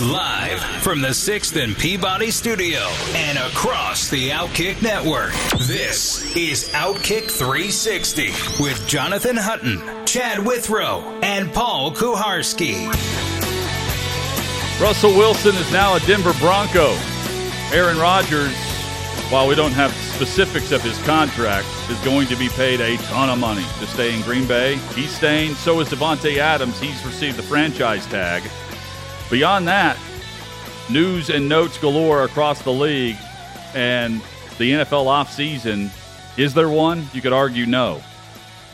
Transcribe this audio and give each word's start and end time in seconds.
Live 0.00 0.60
from 0.82 1.02
the 1.02 1.08
6th 1.08 1.62
and 1.62 1.76
Peabody 1.76 2.30
Studio 2.30 2.78
and 3.12 3.36
across 3.36 4.08
the 4.08 4.30
Outkick 4.30 4.80
Network, 4.80 5.30
this 5.66 6.34
is 6.34 6.70
Outkick 6.70 7.30
360 7.30 8.28
with 8.62 8.82
Jonathan 8.88 9.36
Hutton, 9.36 9.82
Chad 10.06 10.38
Withrow, 10.38 11.02
and 11.22 11.52
Paul 11.52 11.92
Kuharsky. 11.92 12.86
Russell 14.80 15.10
Wilson 15.10 15.54
is 15.56 15.70
now 15.70 15.96
a 15.96 16.00
Denver 16.00 16.32
Bronco. 16.38 16.96
Aaron 17.70 17.98
Rodgers, 17.98 18.56
while 19.28 19.46
we 19.46 19.54
don't 19.54 19.72
have 19.72 19.92
specifics 19.92 20.72
of 20.72 20.80
his 20.82 20.96
contract, 21.02 21.66
is 21.90 21.98
going 21.98 22.26
to 22.28 22.36
be 22.36 22.48
paid 22.48 22.80
a 22.80 22.96
ton 23.08 23.28
of 23.28 23.38
money 23.38 23.66
to 23.80 23.86
stay 23.86 24.14
in 24.14 24.22
Green 24.22 24.48
Bay. 24.48 24.76
He's 24.94 25.14
staying. 25.14 25.56
So 25.56 25.78
is 25.80 25.90
Davante 25.90 26.38
Adams. 26.38 26.80
He's 26.80 27.04
received 27.04 27.36
the 27.36 27.42
franchise 27.42 28.06
tag. 28.06 28.42
Beyond 29.30 29.68
that, 29.68 29.96
news 30.90 31.30
and 31.30 31.48
notes 31.48 31.78
galore 31.78 32.24
across 32.24 32.62
the 32.62 32.72
league 32.72 33.16
and 33.74 34.20
the 34.58 34.72
NFL 34.72 35.06
offseason. 35.06 35.88
Is 36.36 36.52
there 36.52 36.68
one? 36.68 37.06
You 37.12 37.22
could 37.22 37.32
argue 37.32 37.64
no, 37.64 38.02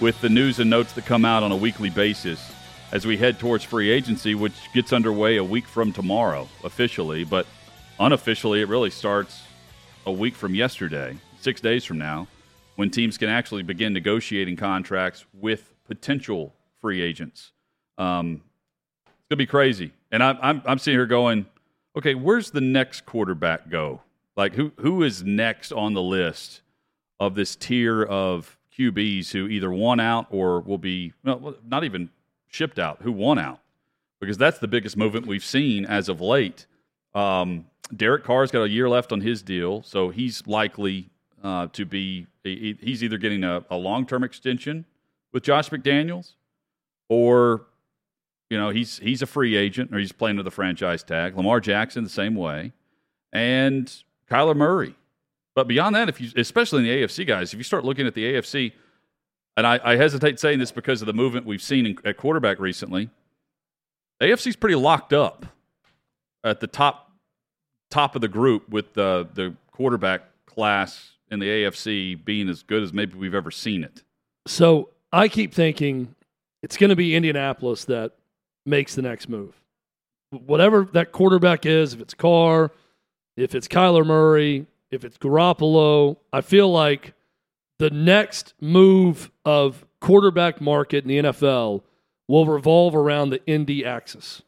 with 0.01 0.19
the 0.23 0.31
news 0.31 0.59
and 0.59 0.71
notes 0.71 0.95
that 0.95 1.05
come 1.05 1.27
out 1.27 1.43
on 1.43 1.53
a 1.53 1.57
weekly 1.57 1.91
basis 1.91 2.53
as 2.91 3.07
we 3.07 3.19
head 3.19 3.39
towards 3.39 3.65
free 3.65 3.91
agency, 3.91 4.35
which 4.35 4.55
gets 4.73 4.95
underway 4.95 5.37
a 5.37 5.45
week 5.45 5.67
from 5.67 5.93
tomorrow 5.93 6.49
officially, 6.65 7.23
but 7.23 7.47
unofficially, 8.01 8.63
it 8.63 8.69
really 8.69 8.89
starts 8.89 9.43
a 10.07 10.13
week 10.13 10.35
from 10.35 10.55
yesterday, 10.55 11.19
six 11.39 11.61
days 11.61 11.85
from 11.85 11.99
now, 11.99 12.29
when 12.77 12.89
teams 12.89 13.19
can 13.19 13.29
actually 13.29 13.63
begin 13.63 13.93
negotiating 13.93 14.57
contracts 14.57 15.27
with 15.35 15.75
potential 15.85 16.55
free 16.81 17.03
agents. 17.03 17.53
Um, 17.99 18.41
it's 19.27 19.31
gonna 19.31 19.39
be 19.39 19.47
crazy, 19.47 19.93
and 20.13 20.23
I'm, 20.23 20.39
I'm 20.41 20.63
I'm 20.67 20.79
sitting 20.79 20.97
here 20.97 21.07
going, 21.07 21.47
okay, 21.99 22.15
where's 22.15 22.53
the 22.53 22.61
next 22.61 23.07
quarterback 23.07 23.69
go? 23.69 24.01
Like 24.37 24.55
who 24.55 24.71
who 24.77 25.03
is 25.03 25.25
next 25.25 25.73
on 25.73 25.95
the 25.95 26.03
list 26.03 26.63
of 27.19 27.35
this 27.35 27.57
tier 27.57 28.05
of 28.05 28.57
QBs 28.79 29.33
who 29.33 29.49
either 29.49 29.73
won 29.73 29.99
out 29.99 30.29
or 30.31 30.61
will 30.61 30.79
be 30.79 31.13
well, 31.25 31.57
not 31.67 31.83
even 31.83 32.09
shipped 32.47 32.79
out, 32.79 33.03
who 33.03 33.11
won 33.11 33.37
out? 33.37 33.59
Because 34.21 34.39
that's 34.39 34.61
the 34.61 34.69
biggest 34.69 34.97
movement 34.97 35.27
we've 35.27 35.45
seen 35.45 35.85
as 35.85 36.09
of 36.09 36.21
late. 36.21 36.67
Um, 37.13 37.67
Derek 37.97 38.23
Carr's 38.23 38.53
got 38.53 38.63
a 38.63 38.69
year 38.69 38.89
left 38.89 39.11
on 39.11 39.23
his 39.23 39.43
deal, 39.43 39.83
so 39.83 40.11
he's 40.11 40.47
likely 40.47 41.11
uh, 41.43 41.67
to 41.73 41.85
be. 41.85 42.29
He's 42.45 43.03
either 43.03 43.19
getting 43.19 43.43
a, 43.43 43.65
a 43.71 43.77
long 43.77 44.07
term 44.07 44.23
extension 44.23 44.85
with 45.33 45.43
Josh 45.43 45.71
McDaniels, 45.71 46.35
or 47.09 47.67
you 48.51 48.59
know 48.59 48.71
he's 48.71 48.99
he's 48.99 49.23
a 49.23 49.27
free 49.27 49.57
agent 49.57 49.95
or 49.95 49.99
he's 49.99 50.13
playing 50.13 50.37
with 50.37 50.47
a 50.47 50.51
franchise 50.51 51.03
tag. 51.03 51.37
Lamar 51.37 51.61
Jackson 51.61 52.05
the 52.05 52.11
same 52.11 52.35
way, 52.35 52.73
and 53.33 53.93
Kyler 54.31 54.57
Murray. 54.57 54.95
But 55.55 55.69
beyond 55.69 55.95
that, 55.97 56.09
if 56.09 56.21
you 56.21 56.31
especially 56.37 56.81
in 56.81 56.85
the 56.85 57.03
AFC 57.03 57.27
guys, 57.27 57.53
if 57.53 57.59
you 57.59 57.65
start 57.65 57.85
looking 57.85 58.07
at 58.07 58.15
the 58.15 58.35
AFC, 58.35 58.73
and 59.57 59.67
I, 59.67 59.81
I 59.83 59.97
hesitate 59.97 60.39
saying 60.39 60.59
this 60.59 60.71
because 60.71 61.01
of 61.01 61.07
the 61.07 61.15
movement 61.15 61.47
we've 61.47 61.63
seen 61.63 61.87
in, 61.87 61.99
at 62.05 62.17
quarterback 62.17 62.59
recently, 62.61 63.11
AFC's 64.21 64.57
pretty 64.57 64.77
locked 64.77 65.13
up 65.13 65.47
at 66.45 66.61
the 66.61 66.67
top 66.67 67.11
top 67.91 68.15
of 68.15 68.21
the 68.21 68.29
group 68.29 68.69
with 68.69 68.93
the 68.95 69.29
the 69.35 69.55
quarterback 69.73 70.23
class 70.47 71.13
in 71.31 71.39
the 71.39 71.47
AFC 71.47 72.25
being 72.25 72.49
as 72.49 72.63
good 72.63 72.83
as 72.83 72.93
maybe 72.93 73.17
we've 73.17 73.35
ever 73.35 73.51
seen 73.51 73.83
it. 73.83 74.03
So 74.47 74.91
I 75.13 75.29
keep 75.29 75.53
thinking 75.53 76.15
it's 76.63 76.77
going 76.77 76.91
to 76.91 76.97
be 76.97 77.17
Indianapolis 77.17 77.85
that 77.87 78.13
makes 78.67 78.95
the 78.95 79.03
next 79.03 79.29
move. 79.29 79.61
Whatever 80.31 80.89
that 80.93 81.13
quarterback 81.13 81.67
is, 81.67 81.95
if 81.95 82.01
it's 82.01 82.15
Carr, 82.15 82.73
if 83.37 83.55
it's 83.55 83.69
Kyler 83.69 84.05
Murray, 84.05 84.67
if 84.91 85.05
it's 85.05 85.19
Garoppolo, 85.19 86.17
I 86.33 86.41
feel 86.41 86.71
like 86.71 87.15
the 87.79 87.91
next 87.91 88.55
move 88.61 89.31
of 89.45 89.85
quarterback 90.01 90.61
market 90.61 91.05
in 91.05 91.09
the 91.09 91.19
NFL 91.19 91.83
will 92.29 92.47
revolve 92.47 92.97
around 92.97 93.31
the 93.31 93.45
Indy 93.47 93.85
axis. 93.85 94.43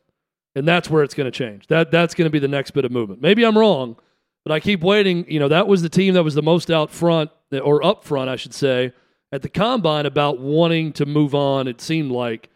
And 0.55 0.67
that's 0.67 0.91
where 0.91 1.05
it's 1.05 1.15
going 1.15 1.31
to 1.31 1.37
change. 1.37 1.69
That 1.69 1.91
that's 1.91 2.15
going 2.15 2.27
to 2.27 2.31
be 2.31 2.39
the 2.39 2.49
next 2.49 2.73
bit 2.73 2.85
of 2.85 2.91
movement. 2.91 3.23
Maybe 3.23 3.45
I'm 3.45 3.57
wrong, 3.57 3.97
but 4.45 4.53
I 4.53 4.61
keep 4.61 4.81
waiting. 4.81 5.31
You 5.31 5.39
know, 5.39 5.49
that 5.49 5.69
was 5.69 5.83
the 5.83 5.89
team 5.89 6.15
that 6.15 6.25
was 6.25 6.35
the 6.35 6.43
most 6.43 6.71
out 6.71 6.91
front 6.91 7.31
or 7.53 7.85
up 7.85 8.03
front, 8.05 8.29
I 8.29 8.37
should 8.37 8.55
say, 8.55 8.93
at 9.31 9.43
the 9.43 9.49
combine 9.49 10.07
about 10.07 10.41
wanting 10.41 10.93
to 10.95 11.07
move 11.07 11.35
on. 11.35 11.69
It 11.69 11.81
seemed 11.81 12.11
like 12.11 12.49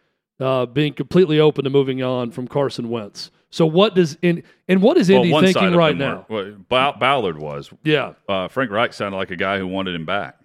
uh, 0.42 0.66
being 0.66 0.92
completely 0.92 1.38
open 1.41 1.64
to 1.64 1.70
moving 1.70 2.03
on 2.03 2.30
from 2.30 2.48
Carson 2.48 2.91
Wentz. 2.91 3.30
So 3.50 3.66
what 3.66 3.94
does 3.94 4.16
in 4.22 4.42
and 4.66 4.82
what 4.82 4.97
is 4.97 5.10
Indy 5.10 5.30
well, 5.32 5.42
thinking 5.42 5.75
right 5.75 5.97
now? 5.97 6.26
Were, 6.28 6.56
well, 6.70 6.94
Ballard 6.98 7.38
was. 7.38 7.70
Yeah. 7.84 8.14
Uh, 8.28 8.48
Frank 8.48 8.70
Reich 8.70 8.92
sounded 8.92 9.16
like 9.16 9.30
a 9.30 9.36
guy 9.36 9.58
who 9.58 9.66
wanted 9.66 9.94
him 9.94 10.06
back. 10.06 10.38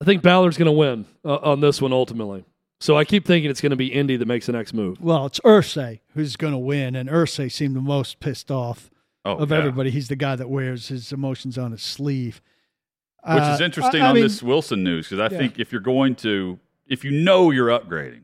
I 0.00 0.04
think 0.04 0.22
Ballard's 0.22 0.56
going 0.56 0.66
to 0.66 0.72
win 0.72 1.06
uh, 1.24 1.36
on 1.36 1.60
this 1.60 1.82
one 1.82 1.92
ultimately. 1.92 2.44
So 2.80 2.96
I 2.96 3.04
keep 3.04 3.26
thinking 3.26 3.50
it's 3.50 3.60
going 3.60 3.70
to 3.70 3.76
be 3.76 3.86
Indy 3.88 4.16
that 4.16 4.26
makes 4.26 4.46
the 4.46 4.52
next 4.52 4.72
move. 4.72 5.00
Well, 5.00 5.26
it's 5.26 5.40
Irsay 5.40 6.00
who's 6.14 6.36
going 6.36 6.52
to 6.52 6.58
win, 6.58 6.94
and 6.94 7.08
Irsay 7.08 7.50
seemed 7.50 7.74
the 7.74 7.80
most 7.80 8.20
pissed 8.20 8.50
off 8.52 8.90
oh, 9.24 9.36
of 9.38 9.50
yeah. 9.50 9.58
everybody. 9.58 9.90
He's 9.90 10.08
the 10.08 10.16
guy 10.16 10.36
that 10.36 10.48
wears 10.48 10.88
his 10.88 11.12
emotions 11.12 11.58
on 11.58 11.72
his 11.72 11.82
sleeve. 11.82 12.40
Which 13.24 13.42
Uh, 13.42 13.50
is 13.54 13.60
interesting 13.60 14.00
I- 14.02 14.06
I 14.06 14.08
on 14.10 14.14
mean, 14.14 14.22
this 14.22 14.42
Wilson 14.42 14.84
news 14.84 15.08
because 15.08 15.18
I 15.18 15.32
Yeah. 15.34 15.38
think 15.40 15.58
if 15.58 15.72
you're 15.72 15.80
going 15.80 16.14
to, 16.16 16.60
if 16.88 17.04
you 17.04 17.10
know 17.10 17.50
you're 17.50 17.68
upgrading, 17.68 18.22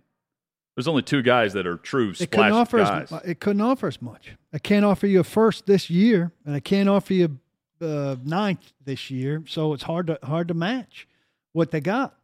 there's 0.76 0.88
only 0.88 1.02
two 1.02 1.22
guys 1.22 1.52
that 1.52 1.66
are 1.66 1.76
true 1.76 2.10
It 2.10 2.16
splash 2.16 2.28
couldn't 2.30 2.52
offer 2.52 2.78
guys. 2.78 3.12
as 3.12 3.20
it 3.25 3.41
couldn't 3.41 3.62
offer 3.62 3.86
as 3.86 4.02
much. 4.02 4.32
I 4.52 4.58
can't 4.58 4.84
offer 4.84 5.06
you 5.06 5.20
a 5.20 5.25
first 5.25 5.66
this 5.66 5.88
year, 5.88 6.32
and 6.44 6.54
I 6.54 6.60
can't 6.60 6.88
offer 6.88 7.14
you 7.14 7.38
uh, 7.80 8.16
ninth 8.24 8.72
this 8.84 9.10
year. 9.10 9.44
So 9.47 9.72
it's 9.72 9.84
hard 9.84 10.08
to 10.08 10.19
hard 10.22 10.48
to 10.48 10.54
match 10.54 11.06
what 11.53 11.70
they 11.70 11.80
got. 11.80 12.16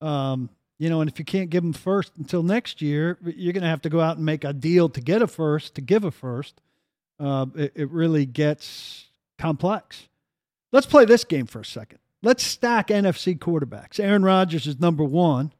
Um, 0.00 0.50
you 0.78 0.90
know, 0.90 1.00
and 1.00 1.08
if 1.08 1.18
you 1.18 1.24
can't 1.24 1.48
give 1.50 1.62
them 1.62 1.72
first 1.72 2.12
until 2.18 2.42
next 2.42 2.82
year, 2.82 3.16
you're 3.24 3.52
going 3.52 3.62
to 3.62 3.68
have 3.68 3.82
to 3.82 3.88
go 3.88 4.00
out 4.00 4.16
and 4.16 4.26
make 4.26 4.44
a 4.44 4.52
deal 4.52 4.88
to 4.90 5.00
get 5.00 5.22
a 5.22 5.26
first 5.26 5.76
to 5.76 5.80
give 5.80 6.04
a 6.04 6.10
first. 6.10 6.60
Uh, 7.18 7.46
it, 7.54 7.72
it 7.76 7.90
really 7.90 8.26
gets 8.26 9.06
complex. 9.38 10.08
Let's 10.72 10.86
play 10.86 11.04
this 11.04 11.24
game 11.24 11.46
for 11.46 11.60
a 11.60 11.64
second. 11.64 12.00
Let's 12.24 12.42
stack 12.42 12.88
NFC 12.88 13.38
quarterbacks. 13.38 14.00
Aaron 14.00 14.22
Rodgers 14.24 14.66
is 14.66 14.80
number 14.80 15.04
one. 15.04 15.52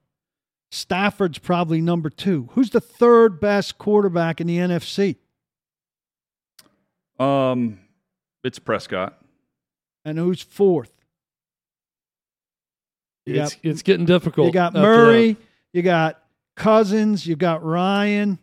Stafford's 0.71 1.39
probably 1.39 1.81
number 1.81 2.11
two. 2.11 2.49
Who's 2.53 2.71
the 2.71 2.81
third 2.81 3.39
best 3.39 3.79
quarterback 3.79 4.41
in 4.41 4.47
the 4.47 4.57
NFC? 4.59 5.17
Um, 7.19 7.79
it's 8.43 8.59
Prescott. 8.59 9.21
And 10.05 10.19
who's 10.19 10.43
fourth? 10.43 10.91
You 13.27 13.41
It's 13.43 13.55
got- 13.55 13.65
it's 13.65 13.83
getting 13.83 14.07
difficult. 14.07 14.47
You 14.49 14.53
got 14.53 14.75
Murray. 14.75 15.33
that. 15.35 15.43
You 15.73 15.83
got 15.83 16.23
Cousins. 16.57 17.27
You 17.27 17.37
got 17.37 17.63
Ryan, 17.65 18.39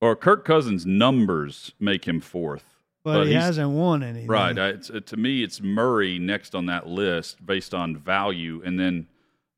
Or 0.00 0.16
Kirk 0.16 0.44
Cousins' 0.44 0.84
numbers 0.84 1.72
make 1.78 2.06
him 2.08 2.20
fourth. 2.20 2.71
But, 3.04 3.26
he 3.26 3.34
hasn't 3.34 3.70
won 3.70 4.02
anything. 4.02 4.28
Right. 4.28 4.56
I, 4.58 4.68
it's, 4.68 4.90
to 5.06 5.16
me, 5.16 5.42
it's 5.42 5.60
Murray 5.60 6.18
next 6.18 6.54
on 6.54 6.66
that 6.66 6.86
list 6.86 7.44
based 7.44 7.74
on 7.74 7.96
value 7.96 8.62
and 8.64 8.78
then 8.78 9.06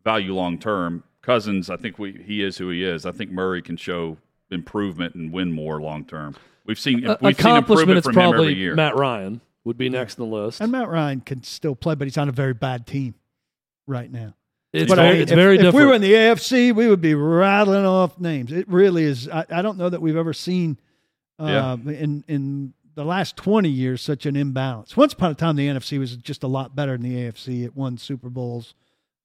value 0.02 0.34
long 0.34 0.58
term. 0.58 1.04
Cousins, 1.22 1.70
I 1.70 1.76
think 1.76 1.98
we, 1.98 2.12
he 2.12 2.42
is 2.42 2.58
who 2.58 2.68
he 2.70 2.84
is. 2.84 3.06
I 3.06 3.12
think 3.12 3.30
Murray 3.30 3.62
can 3.62 3.76
show 3.76 4.18
improvement 4.50 5.14
and 5.14 5.32
win 5.32 5.52
more 5.52 5.80
long 5.80 6.04
term. 6.04 6.36
We've 6.66 6.78
seen 6.78 7.06
Uh, 7.06 7.16
we've 7.20 7.38
seen 7.38 7.56
improvement 7.56 8.04
from 8.04 8.16
him 8.16 8.34
every 8.34 8.54
year. 8.54 8.74
Matt 8.74 8.96
Ryan 8.96 9.40
would 9.64 9.78
be 9.78 9.88
next 9.88 10.18
on 10.18 10.28
the 10.28 10.34
list. 10.36 10.60
And 10.60 10.72
Matt 10.72 10.88
Ryan 10.88 11.20
can 11.20 11.42
still 11.42 11.74
play, 11.74 11.94
but 11.94 12.06
he's 12.06 12.18
on 12.18 12.28
a 12.28 12.32
very 12.32 12.54
bad 12.54 12.86
team 12.86 13.14
right 13.86 14.10
now. 14.10 14.34
It's 14.72 14.88
but 14.88 14.96
very, 14.96 15.18
I- 15.18 15.20
it's 15.20 15.30
if, 15.32 15.36
very 15.36 15.54
if 15.56 15.62
different. 15.62 15.76
we 15.84 15.86
were 15.86 15.94
in 15.94 16.02
the 16.02 16.12
AFC, 16.12 16.74
we 16.74 16.88
would 16.88 17.00
be 17.00 17.14
rattling 17.14 17.86
off 17.86 18.18
names. 18.18 18.50
It 18.52 18.68
really 18.68 19.04
is. 19.04 19.28
I, 19.28 19.46
I 19.50 19.62
don't 19.62 19.78
know 19.78 19.88
that 19.88 20.02
we've 20.02 20.16
ever 20.16 20.32
seen 20.32 20.78
uh, 21.38 21.76
in 21.86 22.24
in 22.28 22.74
the 22.94 23.04
last 23.04 23.36
twenty 23.36 23.68
years 23.68 24.02
such 24.02 24.26
an 24.26 24.36
imbalance. 24.36 24.96
Once 24.96 25.12
upon 25.12 25.30
a 25.30 25.34
time, 25.34 25.56
the 25.56 25.68
NFC 25.68 25.98
was 25.98 26.16
just 26.16 26.42
a 26.42 26.48
lot 26.48 26.76
better 26.76 26.92
than 26.92 27.02
the 27.02 27.14
AFC. 27.14 27.64
It 27.64 27.76
won 27.76 27.98
Super 27.98 28.30
Bowls 28.30 28.74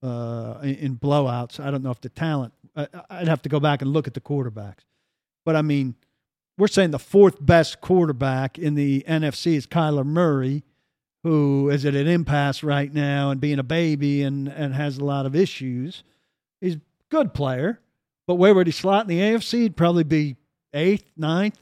uh, 0.04 0.60
in, 0.64 0.76
in 0.76 0.98
blowouts. 0.98 1.60
I 1.60 1.72
don't 1.72 1.84
know 1.84 1.92
if 1.92 2.02
the 2.02 2.10
talent. 2.10 2.54
I, 2.76 2.88
I'd 3.10 3.28
have 3.28 3.42
to 3.44 3.50
go 3.50 3.60
back 3.60 3.82
and 3.82 3.92
look 3.92 4.08
at 4.08 4.14
the 4.14 4.22
quarterbacks, 4.22 4.86
but 5.46 5.56
I 5.56 5.62
mean, 5.62 5.96
we're 6.60 6.68
saying 6.68 6.92
the 6.92 7.00
fourth 7.00 7.38
best 7.44 7.80
quarterback 7.80 8.60
in 8.60 8.76
the 8.76 9.04
NFC 9.08 9.56
is 9.56 9.66
Kyler 9.66 10.06
Murray, 10.06 10.64
who 11.24 11.70
is 11.70 11.86
at 11.86 11.96
an 11.96 12.08
impasse 12.08 12.64
right 12.64 12.94
now 12.94 13.32
and 13.32 13.40
being 13.40 13.60
a 13.60 13.64
baby 13.64 14.24
and, 14.24 14.50
and 14.50 14.74
has 14.74 14.98
a 14.98 15.06
lot 15.06 15.26
of 15.26 15.36
issues. 15.36 16.04
He's 16.60 16.76
a 16.76 16.82
good 17.10 17.34
player, 17.34 17.80
but 18.28 18.36
where 18.36 18.54
would 18.54 18.68
he 18.68 18.72
slot 18.72 19.04
in 19.04 19.08
the 19.08 19.20
AFC? 19.20 19.60
He'd 19.60 19.78
probably 19.78 20.04
be 20.04 20.36
eighth, 20.74 21.10
ninth. 21.16 21.58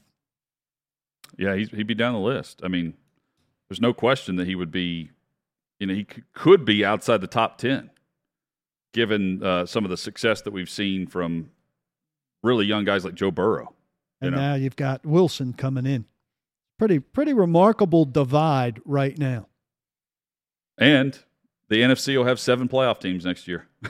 Yeah, 1.38 1.54
he's, 1.54 1.70
he'd 1.70 1.86
be 1.86 1.94
down 1.94 2.12
the 2.12 2.20
list. 2.20 2.60
I 2.64 2.68
mean, 2.68 2.94
there's 3.68 3.80
no 3.80 3.92
question 3.94 4.36
that 4.36 4.46
he 4.46 4.54
would 4.54 4.70
be, 4.70 5.10
you 5.78 5.86
know, 5.86 5.94
he 5.94 6.06
could 6.34 6.64
be 6.64 6.84
outside 6.84 7.20
the 7.20 7.26
top 7.26 7.58
10, 7.58 7.90
given 8.92 9.42
uh, 9.42 9.64
some 9.64 9.84
of 9.84 9.90
the 9.90 9.96
success 9.96 10.42
that 10.42 10.52
we've 10.52 10.68
seen 10.68 11.06
from 11.06 11.50
really 12.42 12.66
young 12.66 12.84
guys 12.84 13.04
like 13.04 13.14
Joe 13.14 13.30
Burrow. 13.30 13.72
And 14.20 14.32
know. 14.32 14.40
now 14.40 14.54
you've 14.54 14.76
got 14.76 15.06
Wilson 15.06 15.52
coming 15.52 15.86
in. 15.86 16.04
Pretty 16.78 16.98
pretty 16.98 17.32
remarkable 17.32 18.04
divide 18.04 18.80
right 18.84 19.16
now. 19.18 19.46
And 20.76 21.18
the 21.68 21.82
NFC 21.82 22.16
will 22.16 22.24
have 22.24 22.38
seven 22.38 22.68
playoff 22.68 23.00
teams 23.00 23.24
next 23.24 23.48
year. 23.48 23.68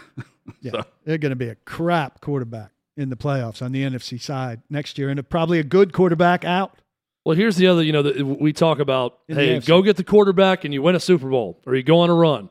Yeah, 0.63 0.73
So- 0.73 0.85
they're 1.05 1.19
going 1.19 1.31
to 1.31 1.37
be 1.37 1.49
a 1.49 1.55
crap 1.55 2.21
quarterback 2.21 2.73
in 2.97 3.11
the 3.11 3.17
playoffs 3.17 3.63
on 3.63 3.73
the 3.73 3.83
NFC 3.83 4.21
side 4.21 4.63
next 4.71 4.99
year, 4.99 5.11
and 5.11 5.29
probably 5.29 5.59
a 5.59 5.65
good 5.65 5.93
quarterback 5.93 6.45
out. 6.45 6.81
Well, 7.29 7.37
here's 7.37 7.57
the 7.57 7.67
other, 7.67 7.83
you 7.83 7.93
know, 7.93 8.01
that 8.01 8.25
we 8.25 8.55
talk 8.55 8.79
about, 8.79 9.19
In 9.29 9.37
hey, 9.37 9.61
go 9.61 9.83
get 9.83 9.99
the 9.99 10.03
quarterback 10.03 10.65
and 10.65 10.73
you 10.73 10.81
win 10.81 10.95
a 10.95 11.01
Super 11.01 11.29
Bowl 11.29 11.61
or 11.67 11.75
you 11.75 11.83
go 11.83 12.01
on 12.01 12.09
a 12.09 12.15
run. 12.15 12.49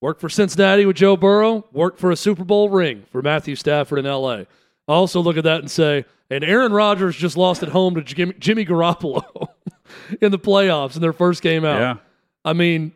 Work 0.00 0.20
for 0.20 0.28
Cincinnati 0.28 0.86
with 0.86 0.94
Joe 0.94 1.16
Burrow, 1.16 1.64
work 1.72 1.98
for 1.98 2.12
a 2.12 2.16
Super 2.16 2.44
Bowl 2.44 2.68
ring 2.68 3.06
for 3.10 3.22
Matthew 3.22 3.56
Stafford 3.56 3.98
in 3.98 4.04
LA. 4.04 4.34
I 4.36 4.46
also 4.86 5.20
look 5.20 5.36
at 5.36 5.42
that 5.42 5.58
and 5.62 5.68
say, 5.68 6.04
and 6.30 6.44
Aaron 6.44 6.72
Rodgers 6.72 7.16
just 7.16 7.36
lost 7.36 7.64
at 7.64 7.70
home 7.70 7.96
to 7.96 8.02
Jimmy, 8.02 8.34
Jimmy 8.38 8.64
Garoppolo 8.64 9.48
in 10.20 10.30
the 10.30 10.38
playoffs 10.38 10.94
in 10.94 11.02
their 11.02 11.12
first 11.12 11.42
game 11.42 11.64
out. 11.64 11.80
Yeah. 11.80 11.96
I 12.44 12.52
mean, 12.52 12.92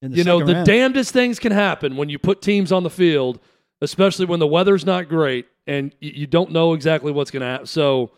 you 0.00 0.22
know, 0.22 0.44
the 0.46 0.54
round. 0.54 0.66
damnedest 0.66 1.12
things 1.12 1.40
can 1.40 1.50
happen 1.50 1.96
when 1.96 2.08
you 2.08 2.20
put 2.20 2.42
teams 2.42 2.70
on 2.70 2.84
the 2.84 2.90
field, 2.90 3.40
especially 3.80 4.26
when 4.26 4.38
the 4.38 4.46
weather's 4.46 4.86
not 4.86 5.08
great 5.08 5.46
and 5.66 5.92
you 5.98 6.28
don't 6.28 6.52
know 6.52 6.74
exactly 6.74 7.10
what's 7.10 7.32
going 7.32 7.40
to 7.40 7.46
happen. 7.46 7.66
So, 7.66 8.12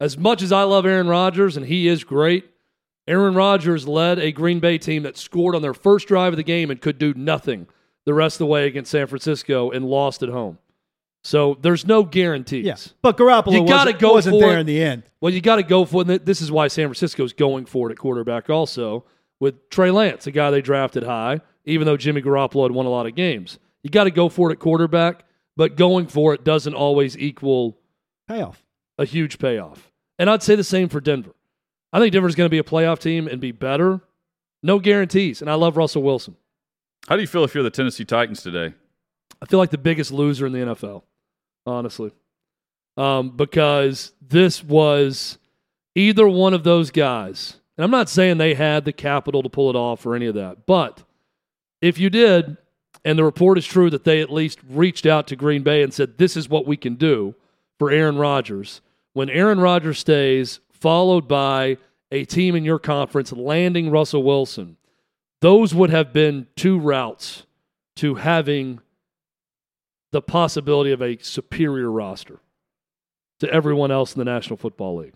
as 0.00 0.16
much 0.18 0.42
as 0.42 0.52
I 0.52 0.62
love 0.62 0.86
Aaron 0.86 1.08
Rodgers 1.08 1.56
and 1.56 1.66
he 1.66 1.88
is 1.88 2.04
great, 2.04 2.44
Aaron 3.06 3.34
Rodgers 3.34 3.88
led 3.88 4.18
a 4.18 4.32
Green 4.32 4.60
Bay 4.60 4.78
team 4.78 5.02
that 5.04 5.16
scored 5.16 5.54
on 5.54 5.62
their 5.62 5.74
first 5.74 6.06
drive 6.08 6.32
of 6.32 6.36
the 6.36 6.42
game 6.42 6.70
and 6.70 6.80
could 6.80 6.98
do 6.98 7.14
nothing 7.14 7.66
the 8.04 8.14
rest 8.14 8.36
of 8.36 8.40
the 8.40 8.46
way 8.46 8.66
against 8.66 8.90
San 8.90 9.06
Francisco 9.06 9.70
and 9.70 9.84
lost 9.86 10.22
at 10.22 10.28
home. 10.28 10.58
So, 11.24 11.58
there's 11.60 11.84
no 11.84 12.04
guarantees. 12.04 12.64
Yes, 12.64 12.94
but 13.02 13.16
Garoppolo 13.18 13.52
You 13.52 13.66
gotta 13.66 13.90
wasn't, 13.90 13.98
go 13.98 14.12
wasn't 14.12 14.34
for 14.36 14.40
there 14.40 14.56
it. 14.56 14.60
in 14.60 14.66
the 14.66 14.80
end. 14.82 15.02
Well, 15.20 15.32
you 15.32 15.40
got 15.40 15.56
to 15.56 15.62
go 15.64 15.84
for 15.84 16.08
it. 16.08 16.24
This 16.24 16.40
is 16.40 16.50
why 16.52 16.68
San 16.68 16.86
Francisco's 16.86 17.32
going 17.32 17.66
for 17.66 17.88
it 17.88 17.92
at 17.92 17.98
quarterback 17.98 18.48
also 18.48 19.04
with 19.40 19.68
Trey 19.68 19.90
Lance, 19.90 20.26
a 20.26 20.30
guy 20.30 20.50
they 20.50 20.62
drafted 20.62 21.02
high, 21.02 21.40
even 21.64 21.86
though 21.86 21.96
Jimmy 21.96 22.22
Garoppolo 22.22 22.62
had 22.64 22.72
won 22.72 22.86
a 22.86 22.90
lot 22.90 23.06
of 23.06 23.14
games. 23.16 23.58
You 23.82 23.90
got 23.90 24.04
to 24.04 24.10
go 24.12 24.28
for 24.28 24.48
it 24.48 24.52
at 24.54 24.58
quarterback, 24.60 25.24
but 25.56 25.76
going 25.76 26.06
for 26.06 26.34
it 26.34 26.44
doesn't 26.44 26.74
always 26.74 27.18
equal 27.18 27.76
Payoff. 28.28 28.64
a 28.96 29.04
huge 29.04 29.38
payoff. 29.38 29.87
And 30.18 30.28
I'd 30.28 30.42
say 30.42 30.54
the 30.54 30.64
same 30.64 30.88
for 30.88 31.00
Denver. 31.00 31.34
I 31.92 32.00
think 32.00 32.12
Denver's 32.12 32.34
going 32.34 32.46
to 32.46 32.50
be 32.50 32.58
a 32.58 32.64
playoff 32.64 32.98
team 32.98 33.28
and 33.28 33.40
be 33.40 33.52
better. 33.52 34.00
No 34.62 34.78
guarantees. 34.78 35.40
And 35.40 35.50
I 35.50 35.54
love 35.54 35.76
Russell 35.76 36.02
Wilson. 36.02 36.36
How 37.08 37.16
do 37.16 37.22
you 37.22 37.28
feel 37.28 37.44
if 37.44 37.54
you're 37.54 37.64
the 37.64 37.70
Tennessee 37.70 38.04
Titans 38.04 38.42
today? 38.42 38.74
I 39.40 39.46
feel 39.46 39.58
like 39.58 39.70
the 39.70 39.78
biggest 39.78 40.10
loser 40.10 40.46
in 40.46 40.52
the 40.52 40.58
NFL, 40.58 41.02
honestly, 41.64 42.10
um, 42.96 43.30
because 43.30 44.12
this 44.20 44.64
was 44.64 45.38
either 45.94 46.28
one 46.28 46.54
of 46.54 46.64
those 46.64 46.90
guys. 46.90 47.56
And 47.76 47.84
I'm 47.84 47.90
not 47.90 48.08
saying 48.08 48.38
they 48.38 48.54
had 48.54 48.84
the 48.84 48.92
capital 48.92 49.42
to 49.42 49.48
pull 49.48 49.70
it 49.70 49.76
off 49.76 50.04
or 50.04 50.16
any 50.16 50.26
of 50.26 50.34
that, 50.34 50.66
but 50.66 51.04
if 51.80 51.98
you 51.98 52.10
did, 52.10 52.56
and 53.04 53.16
the 53.18 53.24
report 53.24 53.56
is 53.56 53.66
true 53.66 53.88
that 53.90 54.02
they 54.04 54.20
at 54.20 54.32
least 54.32 54.58
reached 54.68 55.06
out 55.06 55.28
to 55.28 55.36
Green 55.36 55.62
Bay 55.62 55.82
and 55.82 55.94
said, 55.94 56.18
"This 56.18 56.36
is 56.36 56.48
what 56.48 56.66
we 56.66 56.76
can 56.76 56.96
do 56.96 57.36
for 57.78 57.90
Aaron 57.92 58.18
Rodgers." 58.18 58.80
When 59.12 59.30
Aaron 59.30 59.60
Rodgers 59.60 59.98
stays, 59.98 60.60
followed 60.70 61.26
by 61.26 61.78
a 62.10 62.24
team 62.24 62.54
in 62.54 62.64
your 62.64 62.78
conference 62.78 63.32
landing 63.32 63.90
Russell 63.90 64.22
Wilson, 64.22 64.76
those 65.40 65.74
would 65.74 65.90
have 65.90 66.12
been 66.12 66.46
two 66.56 66.78
routes 66.78 67.44
to 67.96 68.16
having 68.16 68.80
the 70.10 70.22
possibility 70.22 70.90
of 70.92 71.02
a 71.02 71.18
superior 71.18 71.90
roster 71.90 72.40
to 73.40 73.50
everyone 73.52 73.90
else 73.90 74.14
in 74.14 74.18
the 74.18 74.24
National 74.24 74.56
Football 74.56 74.96
League. 74.96 75.14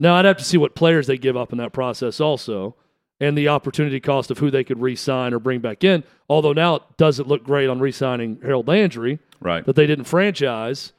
Now, 0.00 0.14
I'd 0.16 0.24
have 0.24 0.38
to 0.38 0.44
see 0.44 0.56
what 0.56 0.74
players 0.74 1.06
they 1.06 1.18
give 1.18 1.36
up 1.36 1.52
in 1.52 1.58
that 1.58 1.72
process 1.72 2.20
also 2.20 2.74
and 3.20 3.38
the 3.38 3.48
opportunity 3.48 4.00
cost 4.00 4.30
of 4.32 4.38
who 4.38 4.50
they 4.50 4.64
could 4.64 4.80
re 4.80 4.96
sign 4.96 5.32
or 5.32 5.38
bring 5.38 5.60
back 5.60 5.84
in. 5.84 6.02
Although 6.28 6.52
now 6.54 6.76
it 6.76 6.82
doesn't 6.96 7.28
look 7.28 7.44
great 7.44 7.68
on 7.68 7.78
re 7.78 7.92
signing 7.92 8.40
Harold 8.42 8.66
Landry 8.66 9.20
Right. 9.40 9.64
that 9.66 9.76
they 9.76 9.86
didn't 9.86 10.04
franchise. 10.06 10.92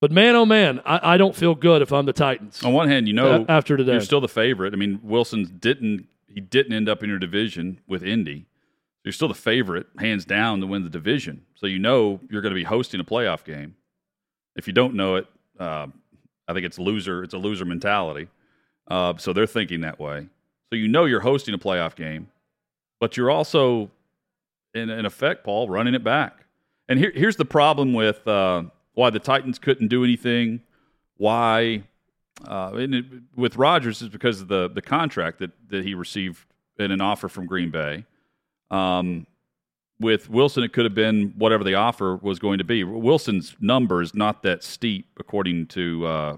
But 0.00 0.12
man, 0.12 0.36
oh 0.36 0.46
man, 0.46 0.80
I, 0.84 1.14
I 1.14 1.16
don't 1.16 1.34
feel 1.34 1.54
good 1.54 1.82
if 1.82 1.92
I'm 1.92 2.06
the 2.06 2.12
Titans 2.12 2.62
On 2.62 2.72
one 2.72 2.88
hand, 2.88 3.08
you 3.08 3.14
know, 3.14 3.44
after 3.48 3.76
today. 3.76 3.92
you're 3.92 4.00
still 4.00 4.20
the 4.20 4.28
favorite. 4.28 4.72
I 4.72 4.76
mean, 4.76 5.00
Wilson 5.02 5.56
didn't 5.58 6.06
he 6.28 6.40
didn't 6.40 6.72
end 6.72 6.88
up 6.88 7.02
in 7.02 7.08
your 7.08 7.18
division 7.18 7.80
with 7.86 8.02
Indy. 8.04 8.46
You're 9.02 9.12
still 9.12 9.28
the 9.28 9.34
favorite, 9.34 9.86
hands 9.98 10.24
down, 10.24 10.60
to 10.60 10.66
win 10.66 10.84
the 10.84 10.90
division. 10.90 11.46
So 11.54 11.66
you 11.66 11.78
know 11.78 12.20
you're 12.30 12.42
going 12.42 12.52
to 12.52 12.58
be 12.58 12.64
hosting 12.64 13.00
a 13.00 13.04
playoff 13.04 13.42
game. 13.44 13.74
If 14.54 14.66
you 14.66 14.72
don't 14.72 14.94
know 14.94 15.16
it, 15.16 15.26
uh, 15.58 15.86
I 16.46 16.52
think 16.52 16.66
it's 16.66 16.78
loser. 16.78 17.22
It's 17.22 17.34
a 17.34 17.38
loser 17.38 17.64
mentality. 17.64 18.28
Uh, 18.86 19.14
so 19.16 19.32
they're 19.32 19.46
thinking 19.46 19.80
that 19.80 19.98
way. 19.98 20.28
So 20.70 20.76
you 20.76 20.88
know 20.88 21.06
you're 21.06 21.20
hosting 21.20 21.54
a 21.54 21.58
playoff 21.58 21.94
game, 21.94 22.28
but 23.00 23.16
you're 23.16 23.30
also, 23.30 23.90
in, 24.74 24.90
in 24.90 25.06
effect, 25.06 25.44
Paul, 25.44 25.68
running 25.68 25.94
it 25.94 26.04
back. 26.04 26.44
And 26.88 26.98
here, 26.98 27.12
here's 27.14 27.36
the 27.36 27.44
problem 27.44 27.94
with 27.94 28.26
uh, 28.28 28.64
why 28.98 29.10
the 29.10 29.20
Titans 29.20 29.60
couldn't 29.60 29.86
do 29.86 30.02
anything. 30.02 30.60
Why 31.18 31.84
uh, 32.44 32.72
it, 32.74 33.04
with 33.36 33.56
Rodgers 33.56 34.02
is 34.02 34.08
because 34.08 34.40
of 34.40 34.48
the 34.48 34.68
the 34.68 34.82
contract 34.82 35.38
that 35.38 35.52
that 35.68 35.84
he 35.84 35.94
received 35.94 36.44
in 36.80 36.90
an 36.90 37.00
offer 37.00 37.28
from 37.28 37.46
Green 37.46 37.70
Bay. 37.70 38.04
Um, 38.72 39.28
with 40.00 40.28
Wilson, 40.28 40.64
it 40.64 40.72
could 40.72 40.84
have 40.84 40.96
been 40.96 41.32
whatever 41.38 41.62
the 41.62 41.76
offer 41.76 42.16
was 42.16 42.40
going 42.40 42.58
to 42.58 42.64
be. 42.64 42.82
Wilson's 42.82 43.54
number 43.60 44.02
is 44.02 44.14
not 44.14 44.42
that 44.42 44.64
steep, 44.64 45.06
according 45.20 45.66
to 45.68 46.04
uh, 46.04 46.36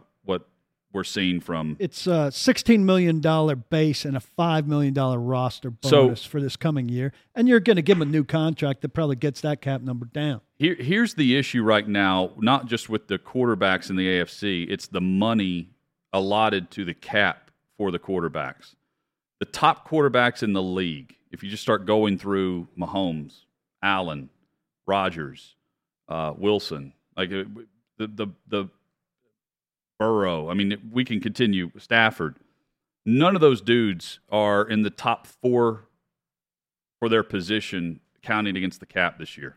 we're 0.93 1.05
seeing 1.05 1.41
from. 1.41 1.77
It's 1.79 2.07
a 2.07 2.31
$16 2.33 2.81
million 2.81 3.21
base 3.70 4.05
and 4.05 4.17
a 4.17 4.20
$5 4.39 4.67
million 4.67 4.93
roster 4.94 5.73
So- 5.82 6.05
bonus 6.06 6.25
for 6.25 6.41
this 6.41 6.56
coming 6.56 6.89
year. 6.89 7.13
And 7.35 7.49
you're 7.49 7.61
going 7.61 7.77
to 7.77 7.82
give 7.82 7.97
him 7.99 8.03
a 8.03 8.11
new 8.11 8.25
contract 8.25 8.82
that 8.82 8.91
probably 8.91 9.17
gets 9.17 9.41
that 9.43 9.61
cap 9.61 9.82
number 9.82 10.06
down. 10.06 10.41
Here, 10.59 10.75
here's 10.75 11.15
the 11.15 11.37
issue 11.37 11.63
right 11.63 11.87
now, 11.87 12.32
not 12.39 12.67
just 12.67 12.89
with 12.89 13.09
the 13.09 13.19
quarterbacks 13.19 13.89
in 13.91 13.97
the 13.97 14.06
AFC, 14.06 14.67
it's 14.69 14.87
the 14.89 15.01
money 15.01 15.70
allotted 16.13 16.70
to 16.73 16.85
the 16.85 16.94
cap 16.94 17.51
for 17.79 17.91
the 17.91 17.99
quarterbacks. 17.99 18.75
The 19.39 19.47
top 19.47 19.89
quarterbacks 19.89 20.43
in 20.43 20.53
the 20.53 20.63
league, 20.63 21.15
if 21.31 21.43
you 21.43 21.49
just 21.51 21.63
start 21.63 21.87
going 21.87 22.19
through 22.19 22.69
Mahomes, 22.79 23.44
Allen, 23.82 24.29
Rodgers, 24.87 25.55
uh, 26.09 26.35
Wilson, 26.37 26.93
like 27.17 27.31
uh, 27.32 27.44
the, 27.97 28.06
the, 28.09 28.27
the 28.49 28.69
Burrow, 30.01 30.49
I 30.49 30.55
mean, 30.55 30.91
we 30.91 31.05
can 31.05 31.21
continue, 31.21 31.71
Stafford. 31.79 32.37
None 33.05 33.35
of 33.35 33.43
those 33.43 33.61
dudes 33.61 34.19
are 34.31 34.67
in 34.67 34.81
the 34.81 34.89
top 34.89 35.27
four 35.27 35.85
for 36.99 37.11
their 37.11 37.23
position 37.23 38.01
counting 38.23 38.57
against 38.57 38.81
the 38.81 38.87
cap 38.87 39.19
this 39.19 39.37
year. 39.37 39.57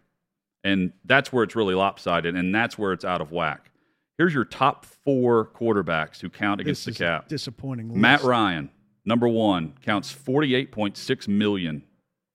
And 0.62 0.92
that's 1.06 1.32
where 1.32 1.46
it's 1.46 1.56
really 1.56 1.76
lopsided, 1.76 2.36
and 2.36 2.54
that's 2.54 2.78
where 2.78 2.92
it's 2.92 3.06
out 3.06 3.22
of 3.22 3.32
whack. 3.32 3.72
Here's 4.18 4.34
your 4.34 4.44
top 4.44 4.86
four 4.86 5.46
quarterbacks 5.46 6.20
who 6.20 6.30
count 6.30 6.60
against 6.60 6.86
the 6.86 6.92
cap. 6.92 7.30
disappointing 7.30 7.88
list. 7.88 8.00
Matt 8.00 8.22
Ryan, 8.22 8.70
number 9.06 9.30
one, 9.30 9.74
counts 9.82 10.14
48.6 10.14 11.28
million 11.30 11.84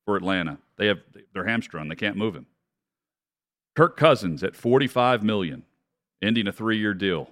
for 0.07 0.17
Atlanta. 0.17 0.59
They 0.79 0.87
have 0.87 0.99
they're 1.35 1.47
hamstrung; 1.47 1.88
they 1.88 1.95
can't 1.95 2.17
move 2.17 2.35
him. 2.35 2.47
Kirk 3.77 3.99
Cousins 3.99 4.43
at 4.43 4.57
45 4.57 5.23
million, 5.23 5.65
ending 6.23 6.47
a 6.47 6.53
three-year 6.53 6.95
deal. 6.95 7.31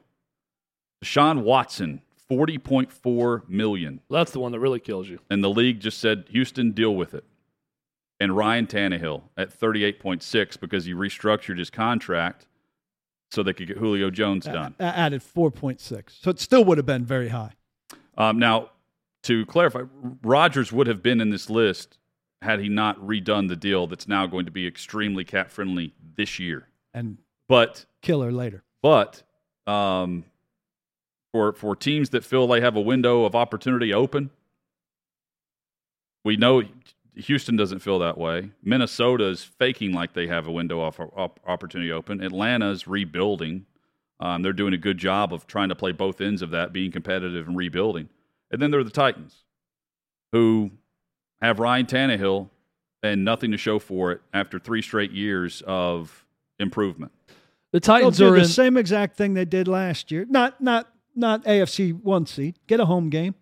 Deshaun 1.04 1.42
Watson, 1.42 2.02
40.4 2.30 3.48
million, 3.48 4.00
That's 4.10 4.32
the 4.32 4.40
one 4.40 4.52
that 4.52 4.60
really 4.60 4.80
kills 4.80 5.08
you. 5.08 5.18
and 5.30 5.42
the 5.44 5.50
league 5.50 5.80
just 5.80 5.98
said, 5.98 6.24
"Houston, 6.30 6.72
deal 6.72 6.94
with 6.94 7.14
it." 7.14 7.24
And 8.18 8.34
Ryan 8.36 8.66
Tannehill 8.66 9.22
at 9.36 9.50
38.6 9.50 10.56
because 10.58 10.86
he 10.86 10.92
restructured 10.94 11.58
his 11.58 11.68
contract 11.70 12.46
so 13.30 13.42
they 13.42 13.52
could 13.52 13.68
get 13.68 13.76
Julio 13.76 14.10
Jones 14.10 14.46
done. 14.46 14.74
a- 14.78 14.82
added 14.84 15.20
4.6. 15.22 16.18
So 16.22 16.30
it 16.30 16.40
still 16.40 16.64
would 16.64 16.78
have 16.78 16.86
been 16.86 17.04
very 17.04 17.28
high. 17.28 17.52
Um, 18.16 18.38
now, 18.38 18.70
to 19.24 19.44
clarify, 19.46 19.82
Rodgers 20.22 20.72
would 20.72 20.86
have 20.86 21.02
been 21.02 21.20
in 21.20 21.28
this 21.30 21.50
list 21.50 21.98
had 22.40 22.60
he 22.60 22.68
not 22.70 22.98
redone 23.00 23.48
the 23.48 23.56
deal 23.56 23.86
that's 23.86 24.08
now 24.08 24.26
going 24.26 24.46
to 24.46 24.50
be 24.52 24.66
extremely 24.66 25.24
cap 25.24 25.50
friendly 25.50 25.92
this 26.16 26.38
year. 26.38 26.68
And 26.94 27.18
But 27.48 27.84
killer 28.00 28.32
later. 28.32 28.62
but 28.82 29.22
um, 29.66 30.24
for 31.36 31.52
for 31.52 31.76
teams 31.76 32.10
that 32.10 32.24
feel 32.24 32.46
they 32.46 32.62
have 32.62 32.76
a 32.76 32.80
window 32.80 33.24
of 33.24 33.34
opportunity 33.34 33.92
open. 33.92 34.30
We 36.24 36.36
know 36.36 36.62
Houston 37.14 37.56
doesn't 37.56 37.80
feel 37.80 37.98
that 37.98 38.16
way. 38.16 38.50
Minnesota 38.62 39.26
is 39.26 39.44
faking 39.44 39.92
like 39.92 40.14
they 40.14 40.26
have 40.28 40.46
a 40.46 40.52
window 40.52 40.80
of 40.82 40.98
opportunity 41.46 41.92
open. 41.92 42.22
Atlanta's 42.22 42.86
rebuilding. 42.86 43.66
Um, 44.18 44.42
they're 44.42 44.54
doing 44.54 44.72
a 44.72 44.78
good 44.78 44.96
job 44.96 45.34
of 45.34 45.46
trying 45.46 45.68
to 45.68 45.74
play 45.74 45.92
both 45.92 46.22
ends 46.22 46.40
of 46.40 46.50
that, 46.50 46.72
being 46.72 46.90
competitive 46.90 47.46
and 47.46 47.56
rebuilding. 47.56 48.08
And 48.50 48.60
then 48.62 48.70
there 48.70 48.80
are 48.80 48.84
the 48.84 48.90
Titans, 48.90 49.44
who 50.32 50.70
have 51.42 51.58
Ryan 51.58 51.84
Tannehill 51.84 52.48
and 53.02 53.24
nothing 53.24 53.50
to 53.50 53.58
show 53.58 53.78
for 53.78 54.10
it 54.12 54.22
after 54.32 54.58
three 54.58 54.80
straight 54.80 55.12
years 55.12 55.62
of 55.66 56.24
improvement. 56.58 57.12
The 57.72 57.80
Titans 57.80 58.16
do 58.16 58.28
are 58.28 58.36
the 58.36 58.38
in, 58.38 58.48
same 58.48 58.78
exact 58.78 59.16
thing 59.16 59.34
they 59.34 59.44
did 59.44 59.68
last 59.68 60.10
year. 60.10 60.24
Not 60.28 60.62
not 60.62 60.88
not 61.16 61.44
AFC 61.44 61.92
one 62.02 62.26
seed. 62.26 62.58
Get 62.66 62.80
a 62.80 62.84
home 62.86 63.08
game, 63.10 63.34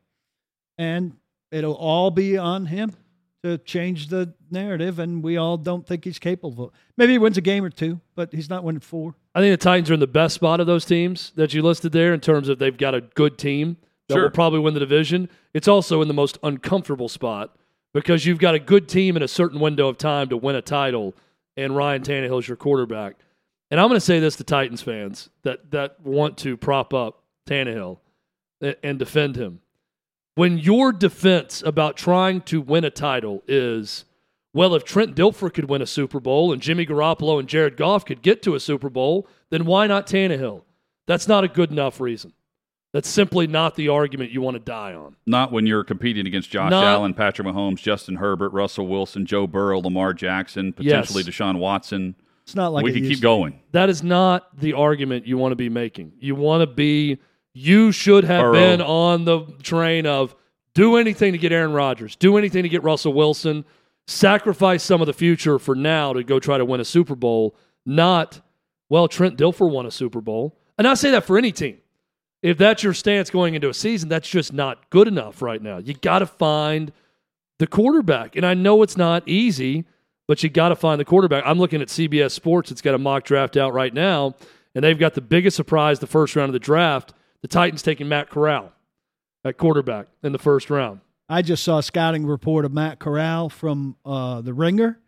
and 0.79 1.15
it'll 1.51 1.75
all 1.75 2.11
be 2.11 2.37
on 2.39 2.67
him 2.67 2.93
to 3.43 3.59
change 3.59 4.09
the 4.09 4.33
narrative. 4.51 4.99
And 4.99 5.23
we 5.23 5.37
all 5.37 5.57
don't 5.57 5.87
think 5.87 6.05
he's 6.05 6.19
capable. 6.19 6.73
Maybe 6.97 7.13
he 7.13 7.19
wins 7.19 7.37
a 7.37 7.43
game 7.43 7.65
or 7.65 7.71
two, 7.71 8.01
but 8.15 8.33
he's 8.33 8.49
not 8.49 8.65
winning 8.65 8.81
four. 8.81 9.15
I 9.35 9.41
think 9.41 9.53
the 9.53 9.63
Titans 9.63 9.91
are 9.91 9.95
in 9.95 10.01
the 10.01 10.07
best 10.07 10.35
spot 10.37 10.61
of 10.61 10.67
those 10.67 10.85
teams 10.85 11.33
that 11.37 11.53
you 11.53 11.63
listed 11.63 11.93
there 11.93 12.15
in 12.15 12.21
terms 12.21 12.49
of 12.49 12.59
they've 12.59 12.77
got 12.77 12.95
a 12.95 13.01
good 13.01 13.37
team 13.39 13.77
that 14.09 14.15
Sure. 14.15 14.23
will 14.25 14.31
probably 14.31 14.61
win 14.61 14.75
the 14.75 14.81
division. 14.81 15.29
It's 15.53 15.69
also 15.69 16.01
in 16.03 16.09
the 16.09 16.15
most 16.15 16.39
uncomfortable 16.43 17.09
spot 17.09 17.57
because 17.93 18.25
you've 18.27 18.39
got 18.39 18.55
a 18.55 18.59
good 18.59 18.89
team 18.89 19.17
in 19.17 19.23
a 19.23 19.29
certain 19.29 19.61
window 19.61 19.89
of 19.89 19.99
time 19.99 20.29
to 20.29 20.37
win 20.37 20.57
a 20.57 20.63
title, 20.63 21.15
and 21.57 21.75
Ryan 21.77 22.03
Tannehill 22.03 22.39
is 22.41 22.49
your 22.49 22.57
quarterback. 22.57 23.17
And 23.71 23.81
I'm 23.81 23.89
going 23.89 23.97
to 23.97 24.05
say 24.05 24.21
this 24.21 24.37
to 24.37 24.45
Titans 24.45 24.83
fans 24.83 25.31
that 25.43 25.71
that 25.73 26.01
want 26.01 26.37
to 26.39 26.57
prop 26.57 26.95
up 26.95 27.24
Tannehill 27.47 27.99
and 28.83 28.99
defend 28.99 29.37
him. 29.37 29.61
When 30.35 30.59
your 30.59 30.93
defense 30.93 31.63
about 31.65 31.97
trying 31.97 32.41
to 32.43 32.61
win 32.61 32.85
a 32.85 32.91
title 32.91 33.43
is, 33.47 34.05
well, 34.53 34.75
if 34.75 34.85
Trent 34.85 35.15
Dilfer 35.15 35.53
could 35.53 35.69
win 35.69 35.83
a 35.83 35.87
Super 35.87 36.19
Bowl 36.21 36.53
and 36.53 36.61
Jimmy 36.61 36.87
Garoppolo 36.87 37.39
and 37.39 37.49
Jared 37.49 37.77
Goff 37.77 38.05
could 38.05 38.23
get 38.23 38.43
to 38.43 38.55
a 38.55 38.61
Super 38.61 38.91
Bowl, 38.91 39.29
then 39.51 39.65
why 39.65 39.87
not 39.87 40.07
Tannehill? 40.07 40.63
That's 41.07 41.29
not 41.29 41.45
a 41.45 41.49
good 41.49 41.71
enough 41.71 42.01
reason. 42.01 42.33
That's 42.93 43.09
simply 43.09 43.47
not 43.49 43.75
the 43.75 43.89
argument 43.89 44.31
you 44.31 44.41
want 44.41 44.55
to 44.55 44.61
die 44.61 44.95
on. 44.95 45.17
Not 45.27 45.51
when 45.53 45.67
you're 45.67 45.83
competing 45.85 46.27
against 46.27 46.49
Josh 46.51 46.71
Not- 46.71 46.85
Allen, 46.85 47.13
Patrick 47.13 47.47
Mahomes, 47.47 47.79
Justin 47.83 48.17
Herbert, 48.17 48.51
Russell 48.51 48.87
Wilson, 48.87 49.27
Joe 49.27 49.47
Burrow, 49.49 49.81
Lamar 49.81 50.15
Jackson, 50.15 50.73
potentially 50.73 51.25
Yes. 51.25 51.35
Deshaun 51.37 51.59
Watson. 51.59 52.15
It's 52.45 52.55
not 52.55 52.73
like 52.73 52.85
we 52.85 52.91
it 52.91 52.95
could 52.95 53.01
used 53.03 53.11
keep 53.15 53.19
to. 53.19 53.23
going. 53.23 53.61
That 53.73 53.89
is 53.91 54.03
not 54.03 54.59
the 54.61 54.75
argument 54.75 55.27
you 55.27 55.39
want 55.39 55.53
to 55.53 55.57
be 55.57 55.69
making. 55.69 56.13
You 56.21 56.35
want 56.37 56.61
to 56.63 56.67
be, 56.73 57.19
you 57.55 57.93
should 57.93 58.25
have 58.25 58.43
Burrow. 58.43 58.53
been 58.53 58.83
on 58.83 59.25
the 59.25 59.47
train 59.63 60.07
of 60.07 60.35
do 60.75 60.97
anything 60.97 61.33
to 61.33 61.39
get 61.39 61.53
Aaron 61.53 61.73
Rodgers, 61.73 62.17
do 62.17 62.37
anything 62.37 62.65
to 62.65 62.69
get 62.69 62.83
Russell 62.83 63.15
Wilson, 63.15 63.65
sacrifice 64.07 64.83
some 64.83 65.01
of 65.01 65.07
the 65.07 65.13
future 65.13 65.59
for 65.59 65.75
now 65.75 66.13
to 66.13 66.25
go 66.25 66.39
try 66.41 66.59
to 66.59 66.65
win 66.65 66.81
a 66.81 66.85
Super 66.85 67.15
Bowl, 67.15 67.55
not, 67.87 68.41
well, 68.89 69.09
Trent 69.09 69.39
Dilfer 69.39 69.71
won 69.71 69.87
a 69.87 69.91
Super 69.91 70.21
Bowl. 70.21 70.59
And 70.77 70.87
I 70.87 70.95
say 70.95 71.13
that 71.13 71.25
for 71.25 71.39
any 71.39 71.53
team. 71.53 71.79
If 72.43 72.59
that's 72.59 72.83
your 72.83 72.93
stance 72.93 73.31
going 73.31 73.55
into 73.55 73.71
a 73.71 73.75
season, 73.75 74.11
that's 74.11 74.29
just 74.29 74.53
not 74.53 74.91
good 74.91 75.09
enough 75.09 75.41
right 75.41 75.63
now. 75.63 75.79
You 75.79 75.95
got 75.95 76.19
to 76.19 76.27
find 76.27 76.93
the 77.59 77.67
quarterback. 77.67 78.37
And 78.37 78.45
I 78.45 78.53
know 78.53 78.83
it's 78.83 78.99
not 78.99 79.27
easy, 79.27 79.87
but 80.27 80.43
you 80.43 80.51
got 80.51 80.69
to 80.69 80.77
find 80.77 81.01
the 81.01 81.07
quarterback. 81.07 81.45
I'm 81.47 81.59
looking 81.59 81.81
at 81.81 81.89
CBS 81.89 82.33
Sports. 82.33 82.71
It's 82.71 82.83
got 82.83 82.95
a 82.95 82.99
mock 82.99 83.25
draft 83.25 83.57
out 83.57 83.73
right 83.73 83.95
now, 83.95 84.35
and 84.75 84.85
they've 84.85 84.99
got 84.99 85.15
the 85.15 85.23
biggest 85.23 85.57
surprise 85.57 86.01
the 86.01 86.07
first 86.07 86.37
round 86.37 86.51
of 86.51 86.53
the 86.53 86.59
draft. 86.59 87.15
The 87.45 87.49
Titans 87.49 87.83
taking 87.83 88.09
Matt 88.09 88.31
Corral 88.31 88.73
at 89.45 89.59
quarterback 89.59 90.07
in 90.23 90.33
the 90.33 90.39
first 90.39 90.71
round. 90.71 91.01
I 91.29 91.43
just 91.43 91.63
saw 91.63 91.77
a 91.77 91.83
scouting 91.83 92.25
report 92.25 92.65
of 92.65 92.73
Matt 92.73 92.99
Corral 92.99 93.51
from 93.51 93.97
uh, 94.03 94.41
the 94.41 94.55
Ringer, 94.55 94.99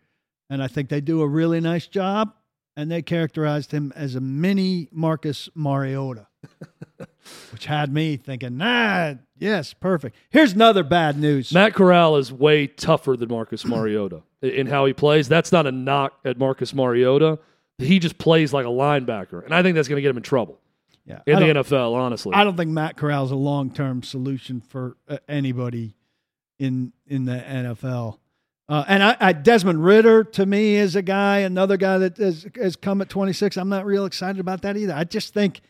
and 0.47 0.61
I 0.61 0.67
think 0.67 0.89
they 0.89 1.01
do 1.01 1.23
a 1.23 1.27
really 1.27 1.59
nice 1.59 1.87
job. 1.87 2.31
And 2.75 2.91
they 2.91 3.01
characterized 3.01 3.71
him 3.71 3.91
as 3.95 4.13
a 4.13 4.21
mini 4.21 4.87
Marcus 4.91 5.49
Mariota, 5.55 6.27
which 7.51 7.65
had 7.65 7.91
me 7.91 8.17
thinking, 8.17 8.57
nah, 8.57 9.15
yes, 9.39 9.73
perfect. 9.73 10.15
Here's 10.29 10.53
another 10.53 10.83
bad 10.83 11.17
news. 11.17 11.51
Matt 11.51 11.73
Corral 11.73 12.17
is 12.17 12.31
way 12.31 12.67
tougher 12.67 13.17
than 13.17 13.29
Marcus 13.29 13.65
Mariota 13.65 14.21
in- 14.43 14.51
in 14.51 14.67
how 14.67 14.85
he 14.85 14.93
plays. 14.93 15.27
That's 15.27 15.51
not 15.51 15.65
a 15.65 15.71
knock 15.71 16.13
at 16.23 16.37
Marcus 16.37 16.71
Mariota. 16.71 17.39
He 17.79 17.97
just 17.97 18.19
plays 18.19 18.53
like 18.53 18.67
a 18.67 18.69
linebacker, 18.69 19.43
and 19.43 19.55
I 19.55 19.63
think 19.63 19.73
that's 19.73 19.87
going 19.87 19.97
to 19.97 20.03
get 20.03 20.11
him 20.11 20.17
in 20.17 20.23
trouble 20.23 20.59
yeah, 21.07 21.21
in 21.25 21.39
the 21.39 21.45
NFL. 21.45 21.93
Honestly, 21.93 22.33
I 22.35 22.43
don't 22.43 22.57
think 22.57 22.71
Matt 22.71 22.97
Corral's 22.97 23.31
a 23.31 23.35
long 23.35 23.71
term 23.71 24.03
solution 24.03 24.61
for 24.61 24.97
uh, 25.07 25.17
anybody 25.27 25.95
in 26.59 26.93
in 27.07 27.25
the 27.25 27.37
NFL. 27.37 28.19
Uh, 28.69 28.83
and 28.87 29.01
I, 29.01 29.17
I, 29.19 29.31
Desmond 29.31 29.83
Ridder 29.83 30.25
to 30.25 30.45
me 30.45 30.75
is 30.75 30.97
a 30.97 31.01
guy, 31.01 31.39
another 31.39 31.77
guy 31.77 31.99
that 31.99 32.17
has, 32.17 32.45
has 32.55 32.75
come 32.75 32.99
at 32.99 33.07
26. 33.07 33.55
I'm 33.55 33.69
not 33.69 33.85
real 33.85 34.03
excited 34.03 34.41
about 34.41 34.63
that 34.63 34.75
either. 34.75 34.93
I 34.93 35.05
just 35.05 35.33
think 35.33 35.61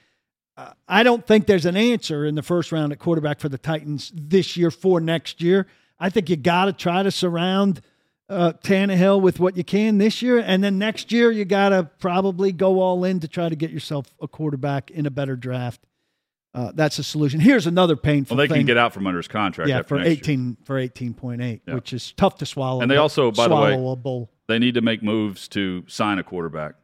uh, 0.58 0.72
I 0.88 1.03
don't 1.03 1.25
think 1.25 1.46
there's 1.46 1.67
an 1.67 1.77
answer 1.77 2.25
in 2.25 2.34
the 2.34 2.41
first 2.41 2.72
round 2.72 2.91
at 2.91 2.98
quarterback 2.98 3.39
for 3.39 3.50
the 3.50 3.60
Titans 3.60 4.12
this 4.15 4.58
year 4.58 4.72
for 4.72 5.00
next 5.00 5.41
year. 5.41 5.67
I 6.00 6.10
think 6.10 6.29
you 6.29 6.36
got 6.36 6.65
to 6.65 6.74
try 6.74 7.03
to 7.03 7.12
surround 7.12 7.82
uh, 8.29 8.53
Tannehill 8.63 9.22
with 9.22 9.39
what 9.39 9.55
you 9.57 9.63
can 9.63 9.98
this 9.98 10.22
year, 10.22 10.39
and 10.39 10.63
then 10.63 10.77
next 10.77 11.12
year 11.12 11.31
you 11.31 11.46
got 11.46 11.69
to 11.69 11.84
probably 12.00 12.51
go 12.51 12.81
all 12.81 13.03
in 13.03 13.19
to 13.22 13.27
try 13.27 13.48
to 13.50 13.55
get 13.55 13.69
yourself 13.72 14.07
a 14.22 14.27
quarterback 14.27 14.91
in 14.91 15.05
a 15.05 15.10
better 15.12 15.36
draft. 15.36 15.81
Uh, 16.53 16.72
that's 16.74 16.98
a 16.98 17.03
solution. 17.03 17.39
Here's 17.39 17.67
another 17.67 17.96
painful 17.96 18.36
Well, 18.36 18.43
they 18.46 18.50
thing. 18.51 18.62
can 18.62 18.65
get 18.65 18.77
out 18.77 18.91
from 18.93 19.05
under 19.05 19.17
his 19.17 19.27
contract. 19.27 19.69
yeah, 19.69 19.84
for 19.84 19.96
next 19.98 20.07
year. 20.07 20.13
eighteen 20.17 20.57
for 20.63 20.77
eighteen 20.77 21.13
point 21.13 21.41
eight, 21.41 21.62
Yeah. 21.67 21.75
which 21.75 21.93
is 21.93 22.13
tough 22.17 22.36
to 22.39 22.46
swallow. 22.46 22.81
And 22.81 22.89
they 22.89 22.98
also, 22.98 23.31
by 23.31 23.48
the 23.48 23.55
way- 23.55 23.75
swallowable. 23.75 24.29
They 24.48 24.57
need 24.60 24.74
to 24.75 24.81
make 24.81 25.03
moves 25.03 25.48
to 25.50 25.84
sign 25.88 26.19
a 26.19 26.24
quarterback 26.24 26.75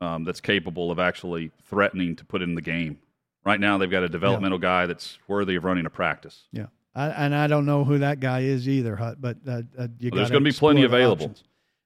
um, 0.00 0.24
that's 0.24 0.40
capable 0.40 0.90
of 0.90 0.98
actually 0.98 1.50
threatening 1.64 2.16
to 2.16 2.24
put 2.24 2.42
in 2.42 2.54
the 2.54 2.60
game. 2.62 2.98
Right 3.44 3.58
now, 3.60 3.76
they've 3.76 3.90
got 3.90 4.04
a 4.04 4.08
developmental 4.08 4.58
guy 4.58 4.86
that's 4.86 5.18
worthy 5.28 5.56
of 5.56 5.64
running 5.64 5.84
a 5.84 5.90
practice. 5.90 6.44
Yeah, 6.52 6.66
I, 6.94 7.08
and 7.08 7.34
I 7.34 7.46
don't 7.46 7.64
know 7.66 7.84
who 7.84 7.98
that 7.98 8.20
guy 8.20 8.40
is 8.40 8.68
either, 8.68 8.96
Hut. 8.96 9.20
But 9.20 9.38
uh, 9.46 9.62
uh, 9.78 9.88
you 9.98 10.10
Well, 10.10 10.18
there's 10.18 10.30
gonna 10.30 10.44
be 10.44 10.52
plenty 10.52 10.82
available. 10.84 11.34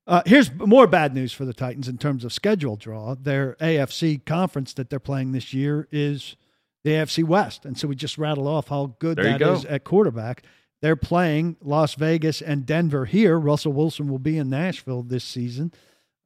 Uh, 0.07 0.23
here's 0.25 0.53
more 0.55 0.87
bad 0.87 1.15
news 1.15 1.33
for 1.33 1.45
the 1.45 1.53
Titans 1.55 1.89
in 1.89 1.99
terms 1.99 2.25
of 2.25 2.33
schedule 2.33 2.77
draw. 2.77 3.15
Their 3.17 3.57
AFC 3.61 4.25
conference 4.25 4.73
that 4.75 4.89
they're 4.89 5.01
playing 5.01 5.33
this 5.33 5.53
year 5.53 5.89
is 5.91 6.37
the 6.85 6.91
AFC 6.93 7.25
West, 7.25 7.65
and 7.65 7.77
so 7.77 7.89
we 7.89 7.97
just 7.97 8.17
rattle 8.17 8.47
off 8.47 8.69
how 8.69 8.95
good 9.01 9.19
There 9.19 9.25
that 9.25 9.41
go. 9.41 9.55
is 9.55 9.65
at 9.65 9.83
quarterback. 9.85 10.45
They're 10.83 10.95
playing 10.95 11.57
Las 11.61 11.95
Vegas 11.95 12.41
and 12.41 12.65
Denver 12.67 13.07
here. 13.07 13.39
Russell 13.39 13.73
Wilson 13.73 14.09
will 14.09 14.21
be 14.21 14.39
in 14.39 14.49
Nashville 14.49 15.03
this 15.03 15.25
season, 15.25 15.73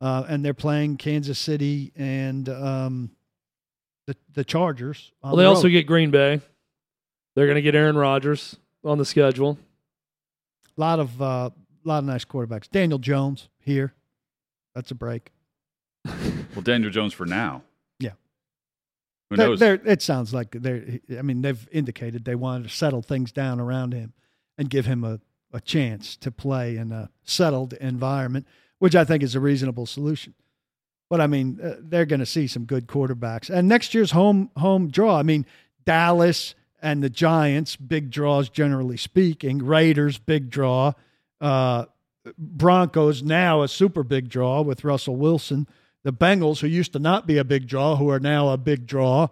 uh, 0.00 0.24
and 0.28 0.44
they're 0.44 0.52
playing 0.52 0.96
Kansas 0.98 1.38
City 1.38 1.92
and 1.96 2.48
um, 2.50 3.10
the 4.06 4.16
the 4.34 4.44
Chargers. 4.44 5.12
well, 5.22 5.36
they 5.36 5.44
the 5.44 5.48
also 5.48 5.68
get 5.68 5.86
Green 5.86 6.10
Bay. 6.10 6.40
They're 7.34 7.46
going 7.46 7.56
to 7.56 7.62
get 7.62 7.74
Aaron 7.74 7.96
Rodgers 7.96 8.56
on 8.84 8.98
the 8.98 9.04
schedule. 9.04 9.58
A 10.76 10.80
lot 10.80 10.98
of 11.00 11.20
uh, 11.20 11.50
lot 11.84 11.98
of 11.98 12.04
nice 12.04 12.24
quarterbacks. 12.24 12.70
Daniel 12.70 12.98
Jones 12.98 13.48
here. 13.58 13.94
That's 14.74 14.90
a 14.90 14.94
break. 14.94 15.30
Well, 16.52 16.62
Daniel 16.62 16.90
Jones 16.90 17.14
for 17.14 17.26
now. 17.26 17.62
Yeah. 18.00 18.10
Who 19.30 19.36
They're- 19.36 19.46
knows? 19.50 19.60
they're- 19.60 19.80
it 19.84 20.02
sounds 20.02 20.34
like 20.34 20.50
they're. 20.50 20.98
I 21.16 21.22
mean, 21.22 21.42
they've 21.42 21.68
indicated 21.70 22.24
they 22.24 22.34
wanted 22.34 22.64
to 22.64 22.74
settle 22.74 23.02
things 23.02 23.30
down 23.30 23.60
around 23.60 23.92
him 23.94 24.14
and 24.58 24.68
give 24.68 24.84
him 24.84 25.04
a, 25.04 25.20
a 25.52 25.60
chance 25.60 26.16
to 26.16 26.32
play 26.32 26.76
in 26.76 26.90
a 26.90 27.08
settled 27.22 27.74
environment, 27.74 28.48
which 28.80 28.96
I 28.96 29.04
think 29.04 29.22
is 29.22 29.36
a 29.36 29.40
reasonable 29.40 29.86
solution. 29.86 30.34
But 31.08 31.20
I 31.20 31.28
mean, 31.28 31.60
uh, 31.62 31.76
they're 31.78 32.04
going 32.04 32.18
to 32.20 32.26
see 32.26 32.48
some 32.48 32.64
good 32.64 32.88
quarterbacks, 32.88 33.48
and 33.48 33.68
next 33.68 33.94
year's 33.94 34.10
home 34.10 34.50
home 34.56 34.88
draw. 34.90 35.16
I 35.18 35.22
mean, 35.22 35.46
Dallas 35.86 36.56
and 36.82 37.02
the 37.02 37.10
Giants, 37.10 37.76
big 37.76 38.10
draws 38.10 38.48
generally 38.48 38.96
speaking. 38.96 39.58
Raiders, 39.58 40.18
big 40.18 40.50
draw. 40.50 40.92
Uh, 41.40 41.86
Broncos 42.36 43.22
now 43.22 43.62
a 43.62 43.68
super 43.68 44.02
big 44.02 44.28
draw 44.28 44.60
with 44.62 44.84
Russell 44.84 45.16
Wilson. 45.16 45.66
The 46.02 46.12
Bengals, 46.12 46.60
who 46.60 46.66
used 46.66 46.92
to 46.94 46.98
not 46.98 47.26
be 47.26 47.38
a 47.38 47.44
big 47.44 47.66
draw, 47.66 47.96
who 47.96 48.10
are 48.10 48.20
now 48.20 48.48
a 48.48 48.56
big 48.56 48.86
draw. 48.86 49.28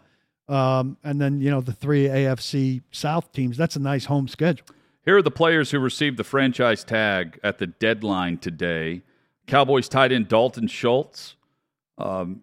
Um, 0.48 0.96
and 1.04 1.20
then, 1.20 1.40
you 1.40 1.50
know, 1.50 1.60
the 1.60 1.72
three 1.72 2.06
AFC 2.08 2.82
South 2.90 3.32
teams. 3.32 3.56
That's 3.56 3.76
a 3.76 3.80
nice 3.80 4.06
home 4.06 4.28
schedule. 4.28 4.66
Here 5.04 5.16
are 5.16 5.22
the 5.22 5.30
players 5.30 5.70
who 5.70 5.78
received 5.78 6.16
the 6.16 6.24
franchise 6.24 6.84
tag 6.84 7.38
at 7.42 7.58
the 7.58 7.66
deadline 7.66 8.38
today. 8.38 9.02
Cowboys 9.46 9.88
tight 9.88 10.12
end 10.12 10.28
Dalton 10.28 10.68
Schultz, 10.68 11.36
um, 11.96 12.42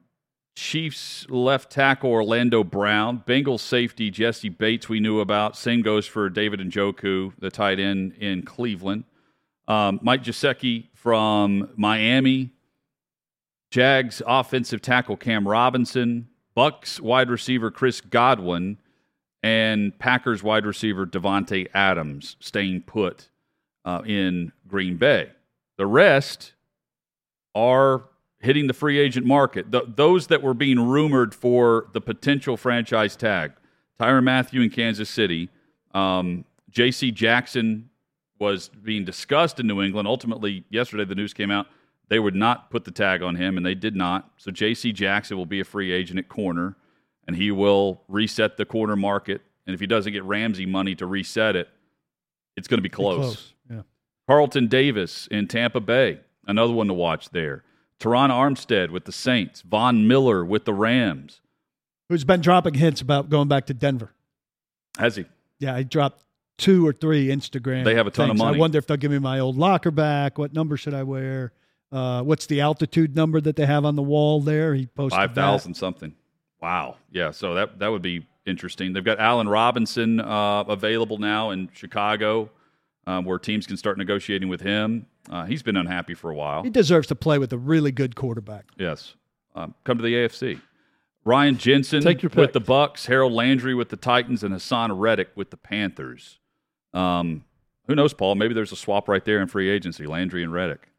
Chiefs 0.55 1.29
left 1.29 1.69
tackle 1.69 2.09
Orlando 2.09 2.63
Brown, 2.63 3.23
Bengals 3.27 3.59
safety 3.59 4.09
Jessie 4.09 4.49
Bates. 4.49 4.87
We 4.87 5.01
knew 5.01 5.19
about. 5.19 5.57
Same 5.57 5.81
goes 5.81 6.07
for 6.07 6.29
David 6.29 6.61
and 6.61 6.71
Njoku, 6.71 7.33
the 7.39 7.51
tight 7.51 7.79
end 7.79 8.13
in 8.13 8.43
Cleveland. 8.43 9.03
Um, 9.67 9.99
Mike 10.01 10.23
Gesicki 10.23 10.87
from 10.93 11.69
Miami, 11.75 12.51
Jags 13.69 14.21
offensive 14.25 14.81
tackle 14.81 15.17
Cam 15.17 15.47
Robinson, 15.47 16.29
Bucs 16.55 17.01
wide 17.01 17.29
receiver 17.29 17.69
Chris 17.69 17.99
Godwin, 17.99 18.77
and 19.43 19.97
Packers 19.99 20.41
wide 20.41 20.65
receiver 20.65 21.05
Davante 21.05 21.67
Adams 21.73 22.37
staying 22.39 22.81
put 22.83 23.29
uh, 23.83 24.01
in 24.05 24.53
Green 24.67 24.95
Bay. 24.95 25.31
The 25.77 25.85
rest 25.85 26.53
are 27.53 28.05
hitting 28.45 28.67
the 28.67 28.73
free 28.73 28.97
agent 28.97 29.25
market. 29.25 29.71
The, 29.71 29.83
those 29.85 30.27
that 30.27 30.41
were 30.41 30.53
being 30.53 30.79
rumored 30.79 31.35
for 31.35 31.87
the 31.93 32.01
potential 32.01 32.57
franchise 32.57 33.15
tag 33.15 33.53
Tyrann 33.99 34.23
Mathieu 34.23 34.61
in 34.61 34.69
Kansas 34.69 35.09
City, 35.09 35.49
um, 35.93 36.43
J.C. 36.69 37.11
Jackson 37.11 37.89
was 38.39 38.69
being 38.69 39.05
discussed 39.05 39.59
in 39.59 39.67
New 39.67 39.81
England. 39.81 40.07
Ultimately, 40.07 40.65
yesterday 40.69 41.05
the 41.05 41.15
news 41.15 41.33
came 41.33 41.51
out 41.51 41.67
they 42.07 42.19
would 42.19 42.35
not 42.35 42.69
put 42.69 42.85
the 42.85 42.91
tag 42.91 43.21
on 43.21 43.35
him, 43.35 43.57
and 43.57 43.65
they 43.65 43.75
did 43.75 43.95
not. 43.95 44.29
So 44.37 44.51
J.C. 44.51 44.91
Jackson 44.91 45.37
will 45.37 45.45
be 45.45 45.59
a 45.59 45.63
free 45.63 45.91
agent 45.91 46.19
at 46.19 46.29
corner, 46.29 46.75
and 47.27 47.35
he 47.35 47.51
will 47.51 48.01
reset 48.07 48.57
the 48.57 48.65
corner 48.65 48.95
market. 48.95 49.41
And 49.65 49.73
if 49.73 49.79
he 49.79 49.87
doesn't 49.87 50.13
get 50.13 50.23
Ramsey 50.23 50.65
money 50.65 50.93
to 50.95 51.07
reset 51.07 51.55
it, 51.55 51.69
it's 52.55 52.67
going 52.67 52.77
to 52.77 52.83
be 52.83 52.89
close. 52.89 53.15
Be 53.15 53.23
close. 53.23 53.53
Yeah. 53.71 53.81
Carlton 54.27 54.67
Davis 54.67 55.27
in 55.31 55.47
Tampa 55.47 55.79
Bay, 55.79 56.19
another 56.45 56.73
one 56.73 56.87
to 56.87 56.93
watch 56.93 57.29
there. 57.31 57.63
Terron 57.99 58.29
Armstead 58.29 58.89
with 58.89 59.05
the 59.05 59.11
Saints. 59.11 59.61
Von 59.61 60.07
Miller 60.07 60.43
with 60.43 60.65
the 60.65 60.73
Rams. 60.73 61.41
Who's 62.09 62.23
been 62.23 62.41
dropping 62.41 62.75
hints 62.75 63.01
about 63.01 63.29
going 63.29 63.47
back 63.47 63.65
to 63.67 63.73
Denver? 63.73 64.11
Has 64.97 65.15
he? 65.15 65.25
Yeah, 65.59 65.77
he 65.77 65.83
dropped 65.83 66.23
two 66.57 66.85
or 66.85 66.93
three 66.93 67.27
Instagram. 67.27 67.83
They 67.83 67.95
have 67.95 68.07
a 68.07 68.11
ton 68.11 68.27
things. 68.27 68.39
of 68.39 68.45
money. 68.45 68.57
I 68.57 68.59
wonder 68.59 68.77
if 68.77 68.87
they'll 68.87 68.97
give 68.97 69.11
me 69.11 69.19
my 69.19 69.39
old 69.39 69.57
locker 69.57 69.91
back. 69.91 70.37
What 70.37 70.53
number 70.53 70.77
should 70.77 70.93
I 70.93 71.03
wear? 71.03 71.53
Uh, 71.91 72.21
what's 72.23 72.45
the 72.45 72.61
altitude 72.61 73.15
number 73.15 73.39
that 73.41 73.55
they 73.55 73.65
have 73.65 73.85
on 73.85 73.95
the 73.95 74.03
wall 74.03 74.41
there? 74.41 74.73
He 74.73 74.85
posted 74.85 75.17
five 75.17 75.33
thousand 75.33 75.75
something. 75.75 76.13
Wow. 76.61 76.97
Yeah. 77.11 77.31
So 77.31 77.53
that 77.55 77.79
that 77.79 77.87
would 77.87 78.01
be 78.01 78.27
interesting. 78.45 78.93
They've 78.93 79.03
got 79.03 79.19
Allen 79.19 79.47
Robinson 79.47 80.19
uh, 80.19 80.63
available 80.67 81.17
now 81.17 81.51
in 81.51 81.69
Chicago, 81.73 82.49
um, 83.07 83.25
where 83.25 83.39
teams 83.39 83.65
can 83.65 83.77
start 83.77 83.97
negotiating 83.97 84.49
with 84.49 84.61
him. 84.61 85.07
Uh, 85.29 85.45
he's 85.45 85.63
been 85.63 85.77
unhappy 85.77 86.13
for 86.13 86.29
a 86.29 86.35
while. 86.35 86.63
He 86.63 86.69
deserves 86.69 87.07
to 87.07 87.15
play 87.15 87.37
with 87.37 87.51
a 87.51 87.57
really 87.57 87.91
good 87.91 88.15
quarterback. 88.15 88.65
Yes. 88.77 89.15
Um, 89.55 89.73
come 89.83 89.97
to 89.97 90.03
the 90.03 90.13
AFC. 90.13 90.61
Ryan 91.23 91.57
Jensen 91.57 92.03
Take 92.03 92.21
your 92.21 92.31
with 92.35 92.53
the 92.53 92.61
Bucs, 92.61 93.07
Harold 93.07 93.33
Landry 93.33 93.73
with 93.73 93.89
the 93.89 93.95
Titans, 93.97 94.43
and 94.43 94.53
Haason 94.53 94.97
Reddick 94.97 95.29
with 95.35 95.49
the 95.49 95.57
Panthers. 95.57 96.39
Um, 96.93 97.43
who 97.87 97.95
knows, 97.95 98.13
Paul? 98.13 98.35
Maybe 98.35 98.53
there's 98.53 98.71
a 98.71 98.75
swap 98.75 99.09
right 99.09 99.25
there 99.25 99.41
in 99.41 99.47
free 99.47 99.69
agency, 99.69 100.05
Landry 100.05 100.43
and 100.43 100.53
Reddick. 100.53 100.89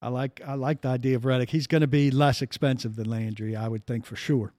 I 0.00 0.08
like 0.08 0.40
I 0.46 0.54
like 0.54 0.82
the 0.82 0.88
idea 0.88 1.16
of 1.16 1.24
Reddick. 1.24 1.50
He's 1.50 1.66
going 1.66 1.80
to 1.80 1.86
be 1.86 2.10
less 2.10 2.42
expensive 2.42 2.96
than 2.96 3.08
Landry, 3.08 3.54
I 3.54 3.68
would 3.68 3.86
think 3.86 4.04
for 4.04 4.16
sure. 4.16 4.52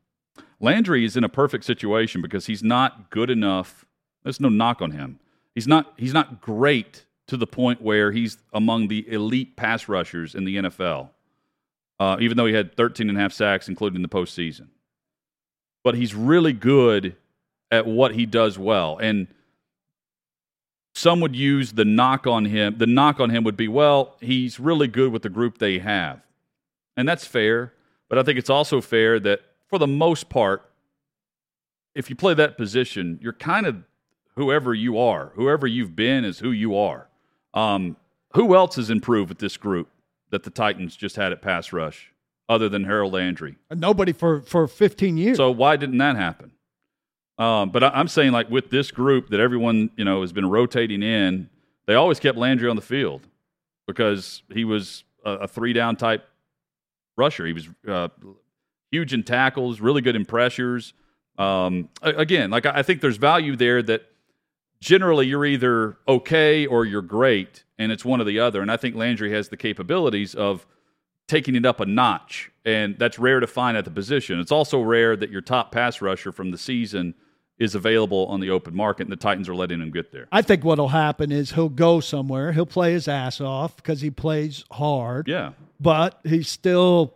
Landry 0.59 1.03
is 1.05 1.17
in 1.17 1.23
a 1.23 1.29
perfect 1.29 1.65
situation 1.65 2.21
because 2.21 2.45
he's 2.45 2.63
not 2.63 3.09
good 3.09 3.29
enough. 3.29 3.85
There's 4.23 4.39
no 4.39 4.49
knock 4.49 4.81
on 4.81 4.91
him. 4.91 5.19
He's 5.53 5.67
not 5.67 5.93
he's 5.97 6.13
not 6.13 6.41
great 6.41 7.05
to 7.33 7.37
the 7.37 7.47
point 7.47 7.81
where 7.81 8.11
he's 8.11 8.37
among 8.53 8.89
the 8.89 9.11
elite 9.11 9.55
pass 9.55 9.89
rushers 9.89 10.35
in 10.35 10.45
the 10.45 10.57
NFL. 10.57 11.09
Uh, 11.99 12.15
even 12.19 12.37
though 12.37 12.45
he 12.45 12.53
had 12.53 12.75
13 12.77 13.09
and 13.09 13.17
a 13.17 13.21
half 13.21 13.33
sacks, 13.33 13.67
including 13.67 14.03
the 14.03 14.07
postseason. 14.07 14.67
But 15.83 15.95
he's 15.95 16.13
really 16.13 16.53
good 16.53 17.15
at 17.71 17.87
what 17.87 18.13
he 18.13 18.27
does 18.27 18.59
well. 18.59 18.99
And 19.01 19.25
some 20.93 21.21
would 21.21 21.35
use 21.35 21.71
the 21.71 21.85
knock 21.85 22.27
on 22.27 22.45
him. 22.45 22.77
The 22.77 22.85
knock 22.85 23.19
on 23.19 23.31
him 23.31 23.43
would 23.45 23.57
be, 23.57 23.67
well, 23.67 24.15
he's 24.21 24.59
really 24.59 24.87
good 24.87 25.11
with 25.11 25.23
the 25.23 25.29
group 25.29 25.57
they 25.57 25.79
have. 25.79 26.21
And 26.95 27.09
that's 27.09 27.25
fair. 27.25 27.73
But 28.09 28.19
I 28.19 28.23
think 28.23 28.37
it's 28.37 28.51
also 28.51 28.79
fair 28.79 29.19
that 29.21 29.41
for 29.69 29.79
the 29.79 29.87
most 29.87 30.29
part, 30.29 30.69
if 31.95 32.11
you 32.11 32.15
play 32.15 32.35
that 32.35 32.57
position, 32.57 33.17
you're 33.23 33.33
kind 33.33 33.65
of 33.65 33.77
whoever 34.35 34.75
you 34.75 34.99
are. 34.99 35.31
Whoever 35.33 35.65
you've 35.65 35.95
been 35.95 36.25
is 36.25 36.37
who 36.37 36.51
you 36.51 36.75
are. 36.75 37.07
Um, 37.53 37.97
who 38.33 38.55
else 38.55 38.75
has 38.77 38.89
improved 38.89 39.29
with 39.29 39.39
this 39.39 39.57
group 39.57 39.89
that 40.31 40.43
the 40.43 40.49
Titans 40.49 40.95
just 40.95 41.15
had 41.15 41.31
at 41.31 41.41
pass 41.41 41.71
rush 41.71 42.11
other 42.49 42.67
than 42.67 42.85
Harold 42.85 43.13
Landry? 43.13 43.55
Nobody 43.71 44.11
for 44.11 44.41
for 44.41 44.67
15 44.67 45.17
years. 45.17 45.37
So 45.37 45.51
why 45.51 45.75
didn't 45.75 45.99
that 45.99 46.15
happen? 46.15 46.51
Um, 47.37 47.69
but 47.69 47.83
I, 47.83 47.89
I'm 47.89 48.07
saying, 48.07 48.31
like 48.31 48.49
with 48.49 48.69
this 48.69 48.91
group 48.91 49.29
that 49.29 49.39
everyone 49.39 49.91
you 49.95 50.05
know 50.05 50.21
has 50.21 50.33
been 50.33 50.49
rotating 50.49 51.03
in, 51.03 51.49
they 51.85 51.95
always 51.95 52.19
kept 52.19 52.37
Landry 52.37 52.69
on 52.69 52.75
the 52.75 52.81
field 52.81 53.27
because 53.87 54.43
he 54.51 54.65
was 54.65 55.03
a, 55.25 55.31
a 55.31 55.47
three 55.47 55.73
down 55.73 55.95
type 55.95 56.25
rusher. 57.17 57.45
He 57.45 57.53
was 57.53 57.69
uh, 57.87 58.09
huge 58.91 59.13
in 59.13 59.23
tackles, 59.23 59.79
really 59.79 60.01
good 60.01 60.15
in 60.15 60.25
pressures. 60.25 60.93
Um, 61.37 61.89
again, 62.01 62.51
like 62.51 62.65
I 62.65 62.79
I 62.79 62.83
think 62.83 63.01
there's 63.01 63.17
value 63.17 63.55
there 63.55 63.81
that 63.83 64.03
generally 64.83 65.25
you're 65.25 65.45
either 65.45 65.97
okay 66.07 66.65
or 66.65 66.83
you're 66.83 67.01
great, 67.01 67.63
and 67.79 67.91
it's 67.91 68.03
one 68.03 68.19
or 68.19 68.25
the 68.25 68.39
other. 68.39 68.61
And 68.61 68.69
I 68.69 68.75
think 68.75 68.95
Landry 68.95 69.31
has 69.31 69.47
the 69.47 69.55
capabilities 69.55 70.35
of 70.35 70.67
taking 71.27 71.55
it 71.55 71.65
up 71.65 71.79
a 71.79 71.85
notch, 71.85 72.51
and 72.65 72.99
that's 72.99 73.17
rare 73.17 73.39
to 73.39 73.47
find 73.47 73.77
at 73.77 73.85
the 73.85 73.91
position. 73.91 74.41
It's 74.41 74.51
also 74.51 74.81
rare 74.81 75.15
that 75.15 75.29
your 75.29 75.39
top 75.39 75.71
pass 75.71 76.01
rusher 76.01 76.33
from 76.33 76.51
the 76.51 76.57
season 76.57 77.15
is 77.57 77.75
available 77.75 78.25
on 78.25 78.41
the 78.41 78.49
open 78.49 78.75
market, 78.75 79.03
and 79.03 79.11
the 79.11 79.15
Titans 79.15 79.47
are 79.47 79.55
letting 79.55 79.79
him 79.79 79.89
get 79.89 80.11
there. 80.11 80.27
I 80.33 80.41
think 80.41 80.65
what'll 80.65 80.89
happen 80.89 81.31
is 81.31 81.51
he'll 81.51 81.69
go 81.69 82.01
somewhere. 82.01 82.51
He'll 82.51 82.65
play 82.65 82.91
his 82.91 83.07
ass 83.07 83.39
off 83.39 83.77
because 83.77 84.01
he 84.01 84.09
plays 84.11 84.65
hard. 84.69 85.29
Yeah, 85.29 85.53
but 85.79 86.19
he's 86.25 86.49
still, 86.49 87.15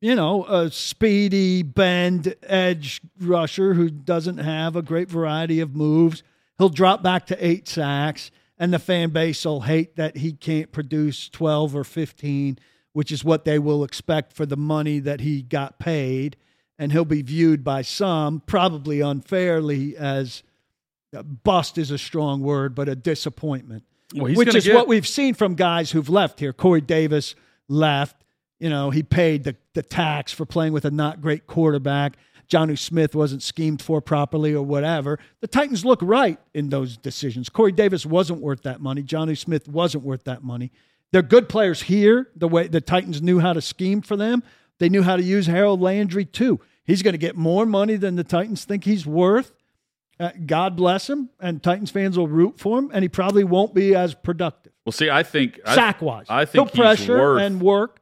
you 0.00 0.14
know, 0.14 0.44
a 0.44 0.70
speedy 0.70 1.64
bend 1.64 2.36
edge 2.44 3.00
rusher 3.20 3.74
who 3.74 3.90
doesn't 3.90 4.38
have 4.38 4.76
a 4.76 4.82
great 4.82 5.08
variety 5.08 5.58
of 5.58 5.74
moves. 5.74 6.22
He'll 6.58 6.68
drop 6.68 7.02
back 7.02 7.26
to 7.26 7.46
eight 7.46 7.68
sacks, 7.68 8.30
and 8.58 8.72
the 8.72 8.78
fan 8.78 9.10
base 9.10 9.44
will 9.44 9.62
hate 9.62 9.96
that 9.96 10.18
he 10.18 10.32
can't 10.32 10.72
produce 10.72 11.28
12 11.28 11.76
or 11.76 11.84
15, 11.84 12.58
which 12.92 13.12
is 13.12 13.24
what 13.24 13.44
they 13.44 13.58
will 13.58 13.84
expect 13.84 14.32
for 14.32 14.44
the 14.44 14.56
money 14.56 14.98
that 14.98 15.20
he 15.20 15.42
got 15.42 15.78
paid. 15.78 16.36
And 16.80 16.92
he'll 16.92 17.04
be 17.04 17.22
viewed 17.22 17.64
by 17.64 17.82
some, 17.82 18.40
probably 18.46 19.00
unfairly, 19.00 19.96
as 19.96 20.42
uh, 21.16 21.22
bust 21.22 21.78
is 21.78 21.90
a 21.90 21.98
strong 21.98 22.40
word, 22.42 22.74
but 22.74 22.88
a 22.88 22.94
disappointment 22.94 23.84
well, 24.14 24.26
he's 24.26 24.36
which 24.36 24.54
is 24.54 24.64
get- 24.64 24.74
what 24.74 24.88
we've 24.88 25.06
seen 25.06 25.34
from 25.34 25.54
guys 25.54 25.90
who've 25.90 26.08
left 26.08 26.40
here. 26.40 26.52
Corey 26.52 26.80
Davis 26.80 27.34
left. 27.68 28.16
You 28.58 28.70
know, 28.70 28.90
he 28.90 29.02
paid 29.02 29.44
the, 29.44 29.56
the 29.74 29.82
tax 29.82 30.32
for 30.32 30.44
playing 30.44 30.72
with 30.72 30.84
a 30.84 30.90
not 30.90 31.20
great 31.20 31.46
quarterback. 31.46 32.16
Jonnu 32.48 32.78
Smith 32.78 33.14
wasn't 33.14 33.42
schemed 33.42 33.82
for 33.82 34.00
properly 34.00 34.54
or 34.54 34.64
whatever. 34.64 35.18
The 35.40 35.46
Titans 35.46 35.84
look 35.84 36.00
right 36.02 36.38
in 36.54 36.70
those 36.70 36.96
decisions. 36.96 37.48
Corey 37.48 37.72
Davis 37.72 38.06
wasn't 38.06 38.40
worth 38.40 38.62
that 38.62 38.80
money. 38.80 39.02
Jonnu 39.02 39.36
Smith 39.36 39.68
wasn't 39.68 40.04
worth 40.04 40.24
that 40.24 40.42
money. 40.42 40.72
They're 41.12 41.22
good 41.22 41.48
players 41.48 41.82
here, 41.82 42.28
the 42.36 42.48
way 42.48 42.68
the 42.68 42.80
Titans 42.80 43.22
knew 43.22 43.38
how 43.38 43.52
to 43.52 43.60
scheme 43.60 44.02
for 44.02 44.16
them. 44.16 44.42
They 44.78 44.88
knew 44.88 45.02
how 45.02 45.16
to 45.16 45.22
use 45.22 45.46
Harold 45.46 45.80
Landry 45.80 46.24
too. 46.24 46.60
He's 46.84 47.02
going 47.02 47.12
to 47.14 47.18
get 47.18 47.36
more 47.36 47.66
money 47.66 47.96
than 47.96 48.16
the 48.16 48.24
Titans 48.24 48.64
think 48.64 48.84
he's 48.84 49.06
worth. 49.06 49.52
Uh, 50.20 50.30
God 50.46 50.74
bless 50.76 51.08
him, 51.08 51.30
and 51.38 51.62
Titans 51.62 51.90
fans 51.90 52.18
will 52.18 52.26
root 52.28 52.58
for 52.58 52.78
him, 52.78 52.90
and 52.92 53.02
he 53.04 53.08
probably 53.08 53.44
won't 53.44 53.72
be 53.72 53.94
as 53.94 54.14
productive 54.14 54.72
well, 54.88 54.92
see, 54.94 55.10
I 55.10 55.22
think 55.22 55.60
sack 55.66 56.00
wise. 56.00 56.24
I 56.30 56.46
think 56.46 56.70
he'll 56.70 56.86
he's 56.86 57.04
pressure 57.04 57.18
worth- 57.18 57.42
and 57.42 57.60
work. 57.60 57.97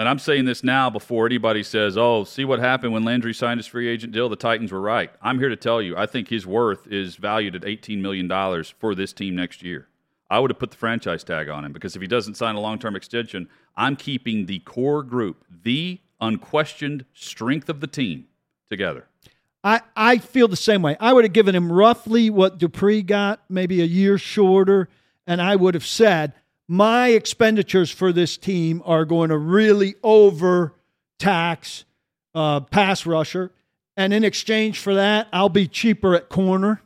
And 0.00 0.08
I'm 0.08 0.18
saying 0.18 0.46
this 0.46 0.64
now 0.64 0.88
before 0.88 1.26
anybody 1.26 1.62
says, 1.62 1.98
"Oh, 1.98 2.24
see 2.24 2.46
what 2.46 2.58
happened 2.58 2.94
when 2.94 3.04
Landry 3.04 3.34
signed 3.34 3.60
his 3.60 3.66
free 3.66 3.86
agent 3.86 4.14
deal." 4.14 4.30
The 4.30 4.34
Titans 4.34 4.72
were 4.72 4.80
right. 4.80 5.10
I'm 5.20 5.38
here 5.38 5.50
to 5.50 5.56
tell 5.56 5.82
you, 5.82 5.94
I 5.94 6.06
think 6.06 6.28
his 6.28 6.46
worth 6.46 6.86
is 6.86 7.16
valued 7.16 7.54
at 7.54 7.66
18 7.66 8.00
million 8.00 8.26
dollars 8.26 8.72
for 8.78 8.94
this 8.94 9.12
team 9.12 9.36
next 9.36 9.62
year. 9.62 9.88
I 10.30 10.38
would 10.38 10.50
have 10.50 10.58
put 10.58 10.70
the 10.70 10.78
franchise 10.78 11.22
tag 11.22 11.50
on 11.50 11.66
him 11.66 11.72
because 11.74 11.96
if 11.96 12.00
he 12.00 12.08
doesn't 12.08 12.38
sign 12.38 12.54
a 12.54 12.60
long-term 12.60 12.96
extension, 12.96 13.50
I'm 13.76 13.94
keeping 13.94 14.46
the 14.46 14.60
core 14.60 15.02
group, 15.02 15.44
the 15.50 16.00
unquestioned 16.18 17.04
strength 17.12 17.68
of 17.68 17.80
the 17.80 17.86
team, 17.86 18.24
together. 18.70 19.06
I, 19.62 19.82
I 19.94 20.16
feel 20.16 20.48
the 20.48 20.56
same 20.56 20.80
way. 20.80 20.96
I 20.98 21.12
would 21.12 21.24
have 21.24 21.34
given 21.34 21.54
him 21.54 21.70
roughly 21.70 22.30
what 22.30 22.56
Dupree 22.56 23.02
got, 23.02 23.42
maybe 23.50 23.82
a 23.82 23.84
year 23.84 24.16
shorter, 24.16 24.88
and 25.26 25.42
I 25.42 25.56
would 25.56 25.74
have 25.74 25.84
said 25.84 26.32
my 26.72 27.08
expenditures 27.08 27.90
for 27.90 28.12
this 28.12 28.36
team 28.36 28.80
are 28.84 29.04
going 29.04 29.30
to 29.30 29.36
really 29.36 29.96
overtax 30.04 31.84
uh, 32.32 32.60
pass 32.60 33.04
rusher, 33.04 33.50
and 33.96 34.14
in 34.14 34.22
exchange 34.22 34.78
for 34.78 34.94
that, 34.94 35.26
I'll 35.32 35.48
be 35.48 35.66
cheaper 35.66 36.14
at 36.14 36.28
corner. 36.28 36.80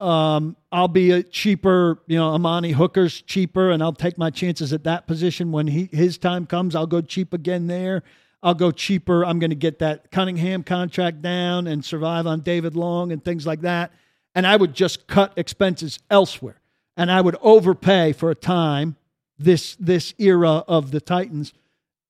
Um, 0.00 0.54
I'll 0.70 0.86
be 0.86 1.12
a 1.12 1.22
cheaper, 1.22 2.02
you 2.06 2.18
know, 2.18 2.34
Amani 2.34 2.72
Hooker's 2.72 3.22
cheaper, 3.22 3.70
and 3.70 3.82
I'll 3.82 3.94
take 3.94 4.18
my 4.18 4.28
chances 4.28 4.74
at 4.74 4.84
that 4.84 5.06
position 5.06 5.50
when 5.50 5.68
he 5.68 5.88
his 5.90 6.18
time 6.18 6.44
comes. 6.44 6.74
I'll 6.74 6.86
go 6.86 7.00
cheap 7.00 7.32
again 7.32 7.68
there. 7.68 8.02
I'll 8.42 8.52
go 8.52 8.70
cheaper. 8.70 9.24
I'm 9.24 9.38
going 9.38 9.48
to 9.48 9.56
get 9.56 9.78
that 9.78 10.10
Cunningham 10.10 10.62
contract 10.62 11.22
down 11.22 11.66
and 11.66 11.82
survive 11.82 12.26
on 12.26 12.40
David 12.40 12.76
Long 12.76 13.12
and 13.12 13.24
things 13.24 13.46
like 13.46 13.62
that. 13.62 13.92
And 14.34 14.46
I 14.46 14.56
would 14.56 14.74
just 14.74 15.06
cut 15.06 15.32
expenses 15.36 16.00
elsewhere, 16.10 16.60
and 16.98 17.10
I 17.10 17.22
would 17.22 17.36
overpay 17.40 18.12
for 18.12 18.30
a 18.30 18.34
time 18.34 18.96
this 19.38 19.76
this 19.76 20.14
era 20.18 20.64
of 20.66 20.90
the 20.90 21.00
Titans 21.00 21.52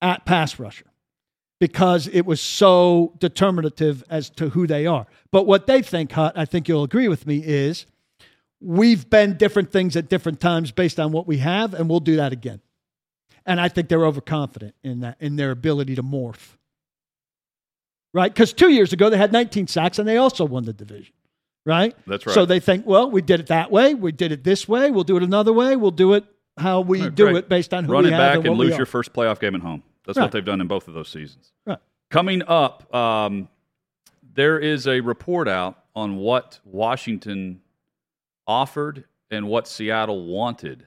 at 0.00 0.24
pass 0.24 0.58
rusher. 0.58 0.86
because 1.58 2.06
it 2.08 2.26
was 2.26 2.40
so 2.40 3.14
determinative 3.18 4.04
as 4.10 4.28
to 4.30 4.50
who 4.50 4.66
they 4.66 4.86
are. 4.86 5.06
But 5.30 5.46
what 5.46 5.66
they 5.66 5.82
think, 5.82 6.12
Hut, 6.12 6.34
I 6.36 6.44
think 6.44 6.68
you'll 6.68 6.84
agree 6.84 7.08
with 7.08 7.26
me, 7.26 7.38
is 7.38 7.86
we've 8.60 9.08
been 9.08 9.36
different 9.36 9.72
things 9.72 9.96
at 9.96 10.08
different 10.08 10.40
times 10.40 10.70
based 10.70 11.00
on 11.00 11.12
what 11.12 11.26
we 11.26 11.38
have, 11.38 11.72
and 11.74 11.88
we'll 11.88 12.00
do 12.00 12.16
that 12.16 12.32
again. 12.32 12.60
And 13.46 13.60
I 13.60 13.68
think 13.68 13.88
they're 13.88 14.04
overconfident 14.04 14.74
in 14.82 15.00
that, 15.00 15.16
in 15.20 15.36
their 15.36 15.50
ability 15.50 15.94
to 15.94 16.02
morph. 16.02 16.56
Right? 18.12 18.32
Because 18.32 18.52
two 18.52 18.70
years 18.70 18.92
ago 18.92 19.08
they 19.10 19.18
had 19.18 19.32
19 19.32 19.66
sacks 19.66 19.98
and 19.98 20.08
they 20.08 20.16
also 20.16 20.44
won 20.44 20.64
the 20.64 20.72
division. 20.72 21.14
Right? 21.64 21.94
That's 22.06 22.26
right. 22.26 22.34
So 22.34 22.44
they 22.46 22.60
think, 22.60 22.86
well, 22.86 23.10
we 23.10 23.22
did 23.22 23.40
it 23.40 23.46
that 23.48 23.70
way, 23.70 23.94
we 23.94 24.12
did 24.12 24.30
it 24.30 24.44
this 24.44 24.68
way, 24.68 24.90
we'll 24.90 25.04
do 25.04 25.16
it 25.16 25.22
another 25.22 25.52
way, 25.52 25.74
we'll 25.74 25.90
do 25.90 26.14
it 26.14 26.24
how 26.56 26.80
we 26.80 27.02
Right, 27.02 27.14
do 27.14 27.24
Greg, 27.24 27.36
it 27.36 27.48
based 27.48 27.72
on 27.74 27.84
who 27.84 27.92
Run 27.92 28.04
we 28.04 28.08
it 28.10 28.12
have 28.12 28.20
back 28.20 28.36
and, 28.38 28.46
and 28.46 28.58
what 28.58 28.66
lose 28.66 28.76
your 28.76 28.86
first 28.86 29.12
playoff 29.12 29.38
game 29.40 29.54
at 29.54 29.60
home. 29.60 29.82
That's 30.06 30.16
Right. 30.18 30.24
what 30.24 30.32
they've 30.32 30.44
done 30.44 30.60
in 30.60 30.66
both 30.66 30.88
of 30.88 30.94
those 30.94 31.08
seasons. 31.08 31.52
Right. 31.66 31.78
Coming 32.10 32.42
up, 32.46 32.92
um, 32.94 33.48
there 34.34 34.58
is 34.58 34.86
a 34.86 35.00
report 35.00 35.48
out 35.48 35.82
on 35.94 36.16
what 36.16 36.60
Washington 36.64 37.60
offered 38.46 39.04
and 39.30 39.48
what 39.48 39.66
Seattle 39.66 40.24
wanted 40.26 40.86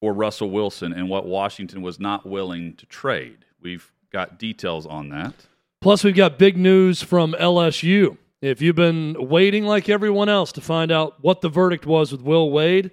for 0.00 0.12
Russell 0.12 0.50
Wilson 0.50 0.92
and 0.92 1.08
what 1.08 1.26
Washington 1.26 1.82
was 1.82 1.98
not 1.98 2.24
willing 2.24 2.74
to 2.76 2.86
trade. 2.86 3.38
We've 3.60 3.90
got 4.12 4.38
details 4.38 4.86
on 4.86 5.08
that. 5.08 5.34
Plus, 5.80 6.04
we've 6.04 6.14
got 6.14 6.38
big 6.38 6.56
news 6.56 7.02
from 7.02 7.34
LSU. 7.38 8.16
If 8.40 8.62
you've 8.62 8.76
been 8.76 9.16
waiting 9.28 9.64
like 9.64 9.88
everyone 9.88 10.28
else 10.28 10.52
to 10.52 10.60
find 10.60 10.92
out 10.92 11.16
what 11.22 11.40
the 11.40 11.48
verdict 11.48 11.86
was 11.86 12.12
with 12.12 12.22
Will 12.22 12.50
Wade, 12.52 12.92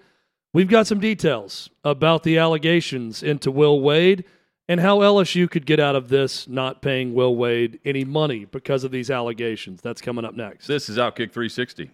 we've 0.55 0.69
got 0.69 0.87
some 0.87 1.01
details 1.01 1.69
about 1.83 2.23
the 2.23 2.37
allegations 2.37 3.21
into 3.21 3.51
Will 3.51 3.81
Wade 3.81 4.23
and 4.69 4.79
how 4.79 4.99
LSU 4.99 5.51
could 5.51 5.65
get 5.65 5.81
out 5.81 5.97
of 5.97 6.07
this 6.07 6.47
not 6.47 6.81
paying 6.81 7.13
Will 7.13 7.35
Wade 7.35 7.77
any 7.83 8.05
money 8.05 8.45
because 8.45 8.85
of 8.85 8.91
these 8.91 9.11
allegations. 9.11 9.81
That's 9.81 10.01
coming 10.01 10.23
up 10.23 10.33
next. 10.33 10.67
This 10.67 10.87
is 10.87 10.97
Outkick 10.97 11.33
360. 11.33 11.91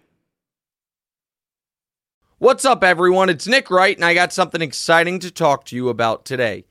What's 2.38 2.64
up, 2.64 2.84
everyone? 2.84 3.30
It's 3.30 3.48
Nick 3.48 3.68
Wright, 3.68 3.96
and 3.96 4.04
I 4.04 4.14
got 4.14 4.32
something 4.32 4.62
exciting 4.62 5.18
to 5.18 5.32
talk 5.32 5.64
to 5.66 5.76
you 5.76 5.88
about 5.88 6.24
today. 6.24 6.64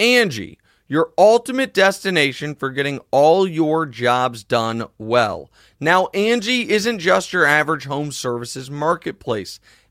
Angie, 0.00 0.58
your 0.88 1.12
ultimate 1.16 1.72
destination 1.72 2.56
for 2.56 2.70
getting 2.70 2.98
all 3.12 3.46
your 3.46 3.86
jobs 3.86 4.42
done 4.42 4.86
well. 4.98 5.50
Now, 5.78 6.06
Angie 6.08 6.70
isn't 6.70 6.98
just 6.98 7.32
your 7.32 7.44
average 7.44 7.84
home 7.84 8.10
services 8.10 8.68
marketplace. 8.68 9.60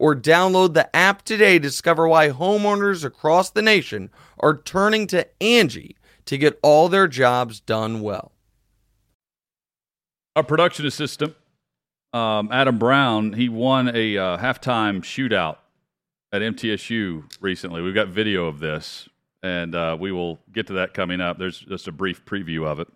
or 0.00 0.16
download 0.16 0.72
the 0.72 0.96
app 0.96 1.22
today 1.22 1.58
to 1.58 1.60
discover 1.60 2.08
why 2.08 2.30
homeowners 2.30 3.04
across 3.04 3.50
the 3.50 3.60
nation 3.60 4.10
are 4.38 4.56
turning 4.56 5.06
to 5.06 5.28
Angie 5.42 5.94
to 6.24 6.38
get 6.38 6.58
all 6.62 6.88
their 6.88 7.06
jobs 7.06 7.60
done 7.60 8.00
well. 8.00 8.32
Our 10.34 10.42
production 10.42 10.86
assistant, 10.86 11.34
um, 12.14 12.48
Adam 12.50 12.78
Brown, 12.78 13.34
he 13.34 13.50
won 13.50 13.94
a 13.94 14.16
uh, 14.16 14.38
halftime 14.38 15.02
shootout 15.02 15.58
at 16.32 16.40
MTSU 16.40 17.24
recently. 17.42 17.82
We've 17.82 17.94
got 17.94 18.08
video 18.08 18.46
of 18.46 18.58
this, 18.58 19.06
and 19.42 19.74
uh, 19.74 19.98
we 20.00 20.12
will 20.12 20.40
get 20.50 20.66
to 20.68 20.72
that 20.74 20.94
coming 20.94 21.20
up. 21.20 21.38
There's 21.38 21.58
just 21.58 21.88
a 21.88 21.92
brief 21.92 22.24
preview 22.24 22.64
of 22.64 22.80
it. 22.80 22.88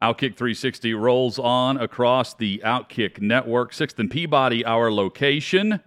Outkick 0.00 0.36
360 0.36 0.94
rolls 0.94 1.38
on 1.38 1.78
across 1.78 2.34
the 2.34 2.62
Outkick 2.64 3.20
network. 3.20 3.72
Sixth 3.72 3.98
and 3.98 4.10
Peabody, 4.10 4.64
our 4.64 4.92
location. 4.92 5.80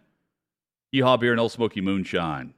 Yeehaw 0.93 1.19
Beer 1.19 1.31
and 1.31 1.39
Ole 1.39 1.49
Smoky 1.49 1.81
Moonshine. 1.81 2.53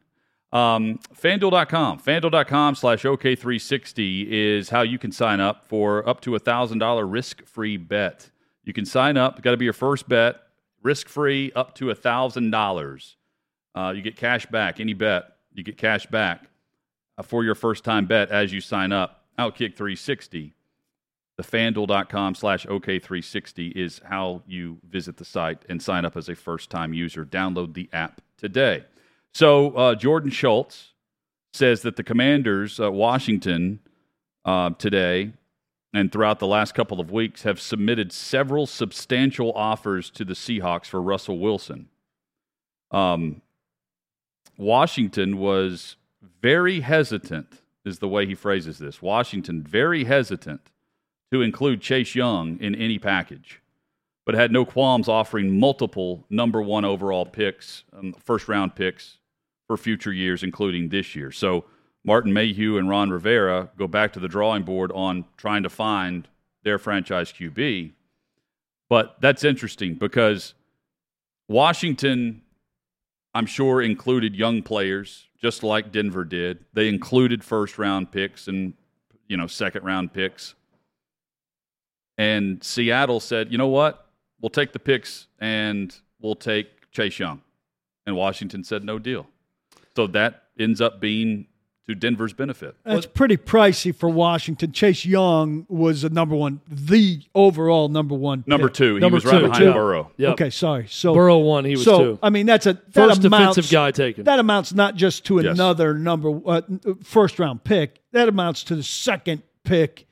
Um, 0.51 0.99
FanDuel.com. 1.15 1.99
FanDuel.com 1.99 2.75
slash 2.75 3.03
OK360 3.03 4.27
is 4.27 4.69
how 4.69 4.81
you 4.81 4.97
can 4.97 5.11
sign 5.11 5.39
up 5.39 5.63
for 5.65 6.07
up 6.07 6.21
to 6.21 6.35
a 6.35 6.39
$1,000 6.39 7.11
risk 7.11 7.45
free 7.45 7.77
bet. 7.77 8.29
You 8.63 8.73
can 8.73 8.85
sign 8.85 9.17
up, 9.17 9.41
got 9.41 9.51
to 9.51 9.57
be 9.57 9.65
your 9.65 9.73
first 9.73 10.09
bet, 10.09 10.37
risk 10.81 11.07
free 11.07 11.51
up 11.55 11.75
to 11.75 11.91
a 11.91 11.95
$1,000. 11.95 13.15
Uh, 13.75 13.93
you 13.95 14.01
get 14.01 14.15
cash 14.15 14.45
back. 14.47 14.79
Any 14.79 14.93
bet, 14.93 15.25
you 15.53 15.63
get 15.63 15.77
cash 15.77 16.05
back 16.07 16.49
uh, 17.17 17.23
for 17.23 17.43
your 17.43 17.55
first 17.55 17.83
time 17.83 18.05
bet 18.05 18.29
as 18.31 18.51
you 18.51 18.61
sign 18.61 18.91
up. 18.91 19.25
Outkick 19.37 19.75
360. 19.75 20.53
The 21.39 21.58
FanDuel.com 21.58 22.36
slash 22.36 22.65
OK360 22.65 23.71
is 23.71 24.02
how 24.04 24.41
you 24.45 24.78
visit 24.89 25.15
the 25.15 25.23
site 25.23 25.63
and 25.69 25.82
sign 25.82 26.04
up 26.04 26.17
as 26.17 26.28
a 26.28 26.36
first 26.36 26.69
time 26.69 26.93
user. 26.93 27.23
Download 27.23 27.73
the 27.73 27.88
app 27.93 28.19
today. 28.36 28.84
So 29.34 29.71
uh, 29.71 29.95
Jordan 29.95 30.32
Schultz 30.32 30.95
says 31.54 31.82
that 31.84 31.95
the 31.95 32.04
Commanders, 32.04 32.78
uh, 32.78 32.91
Washington, 32.91 33.80
uh, 34.43 34.71
today 34.71 35.32
and 35.93 36.12
throughout 36.12 36.39
the 36.39 36.45
last 36.45 36.75
couple 36.75 36.99
of 36.99 37.10
weeks 37.10 37.43
have 37.43 37.62
submitted 37.62 38.12
several 38.12 38.67
substantial 38.67 39.54
offers 39.54 40.10
to 40.10 40.25
the 40.25 40.34
Seahawks 40.34 40.88
for 40.88 41.02
Russell 41.02 41.39
Wilson. 41.39 41.88
Um, 42.91 43.41
Washington 44.58 45.38
was 45.38 45.95
very 46.41 46.82
hesitant, 46.82 47.62
is 47.86 47.99
the 47.99 48.10
way 48.10 48.25
he 48.25 48.36
phrases 48.36 48.78
this. 48.78 49.02
Washington 49.02 49.63
very 49.63 50.04
hesitant 50.04 50.69
to 51.31 51.41
include 51.41 51.81
Chase 51.81 52.15
Young 52.15 52.57
in 52.59 52.75
any 52.75 52.97
package, 52.99 53.61
but 54.25 54.35
had 54.35 54.51
no 54.51 54.65
qualms 54.65 55.07
offering 55.07 55.59
multiple 55.59 56.25
number 56.29 56.61
one 56.61 56.85
overall 56.85 57.25
picks, 57.25 57.83
um, 57.93 58.13
first 58.23 58.47
round 58.47 58.75
picks 58.75 59.17
for 59.67 59.77
future 59.77 60.13
years, 60.13 60.43
including 60.43 60.89
this 60.89 61.15
year. 61.15 61.31
So 61.31 61.65
Martin 62.03 62.33
Mayhew 62.33 62.77
and 62.77 62.89
Ron 62.89 63.09
Rivera 63.09 63.69
go 63.77 63.87
back 63.87 64.13
to 64.13 64.19
the 64.19 64.27
drawing 64.27 64.63
board 64.63 64.91
on 64.93 65.25
trying 65.37 65.63
to 65.63 65.69
find 65.69 66.27
their 66.63 66.79
franchise 66.79 67.31
QB. 67.31 67.91
But 68.89 69.17
that's 69.21 69.43
interesting 69.43 69.93
because 69.95 70.55
Washington, 71.47 72.41
I'm 73.33 73.45
sure, 73.45 73.81
included 73.81 74.35
young 74.35 74.63
players 74.63 75.27
just 75.41 75.63
like 75.63 75.91
Denver 75.91 76.25
did. 76.25 76.65
They 76.73 76.89
included 76.89 77.43
first 77.43 77.77
round 77.77 78.11
picks 78.11 78.47
and 78.47 78.73
you 79.27 79.37
know 79.37 79.47
second 79.47 79.83
round 79.83 80.13
picks. 80.13 80.55
And 82.19 82.62
Seattle 82.62 83.21
said, 83.21 83.49
you 83.49 83.58
know 83.58 83.69
what? 83.69 84.05
We'll 84.41 84.49
take 84.49 84.73
the 84.73 84.79
picks 84.79 85.27
and 85.39 85.95
we'll 86.19 86.36
take 86.36 86.91
Chase 86.91 87.17
Young. 87.17 87.41
And 88.05 88.15
Washington 88.15 88.65
said, 88.65 88.84
no 88.84 88.99
deal. 88.99 89.25
So 89.95 90.05
that 90.08 90.43
ends 90.60 90.82
up 90.82 90.99
being 90.99 91.47
to 91.88 91.95
Denver's 91.95 92.34
benefit. 92.34 92.75
That's 92.84 93.05
pretty 93.05 93.38
pricey 93.38 93.95
for 93.95 94.10
Washington. 94.10 94.73
Chase 94.73 95.05
Young 95.05 95.65
was 95.69 96.01
the 96.01 96.10
number 96.10 96.36
one, 96.36 96.60
the 96.67 97.21
overall 97.34 97.88
number 97.88 98.15
one. 98.15 98.43
Number 98.45 98.67
pick. 98.67 98.75
two, 98.75 98.95
he 98.95 98.99
Number 98.99 99.15
was 99.15 99.25
right 99.25 99.41
behind 99.41 99.63
yeah. 99.63 99.71
Burrow. 99.71 100.12
Yep. 100.17 100.34
Okay, 100.34 100.49
sorry. 100.49 100.88
So 100.89 101.13
Burrow 101.13 101.38
one, 101.38 101.63
he 101.63 101.71
was 101.71 101.86
so 101.86 101.97
two. 101.99 102.19
I 102.21 102.29
mean 102.29 102.45
that's 102.45 102.65
a 102.65 102.73
that 102.73 102.93
First 102.93 103.23
amounts, 103.23 103.55
defensive 103.55 103.71
guy 103.71 103.91
taken. 103.91 104.25
That 104.25 104.39
amounts 104.39 104.73
not 104.73 104.95
just 104.95 105.25
to 105.27 105.39
Yes. 105.41 105.53
another 105.55 105.93
number 105.93 106.39
uh, 106.45 106.62
first 107.01 107.39
round 107.39 107.63
pick. 107.63 108.01
That 108.12 108.27
amounts 108.27 108.65
to 108.65 108.75
the 108.75 108.84
second 108.84 109.41
pick 109.63 110.05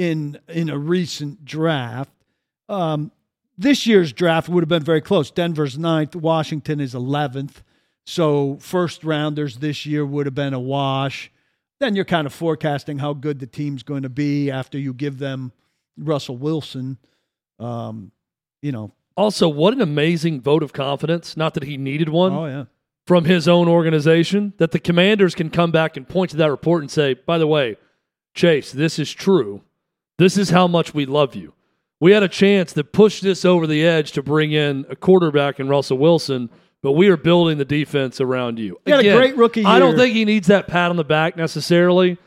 in 0.00 0.38
in 0.48 0.70
a 0.70 0.78
recent 0.78 1.44
draft. 1.44 2.10
Um, 2.70 3.12
this 3.58 3.86
year's 3.86 4.12
draft 4.14 4.48
would 4.48 4.62
have 4.62 4.68
been 4.68 4.82
very 4.82 5.02
close. 5.02 5.30
Denver's 5.30 5.76
ninth, 5.76 6.16
Washington 6.16 6.80
is 6.80 6.94
eleventh. 6.94 7.62
So 8.06 8.56
first 8.60 9.04
rounders 9.04 9.58
this 9.58 9.84
year 9.84 10.06
would 10.06 10.24
have 10.26 10.34
been 10.34 10.54
a 10.54 10.60
wash. 10.60 11.30
Then 11.80 11.94
you're 11.94 12.06
kind 12.06 12.26
of 12.26 12.32
forecasting 12.32 12.98
how 12.98 13.12
good 13.12 13.38
the 13.40 13.46
team's 13.46 13.82
going 13.82 14.02
to 14.02 14.08
be 14.08 14.50
after 14.50 14.78
you 14.78 14.94
give 14.94 15.18
them 15.18 15.52
Russell 15.98 16.38
Wilson. 16.38 16.96
Um, 17.58 18.10
you 18.62 18.72
know, 18.72 18.92
Also, 19.16 19.48
what 19.48 19.74
an 19.74 19.82
amazing 19.82 20.40
vote 20.40 20.62
of 20.62 20.72
confidence. 20.72 21.36
Not 21.36 21.52
that 21.54 21.64
he 21.64 21.76
needed 21.76 22.08
one 22.08 22.32
oh 22.32 22.46
yeah, 22.46 22.64
from 23.06 23.26
his 23.26 23.46
own 23.46 23.68
organization, 23.68 24.54
that 24.56 24.70
the 24.70 24.78
commanders 24.78 25.34
can 25.34 25.50
come 25.50 25.70
back 25.70 25.96
and 25.98 26.08
point 26.08 26.30
to 26.30 26.38
that 26.38 26.50
report 26.50 26.82
and 26.82 26.90
say, 26.90 27.12
by 27.14 27.36
the 27.36 27.46
way, 27.46 27.76
Chase, 28.34 28.72
this 28.72 28.98
is 28.98 29.12
true. 29.12 29.60
This 30.20 30.36
is 30.36 30.50
how 30.50 30.68
much 30.68 30.92
we 30.92 31.06
love 31.06 31.34
you. 31.34 31.54
We 31.98 32.12
had 32.12 32.22
a 32.22 32.28
chance 32.28 32.74
to 32.74 32.84
push 32.84 33.22
this 33.22 33.42
over 33.46 33.66
the 33.66 33.86
edge 33.86 34.12
to 34.12 34.22
bring 34.22 34.52
in 34.52 34.84
a 34.90 34.94
quarterback 34.94 35.58
in 35.58 35.66
Russell 35.66 35.96
Wilson, 35.96 36.50
but 36.82 36.92
we 36.92 37.08
are 37.08 37.16
building 37.16 37.56
the 37.56 37.64
defense 37.64 38.20
around 38.20 38.58
you. 38.58 38.78
He 38.84 38.90
had 38.90 39.00
a 39.00 39.16
great 39.16 39.34
rookie 39.34 39.60
year. 39.60 39.70
I 39.70 39.78
don't 39.78 39.96
think 39.96 40.14
he 40.14 40.26
needs 40.26 40.48
that 40.48 40.66
pat 40.66 40.90
on 40.90 40.96
the 40.96 41.04
back 41.04 41.38
necessarily, 41.38 42.18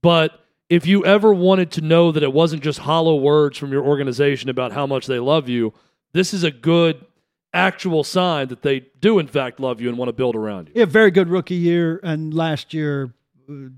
but 0.00 0.40
if 0.70 0.86
you 0.86 1.04
ever 1.04 1.34
wanted 1.34 1.70
to 1.72 1.82
know 1.82 2.10
that 2.10 2.22
it 2.22 2.32
wasn't 2.32 2.62
just 2.62 2.78
hollow 2.78 3.16
words 3.16 3.58
from 3.58 3.70
your 3.70 3.84
organization 3.84 4.48
about 4.48 4.72
how 4.72 4.86
much 4.86 5.06
they 5.06 5.18
love 5.18 5.46
you, 5.50 5.74
this 6.14 6.32
is 6.32 6.44
a 6.44 6.50
good 6.50 7.04
actual 7.52 8.02
sign 8.02 8.48
that 8.48 8.62
they 8.62 8.80
do 9.02 9.18
in 9.18 9.26
fact 9.26 9.60
love 9.60 9.78
you 9.78 9.90
and 9.90 9.98
want 9.98 10.08
to 10.08 10.14
build 10.14 10.36
around 10.36 10.68
you. 10.68 10.72
Yeah, 10.76 10.86
very 10.86 11.10
good 11.10 11.28
rookie 11.28 11.54
year, 11.54 12.00
and 12.02 12.32
last 12.32 12.72
year 12.72 13.12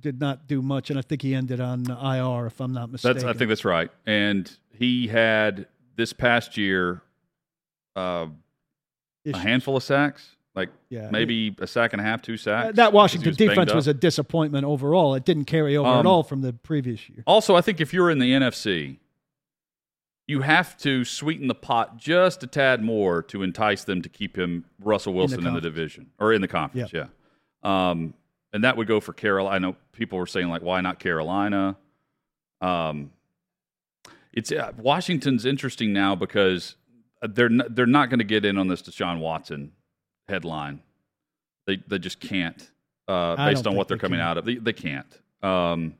did 0.00 0.20
not 0.20 0.46
do 0.46 0.62
much, 0.62 0.90
and 0.90 0.98
I 0.98 1.02
think 1.02 1.22
he 1.22 1.34
ended 1.34 1.60
on 1.60 1.84
IR 1.90 2.46
if 2.46 2.60
I'm 2.60 2.72
not 2.72 2.90
mistaken. 2.90 3.14
That's 3.22 3.24
I 3.24 3.38
think 3.38 3.48
that's 3.48 3.64
right. 3.64 3.90
And 4.06 4.50
he 4.72 5.06
had 5.08 5.66
this 5.96 6.12
past 6.12 6.56
year 6.56 7.02
uh, 7.96 8.26
a 9.26 9.37
handful 9.37 9.76
of 9.76 9.82
sacks, 9.82 10.37
like 10.54 10.68
Yeah. 10.90 11.08
maybe 11.10 11.54
a 11.60 11.66
sack 11.66 11.92
and 11.92 12.00
a 12.00 12.04
half, 12.04 12.22
two 12.22 12.34
Uh, 12.34 12.37
sacks. 12.37 12.76
that 12.76 12.92
Washington 12.92 13.30
was 13.30 13.37
defense 13.37 13.72
was 13.72 13.87
a 13.87 13.94
disappointment 13.94 14.64
overall. 14.66 15.14
It 15.14 15.24
didn't 15.24 15.44
carry 15.46 15.76
over 15.76 15.88
at 15.88 16.00
Um, 16.00 16.06
all 16.06 16.22
from 16.22 16.40
the 16.42 16.52
previous 16.52 17.08
year. 17.08 17.22
Also, 17.26 17.54
I 17.54 17.60
think 17.60 17.80
if 17.80 17.92
you're 17.94 18.10
in 18.10 18.18
the 18.18 18.32
NFC, 18.32 18.98
you 20.26 20.40
have 20.40 20.76
to 20.78 21.04
sweeten 21.04 21.48
the 21.48 21.54
pot 21.54 21.98
just 21.98 22.42
a 22.42 22.46
tad 22.46 22.82
more 22.82 23.22
to 23.24 23.42
entice 23.42 23.84
them 23.84 24.00
to 24.02 24.08
keep 24.08 24.37
him 24.38 24.64
Russell 24.80 25.12
Wilson 25.14 25.38
in 25.40 25.44
the, 25.44 25.50
conference. 25.50 25.64
division 25.74 26.10
or 26.18 26.32
in 26.32 26.40
the 26.40 26.48
conference. 26.48 26.92
Yeah. 26.92 27.06
Um, 27.62 28.14
and 28.55 28.62
that 28.62 28.77
would 28.77 28.87
go 28.87 29.01
for 29.01 29.12
Carolina. 29.12 29.55
I 29.55 29.59
know 29.59 29.77
people 29.93 30.17
were 30.17 30.29
saying 30.29 30.49
like, 30.49 30.62
why 30.62 30.81
not 30.81 31.01
Carolina? 31.01 31.77
Um, 32.61 33.11
it's 34.33 34.53
uh, 34.53 34.73
Washington's 34.79 35.45
interesting 35.45 35.93
now 35.93 36.14
because 36.14 36.77
they're 37.21 37.47
n- 37.47 37.67
they're 37.71 37.85
not 37.85 38.11
going 38.11 38.21
to 38.21 38.25
get 38.25 38.45
in 38.45 38.57
on 38.57 38.69
this 38.69 38.81
Deshaun 38.81 39.19
Watson 39.19 39.73
headline. 40.29 40.81
They 41.67 41.83
they 41.88 41.99
just 41.99 42.21
can't 42.21 42.71
uh, 43.09 43.37
based 43.37 43.67
on 43.67 43.75
what 43.75 43.88
they're 43.88 43.97
they 43.97 44.03
coming 44.03 44.21
can. 44.21 44.27
out 44.27 44.38
of. 44.38 44.45
They, 44.45 44.55
they 44.55 44.73
can't, 44.73 45.21
um, 45.43 45.95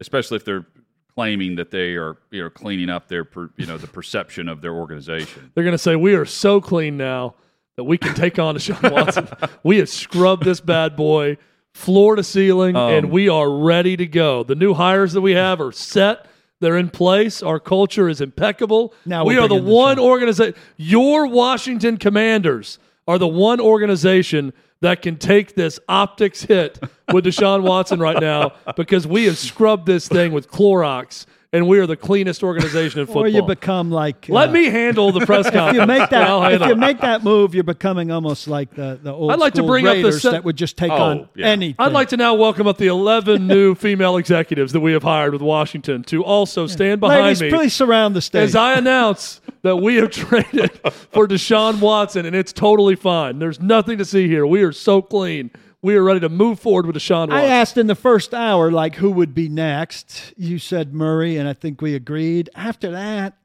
especially 0.00 0.36
if 0.36 0.44
they're 0.44 0.66
claiming 1.14 1.56
that 1.56 1.70
they 1.70 1.96
are 1.96 2.16
you 2.30 2.42
know 2.42 2.50
cleaning 2.50 2.88
up 2.88 3.08
their 3.08 3.24
per, 3.24 3.50
you 3.56 3.66
know 3.66 3.76
the 3.76 3.86
perception 3.86 4.48
of 4.48 4.62
their 4.62 4.72
organization. 4.72 5.52
They're 5.54 5.64
going 5.64 5.72
to 5.72 5.78
say, 5.78 5.96
We 5.96 6.14
are 6.14 6.24
so 6.24 6.62
clean 6.62 6.96
now 6.96 7.34
that 7.76 7.84
we 7.84 7.98
can 7.98 8.14
take 8.14 8.38
on 8.38 8.56
Deshaun 8.56 8.90
Watson. 8.90 9.28
we 9.62 9.78
have 9.78 9.88
scrubbed 9.90 10.44
this 10.44 10.60
bad 10.60 10.96
boy 10.96 11.36
floor 11.74 12.16
to 12.16 12.22
ceiling, 12.22 12.76
Um, 12.76 12.90
and 12.92 13.10
we 13.10 13.28
are 13.28 13.50
ready 13.50 13.96
to 13.96 14.06
go. 14.06 14.42
The 14.44 14.54
new 14.54 14.74
hires 14.74 15.12
that 15.12 15.20
we 15.20 15.32
have 15.32 15.60
are 15.60 15.72
set. 15.72 16.26
They're 16.60 16.78
in 16.78 16.88
place. 16.88 17.42
Our 17.42 17.60
culture 17.60 18.08
is 18.08 18.20
impeccable. 18.20 18.94
Now 19.04 19.24
we 19.24 19.36
we're 19.36 19.48
the 19.48 19.56
the 19.56 19.62
one 19.62 19.98
organization. 19.98 20.54
Your 20.76 21.26
Washington 21.26 21.98
Commanders 21.98 22.78
are 23.06 23.18
the 23.18 23.28
one 23.28 23.60
organization 23.60 24.52
that 24.80 25.02
can 25.02 25.16
take 25.16 25.56
this 25.56 25.78
optics 25.88 26.42
hit 26.42 26.78
with 27.12 27.24
Deshaun 27.24 27.62
Watson 27.62 27.98
right 28.00 28.20
now 28.20 28.52
because 28.76 29.06
we 29.06 29.24
have 29.24 29.36
scrubbed 29.36 29.86
this 29.86 30.08
thing 30.08 30.32
with 30.32 30.48
Clorox, 30.50 31.26
and 31.54 31.68
we 31.68 31.78
are 31.78 31.86
the 31.86 31.96
cleanest 31.96 32.42
organization 32.42 33.00
in 33.00 33.06
football. 33.06 33.24
Or 33.24 33.28
you 33.28 33.42
become 33.42 33.90
like 33.90 34.28
Let 34.28 34.48
uh, 34.48 34.52
me 34.52 34.64
handle 34.66 35.12
the 35.12 35.24
press 35.24 35.48
conference. 35.48 35.64
If 35.74 35.80
you 35.80 35.86
make 35.86 36.10
that, 36.10 36.52
if 36.52 36.68
you 36.68 36.76
make 36.76 37.00
that 37.00 37.22
move, 37.22 37.54
you're 37.54 37.64
becoming 37.64 38.10
almost 38.10 38.48
like 38.48 38.74
the 38.74 38.98
the 39.02 39.12
old 39.12 39.30
I'd 39.30 39.38
like 39.38 39.54
to 39.54 39.62
bring 39.62 39.86
up 39.86 39.94
the 39.94 40.02
Raiders 40.04 40.22
se- 40.22 40.32
that 40.32 40.44
would 40.44 40.56
just 40.56 40.76
take 40.76 40.90
Oh, 40.90 40.96
on 40.96 41.28
yeah. 41.34 41.46
anything. 41.46 41.76
I'd 41.78 41.92
like 41.92 42.08
to 42.08 42.16
now 42.16 42.34
welcome 42.34 42.66
up 42.66 42.76
the 42.78 42.88
11 42.88 43.46
new 43.54 43.74
female 43.74 44.16
executives 44.16 44.72
that 44.72 44.80
we 44.80 44.92
have 44.92 45.02
hired 45.04 45.32
with 45.32 45.42
Washington 45.42 46.02
to 46.04 46.22
also 46.24 46.66
stand 46.66 47.00
behind 47.00 47.22
Ladies, 47.22 47.42
me 47.42 47.50
please 47.50 47.72
surround 47.72 48.14
the 48.16 48.20
stage. 48.20 48.42
as 48.42 48.56
I 48.56 48.74
announce 48.74 49.40
that 49.62 49.76
we 49.76 49.94
have 49.96 50.10
traded 50.10 50.72
for 51.12 51.26
Deshaun 51.26 51.80
Watson, 51.80 52.26
and 52.26 52.34
it's 52.36 52.52
totally 52.52 52.96
fine. 52.96 53.38
There's 53.38 53.60
nothing 53.60 53.96
to 53.98 54.04
see 54.04 54.28
here. 54.28 54.46
We 54.46 54.62
are 54.62 54.72
so 54.72 55.00
clean. 55.00 55.50
We 55.84 55.96
are 55.96 56.02
ready 56.02 56.20
to 56.20 56.30
move 56.30 56.60
forward 56.60 56.86
with 56.86 56.96
Deshaun 56.96 57.30
I 57.30 57.44
asked 57.44 57.76
in 57.76 57.88
the 57.88 57.94
first 57.94 58.32
hour, 58.32 58.70
like, 58.70 58.94
who 58.94 59.10
would 59.10 59.34
be 59.34 59.50
next? 59.50 60.32
You 60.34 60.58
said 60.58 60.94
Murray, 60.94 61.36
and 61.36 61.46
I 61.46 61.52
think 61.52 61.82
we 61.82 61.94
agreed. 61.94 62.48
After 62.54 62.92
that, 62.92 63.36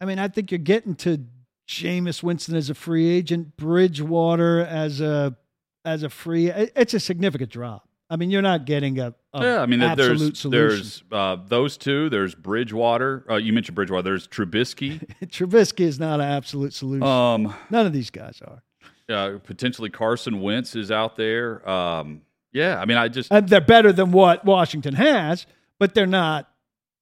I 0.00 0.06
mean, 0.06 0.18
I 0.18 0.26
think 0.26 0.50
you're 0.50 0.58
getting 0.58 0.96
to 0.96 1.24
Jameis 1.68 2.24
Winston 2.24 2.56
as 2.56 2.68
a 2.68 2.74
free 2.74 3.08
agent, 3.08 3.56
Bridgewater 3.56 4.66
as 4.66 5.00
a 5.00 5.36
as 5.84 6.02
a 6.02 6.08
free. 6.10 6.50
It's 6.50 6.94
a 6.94 7.00
significant 7.00 7.52
drop. 7.52 7.88
I 8.10 8.16
mean, 8.16 8.32
you're 8.32 8.42
not 8.42 8.64
getting 8.64 8.98
a, 8.98 9.14
a 9.32 9.40
yeah, 9.44 9.62
I 9.62 9.66
mean, 9.66 9.82
absolute 9.82 10.18
there's 10.18 10.38
solution. 10.40 10.50
there's 10.50 11.02
uh, 11.12 11.36
those 11.46 11.76
two. 11.76 12.10
There's 12.10 12.34
Bridgewater. 12.34 13.24
Uh, 13.30 13.36
you 13.36 13.52
mentioned 13.52 13.76
Bridgewater. 13.76 14.02
There's 14.02 14.26
Trubisky. 14.26 15.08
Trubisky 15.26 15.84
is 15.84 16.00
not 16.00 16.18
an 16.18 16.26
absolute 16.26 16.74
solution. 16.74 17.04
um, 17.04 17.54
None 17.70 17.86
of 17.86 17.92
these 17.92 18.10
guys 18.10 18.42
are. 18.44 18.64
Uh, 19.10 19.38
potentially 19.44 19.90
Carson 19.90 20.40
Wentz 20.40 20.74
is 20.76 20.90
out 20.90 21.16
there. 21.16 21.68
Um, 21.68 22.22
yeah, 22.52 22.80
I 22.80 22.84
mean, 22.84 22.96
I 22.96 23.08
just 23.08 23.32
And 23.32 23.48
they're 23.48 23.60
better 23.60 23.92
than 23.92 24.12
what 24.12 24.44
Washington 24.44 24.94
has, 24.94 25.46
but 25.78 25.94
they're 25.94 26.06
not 26.06 26.50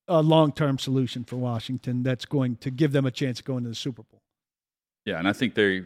a 0.07 0.23
long 0.23 0.53
term 0.53 0.79
solution 0.79 1.25
for 1.25 1.37
Washington 1.37 2.03
that's 2.03 2.25
going 2.25 2.57
to 2.57 2.71
give 2.71 2.93
them 2.93 3.07
a 3.07 3.11
chance 3.11 3.41
of 3.41 3.45
going 3.45 3.63
to 3.65 3.69
the 3.71 3.75
Super 3.75 4.03
Bowl. 4.03 4.23
yeah, 5.05 5.19
and 5.19 5.29
I 5.29 5.33
think 5.33 5.55
they 5.55 5.85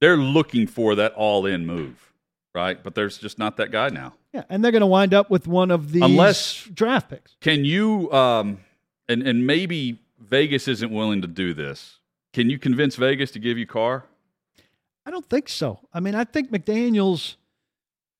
they're 0.00 0.16
looking 0.16 0.66
for 0.66 0.94
that 0.94 1.12
all 1.14 1.44
in 1.46 1.66
move, 1.66 2.12
right? 2.54 2.82
But 2.82 2.94
there's 2.94 3.18
just 3.18 3.38
not 3.38 3.56
that 3.56 3.70
guy 3.70 3.88
now. 3.88 4.14
Yeah, 4.32 4.44
and 4.48 4.62
they're 4.62 4.72
going 4.72 4.80
to 4.80 4.86
wind 4.86 5.14
up 5.14 5.30
with 5.30 5.46
one 5.46 5.70
of 5.70 5.92
these 5.92 6.02
Unless- 6.02 6.64
draft 6.72 7.10
picks. 7.10 7.36
Can 7.40 7.64
you 7.64 8.10
um, 8.12 8.58
and 9.08 9.22
and 9.26 9.46
maybe 9.46 9.98
Vegas 10.20 10.68
isn't 10.68 10.90
willing 10.92 11.22
to 11.22 11.28
do 11.28 11.54
this. 11.54 11.98
Can 12.32 12.50
you 12.50 12.58
convince 12.58 12.96
Vegas 12.96 13.30
to 13.32 13.38
give 13.38 13.56
you 13.56 13.66
Carr? 13.66 14.04
I 15.08 15.10
don't 15.10 15.24
think 15.26 15.48
so. 15.48 15.80
I 15.90 16.00
mean, 16.00 16.14
I 16.14 16.24
think 16.24 16.50
McDaniels 16.50 17.36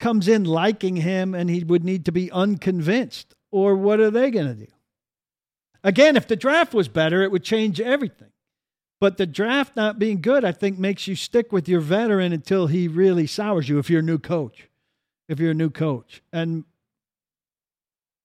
comes 0.01 0.27
in 0.27 0.45
liking 0.45 0.97
him, 0.97 1.35
and 1.35 1.51
he 1.51 1.63
would 1.63 1.85
need 1.85 2.07
to 2.07 2.13
be 2.13 2.33
unconvinced. 2.33 3.35
Or 3.51 3.77
what 3.77 4.01
are 4.01 4.11
they 4.11 4.31
going 4.31 4.47
to 4.47 4.55
do? 4.55 4.73
Again, 5.85 6.17
if 6.17 6.27
the 6.27 6.35
draft 6.35 6.73
was 6.73 6.89
better, 6.89 7.23
it 7.23 7.31
would 7.31 7.45
change 7.45 7.79
everything. 7.79 8.31
But 9.03 9.19
the 9.19 9.27
draft 9.27 9.77
not 9.77 9.99
being 9.99 10.23
good, 10.23 10.47
I 10.47 10.53
think, 10.53 10.79
makes 10.79 11.07
you 11.07 11.15
stick 11.15 11.53
with 11.53 11.69
your 11.69 11.81
veteran 11.81 12.33
until 12.33 12.69
he 12.69 12.89
really 12.89 13.27
sours 13.27 13.69
you. 13.69 13.79
If 13.79 13.91
you're 13.91 14.01
a 14.01 14.03
new 14.03 14.19
coach, 14.19 14.71
if 15.29 15.39
you're 15.39 15.51
a 15.51 15.55
new 15.55 15.71
coach, 15.71 16.23
and 16.33 16.65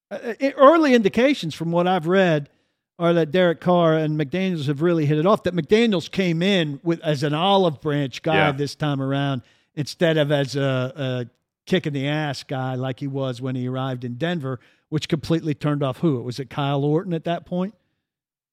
uh, 0.09 0.35
uh, 0.41 0.51
early 0.55 0.93
indications 0.93 1.53
from 1.53 1.73
what 1.73 1.85
I've 1.85 2.07
read 2.07 2.49
are 3.03 3.13
that 3.13 3.31
Derek 3.31 3.59
Carr 3.59 3.95
and 3.97 4.17
McDaniels 4.19 4.67
have 4.67 4.81
really 4.81 5.05
hit 5.05 5.17
it 5.17 5.25
off. 5.25 5.43
That 5.43 5.53
McDaniels 5.55 6.09
came 6.09 6.41
in 6.41 6.79
with 6.83 6.99
as 7.01 7.23
an 7.23 7.33
olive 7.33 7.81
branch 7.81 8.21
guy 8.21 8.35
Yeah. 8.35 8.51
this 8.53 8.75
time 8.75 9.01
around 9.01 9.41
instead 9.75 10.17
of 10.17 10.31
as 10.31 10.55
a, 10.55 10.93
a 10.95 11.25
kick 11.65 11.85
in 11.85 11.93
the 11.93 12.07
ass 12.07 12.43
guy 12.43 12.75
like 12.75 12.99
he 12.99 13.07
was 13.07 13.41
when 13.41 13.55
he 13.55 13.67
arrived 13.67 14.05
in 14.05 14.15
Denver, 14.15 14.59
which 14.89 15.07
completely 15.09 15.53
turned 15.53 15.83
off 15.83 15.97
who? 15.99 16.21
Was 16.21 16.39
it 16.39 16.49
Kyle 16.49 16.83
Orton 16.85 17.13
at 17.13 17.25
that 17.25 17.45
point? 17.45 17.73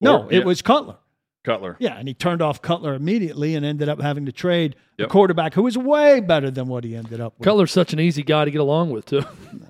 No, 0.01 0.23
Or- 0.25 0.33
it 0.33 0.39
yeah. 0.39 0.45
was 0.45 0.63
Cutler. 0.63 0.97
Cutler. 1.45 1.77
Yeah, 1.79 1.97
and 1.97 2.07
he 2.07 2.13
turned 2.13 2.43
off 2.43 2.61
Cutler 2.61 2.93
immediately 2.95 3.55
and 3.55 3.65
ended 3.65 3.89
up 3.89 4.01
having 4.01 4.27
to 4.27 4.33
trade 4.33 4.77
Yep. 4.99 5.09
a 5.09 5.11
quarterback 5.11 5.55
who 5.55 5.63
was 5.63 5.79
way 5.79 6.21
better 6.21 6.51
than 6.51 6.67
what 6.69 6.85
he 6.85 6.95
ended 6.97 7.21
up 7.21 7.35
with. 7.39 7.45
Cutler's 7.47 7.73
such 7.73 7.93
an 7.95 8.01
easy 8.01 8.23
guy 8.23 8.45
to 8.45 8.51
get 8.51 8.61
along 8.61 8.91
with, 8.91 9.07
too. 9.07 9.23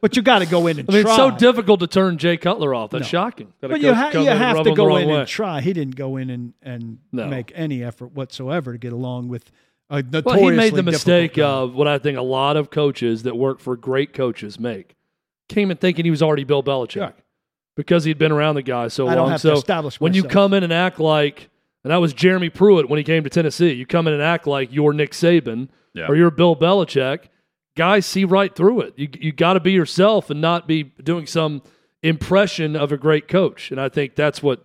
But 0.00 0.16
you 0.16 0.22
got 0.22 0.40
to 0.40 0.46
go 0.46 0.66
in 0.66 0.78
and 0.78 0.88
I 0.90 0.92
mean, 0.92 1.02
try. 1.02 1.10
it's 1.12 1.16
so 1.16 1.30
difficult 1.30 1.80
to 1.80 1.86
turn 1.86 2.18
Jay 2.18 2.36
Cutler 2.36 2.74
off. 2.74 2.90
That's 2.90 3.04
No. 3.04 3.08
shocking. 3.08 3.52
that 3.60 3.68
But 3.70 3.80
you, 3.80 3.94
ha- 3.94 4.10
you 4.12 4.26
have 4.26 4.62
to 4.64 4.74
go 4.74 4.96
in 4.96 5.08
way. 5.08 5.14
and 5.20 5.28
try. 5.28 5.60
He 5.60 5.72
didn't 5.72 5.96
go 5.96 6.16
in 6.16 6.28
and, 6.30 6.52
and 6.62 6.98
No. 7.12 7.26
make 7.26 7.52
any 7.54 7.82
effort 7.82 8.12
whatsoever 8.12 8.72
to 8.72 8.78
get 8.78 8.92
along 8.92 9.28
with 9.28 9.50
a 9.90 10.02
Well, 10.24 10.36
he 10.38 10.50
made 10.50 10.74
the 10.74 10.82
mistake 10.82 11.34
guy. 11.34 11.46
of 11.48 11.74
what 11.74 11.86
I 11.88 11.98
think 11.98 12.18
a 12.18 12.22
lot 12.22 12.56
of 12.56 12.70
coaches 12.70 13.22
that 13.22 13.36
work 13.36 13.60
for 13.60 13.76
great 13.76 14.12
coaches 14.12 14.58
make. 14.60 14.94
Came 15.48 15.70
in 15.70 15.76
thinking 15.76 16.04
he 16.04 16.10
was 16.10 16.22
already 16.22 16.44
Bill 16.44 16.62
Belichick 16.62 16.96
Yeah. 16.96 17.10
because 17.76 18.04
he'd 18.04 18.18
been 18.18 18.32
around 18.32 18.54
the 18.56 18.62
guy 18.62 18.88
so 18.88 19.06
I 19.08 19.14
don't 19.14 19.24
long. 19.24 19.30
have 19.32 19.40
to 19.42 19.48
so 19.48 19.52
establish 19.54 20.00
when 20.00 20.14
you 20.14 20.24
come 20.24 20.52
in 20.54 20.64
and 20.64 20.72
act 20.72 20.98
like, 21.00 21.48
and 21.84 21.90
that 21.92 21.98
was 21.98 22.12
Jeremy 22.14 22.48
Pruitt 22.50 22.88
when 22.88 22.96
he 22.98 23.04
came 23.04 23.24
to 23.24 23.30
Tennessee, 23.30 23.72
you 23.72 23.84
come 23.86 24.06
in 24.06 24.14
and 24.14 24.22
act 24.22 24.46
like 24.46 24.72
you're 24.72 24.92
Nick 24.94 25.12
Saban 25.12 25.68
Yeah. 25.94 26.06
or 26.08 26.16
you're 26.16 26.30
Bill 26.30 26.56
Belichick. 26.56 27.24
Guys 27.76 28.06
see 28.06 28.24
right 28.24 28.54
through 28.54 28.80
it. 28.82 28.94
You 28.96 29.08
you 29.18 29.32
got 29.32 29.54
to 29.54 29.60
be 29.60 29.72
yourself 29.72 30.30
and 30.30 30.40
not 30.40 30.68
be 30.68 30.84
doing 30.84 31.26
some 31.26 31.62
impression 32.02 32.76
of 32.76 32.92
a 32.92 32.96
great 32.96 33.28
coach. 33.28 33.70
And 33.70 33.80
I 33.80 33.88
think 33.88 34.14
that's 34.14 34.42
what 34.42 34.64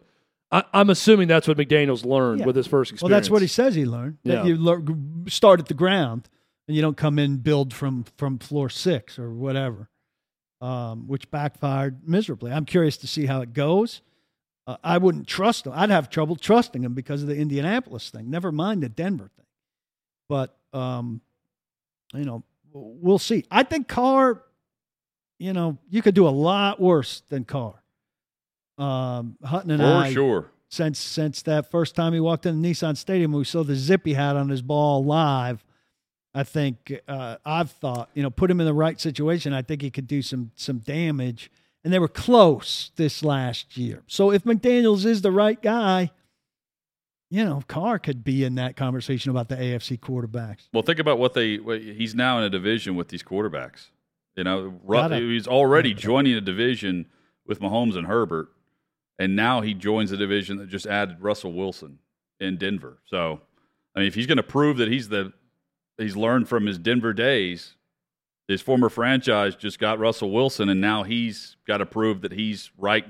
I, 0.52 0.64
I'm 0.74 0.90
assuming 0.90 1.28
that's 1.28 1.48
what 1.48 1.58
McDaniel's 1.58 2.06
learned 2.06 2.42
Yeah. 2.42 2.46
with 2.48 2.56
his 2.56 2.68
first 2.68 2.92
experience. 2.92 3.12
Well, 3.12 3.18
that's 3.20 3.30
what 3.30 3.42
he 3.42 3.48
says 3.48 3.76
he 3.76 3.86
learned. 3.86 4.18
That 4.26 4.46
Yeah. 4.46 4.46
you 4.46 4.58
lear- 4.58 4.84
start 5.28 5.60
at 5.60 5.68
the 5.68 5.74
ground 5.74 6.30
and 6.68 6.76
you 6.76 6.82
don't 6.82 6.98
come 6.98 7.18
in 7.18 7.26
and 7.32 7.44
build 7.44 7.74
from 7.74 8.04
from 8.18 8.38
floor 8.38 8.70
six 8.70 9.18
or 9.18 9.34
whatever, 9.34 9.90
um, 10.62 11.08
which 11.08 11.32
backfired 11.32 12.08
miserably. 12.08 12.52
I'm 12.52 12.66
curious 12.66 12.98
to 12.98 13.08
see 13.08 13.26
how 13.26 13.42
it 13.42 13.54
goes. 13.54 14.02
Uh, 14.68 14.78
I 14.84 15.00
wouldn't 15.00 15.26
trust 15.28 15.66
him. 15.66 15.74
I'd 15.76 15.90
have 15.90 16.12
trouble 16.12 16.36
trusting 16.36 16.84
him 16.84 16.94
because 16.94 17.24
of 17.24 17.28
the 17.28 17.36
Indianapolis 17.38 18.12
thing. 18.12 18.30
Never 18.30 18.52
mind 18.52 18.84
the 18.84 18.90
Denver 18.90 19.32
thing. 19.36 19.46
But 20.28 20.56
um, 20.74 21.22
you 22.14 22.26
know, 22.26 22.44
we'll 23.02 23.20
see. 23.20 23.46
I 23.52 23.64
think 23.64 23.88
Carr. 23.88 24.44
You 25.42 25.54
know, 25.54 25.78
you 25.90 26.02
could 26.02 26.16
do 26.16 26.28
a 26.28 26.30
lot 26.30 26.82
worse 26.82 27.22
than 27.30 27.46
Carr. 27.46 27.82
Um, 28.78 29.38
Hutton 29.42 29.72
and 29.72 29.82
For 29.82 29.88
I, 29.88 30.14
sure. 30.14 30.52
since 30.68 31.00
since 31.00 31.42
that 31.44 31.72
first 31.72 31.96
time 31.96 32.12
he 32.12 32.20
walked 32.20 32.46
in 32.46 32.62
the 32.62 32.72
Nissan 32.72 32.98
Stadium, 32.98 33.32
we 33.32 33.46
saw 33.46 33.64
the 33.64 33.76
zip 33.76 34.02
he 34.06 34.16
had 34.16 34.36
on 34.36 34.50
his 34.50 34.62
ball 34.62 35.04
live. 35.04 35.64
I 36.34 36.44
think 36.44 36.94
uh, 37.08 37.38
I've 37.46 37.72
thought, 37.72 38.10
you 38.14 38.22
know, 38.22 38.30
put 38.30 38.52
him 38.52 38.60
in 38.60 38.66
the 38.66 38.74
right 38.74 39.00
situation. 39.00 39.54
I 39.54 39.62
think 39.62 39.82
he 39.82 39.90
could 39.90 40.08
do 40.08 40.22
some 40.22 40.52
some 40.56 40.80
damage, 40.80 41.50
and 41.84 41.94
they 41.94 42.00
were 42.00 42.10
close 42.10 42.92
this 42.98 43.24
last 43.24 43.78
year. 43.78 44.04
So 44.08 44.32
if 44.32 44.44
McDaniel's 44.44 45.06
is 45.06 45.22
the 45.22 45.32
right 45.32 45.62
guy, 45.62 46.12
you 47.30 47.46
know, 47.46 47.62
Carr 47.68 48.00
could 48.00 48.24
be 48.24 48.44
in 48.44 48.56
that 48.56 48.76
conversation 48.76 49.30
about 49.32 49.50
the 49.50 49.56
AFC 49.56 50.00
quarterbacks. 50.00 50.68
Well, 50.74 50.84
think 50.84 51.00
about 51.00 51.20
what 51.20 51.34
they. 51.34 51.58
He's 51.58 52.16
now 52.16 52.38
in 52.40 52.44
a 52.44 52.50
division 52.50 52.96
with 52.96 53.10
these 53.10 53.24
quarterbacks. 53.24 53.88
You 54.36 54.44
know, 54.44 54.72
Gotta- 54.90 55.18
he's 55.18 55.48
already 55.48 55.94
joining 55.94 56.34
a 56.34 56.42
division 56.42 57.08
with 57.46 57.60
Mahomes 57.60 57.96
and 57.96 58.08
Herbert, 58.08 58.50
and 59.18 59.36
now 59.36 59.62
he 59.62 59.74
joins 59.74 60.12
a 60.12 60.18
division 60.18 60.58
that 60.58 60.70
just 60.70 60.86
added 60.88 61.18
Russell 61.22 61.54
Wilson 61.54 62.00
in 62.40 62.58
Denver. 62.58 63.00
So, 63.06 63.42
I 63.96 64.00
mean, 64.00 64.08
if 64.08 64.16
he's 64.16 64.28
going 64.28 64.38
to 64.38 64.44
prove 64.44 64.78
that 64.78 64.88
he's 64.90 65.10
the 65.10 65.34
he's 65.98 66.16
learned 66.16 66.48
from 66.48 66.66
his 66.66 66.78
Denver 66.78 67.14
days, 67.14 67.76
his 68.48 68.62
former 68.62 68.90
franchise 68.90 69.56
just 69.56 69.78
got 69.78 70.00
Russell 70.00 70.32
Wilson, 70.32 70.70
and 70.70 70.80
now 70.82 71.04
he's 71.04 71.58
got 71.68 71.78
to 71.78 71.86
prove 71.86 72.22
that 72.22 72.32
he's 72.32 72.72
right 72.78 73.06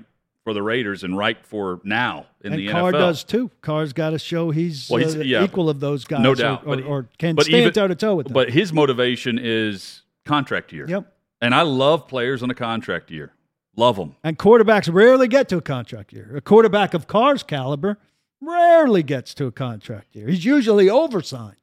for 0.50 0.54
the 0.56 0.64
Raiders 0.64 1.04
and 1.04 1.16
right 1.16 1.38
for 1.46 1.80
now 1.84 2.26
in 2.42 2.54
and 2.54 2.60
the 2.60 2.70
Carr 2.70 2.92
NFL. 2.92 3.00
does 3.00 3.24
too. 3.24 3.52
Carr's 3.62 3.94
got 3.94 4.10
to 4.12 4.20
show 4.20 4.50
he's, 4.50 4.90
Well, 4.90 5.00
he's- 5.00 5.16
uh, 5.16 5.20
yeah. 5.20 5.44
equal 5.44 5.70
of 5.70 5.80
those 5.80 6.06
guys, 6.06 6.22
No 6.22 6.32
or- 6.32 6.36
doubt. 6.36 6.64
or, 6.66 6.76
But- 6.76 6.84
or 6.86 7.10
can 7.20 7.38
stand 7.40 7.74
toe 7.76 7.88
to 7.88 7.94
toe 7.94 8.16
with 8.16 8.26
them. 8.28 8.34
But 8.34 8.50
his 8.50 8.74
motivation 8.74 9.38
is 9.40 10.02
contract 10.26 10.74
year. 10.74 10.88
yep. 10.90 11.16
And 11.40 11.54
I 11.54 11.62
love 11.62 12.08
players 12.08 12.42
on 12.42 12.50
a 12.50 12.56
contract 12.56 13.12
year. 13.12 13.32
Love 13.78 13.96
them. 13.98 14.16
And 14.24 14.38
quarterbacks 14.40 14.92
rarely 14.92 15.28
get 15.28 15.48
to 15.50 15.58
a 15.58 15.62
contract 15.62 16.12
year. 16.14 16.36
A 16.36 16.42
quarterback 16.42 16.94
of 16.96 17.06
Carr's 17.08 17.44
caliber 17.44 18.00
rarely 18.42 19.04
gets 19.04 19.34
to 19.36 19.46
a 19.46 19.52
contract 19.52 20.16
year. 20.16 20.28
He's 20.28 20.44
usually 20.46 20.90
oversigned 20.90 21.58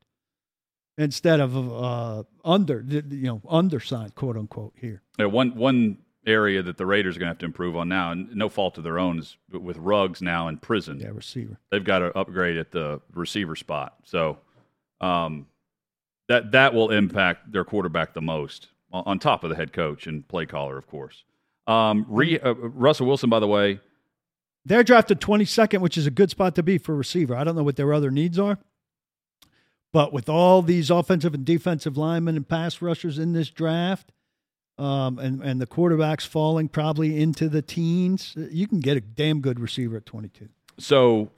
instead 0.96 1.40
of 1.40 1.56
uh, 1.56 2.22
under, 2.44 2.84
you 2.88 3.02
know, 3.26 3.42
undersigned, 3.48 4.14
quote 4.14 4.36
unquote. 4.36 4.74
Here, 4.80 5.02
Yeah, 5.18 5.26
one 5.26 5.56
one 5.56 5.98
area 6.26 6.62
that 6.62 6.76
the 6.76 6.86
Raiders 6.86 7.16
are 7.16 7.20
going 7.20 7.26
to 7.28 7.30
have 7.30 7.38
to 7.38 7.46
improve 7.46 7.76
on 7.76 7.88
now, 7.88 8.10
and 8.10 8.34
no 8.34 8.48
fault 8.48 8.78
of 8.78 8.84
their 8.84 8.98
own, 8.98 9.18
is 9.18 9.36
with 9.50 9.76
Ruggs 9.78 10.20
now 10.20 10.48
in 10.48 10.58
prison. 10.58 10.98
yeah, 11.00 11.08
receiver. 11.12 11.58
They've 11.70 11.84
got 11.84 12.00
to 12.00 12.16
upgrade 12.18 12.56
at 12.56 12.72
the 12.72 13.00
receiver 13.14 13.56
spot. 13.56 13.94
So 14.04 14.38
um, 15.00 15.46
that 16.28 16.52
that 16.52 16.74
will 16.74 16.90
impact 16.90 17.52
their 17.52 17.64
quarterback 17.64 18.14
the 18.14 18.22
most, 18.22 18.68
on 18.92 19.04
on 19.06 19.18
top 19.18 19.44
of 19.44 19.50
the 19.50 19.56
head 19.56 19.72
coach 19.72 20.06
and 20.06 20.26
play 20.26 20.46
caller, 20.46 20.76
of 20.76 20.86
course. 20.86 21.24
Um, 21.66 22.06
re, 22.08 22.38
uh, 22.38 22.54
Russell 22.54 23.06
Wilson, 23.06 23.28
by 23.30 23.40
the 23.40 23.48
way, 23.48 23.80
They're 24.64 24.84
drafted 24.84 25.20
22nd, 25.20 25.80
which 25.80 25.96
is 25.98 26.06
a 26.06 26.10
good 26.10 26.30
spot 26.30 26.54
to 26.56 26.62
be 26.62 26.78
for 26.78 26.94
receiver. 26.94 27.34
I 27.36 27.44
don't 27.44 27.56
know 27.56 27.62
what 27.62 27.76
their 27.76 27.92
other 27.92 28.10
needs 28.10 28.38
are. 28.38 28.58
But 29.92 30.12
with 30.12 30.28
all 30.28 30.62
these 30.62 30.90
offensive 30.90 31.34
and 31.34 31.44
defensive 31.44 31.96
linemen 31.96 32.36
and 32.36 32.46
pass 32.48 32.82
rushers 32.82 33.18
in 33.18 33.32
this 33.32 33.48
draft, 33.48 34.12
um, 34.78 35.18
and, 35.18 35.42
and 35.42 35.60
the 35.60 35.66
quarterbacks 35.66 36.26
falling 36.26 36.68
probably 36.68 37.20
into 37.20 37.48
the 37.48 37.62
teens, 37.62 38.34
you 38.36 38.66
can 38.66 38.80
get 38.80 38.96
a 38.96 39.00
damn 39.00 39.40
good 39.40 39.58
receiver 39.58 39.96
at 39.96 40.06
22. 40.06 40.48
So 40.78 41.30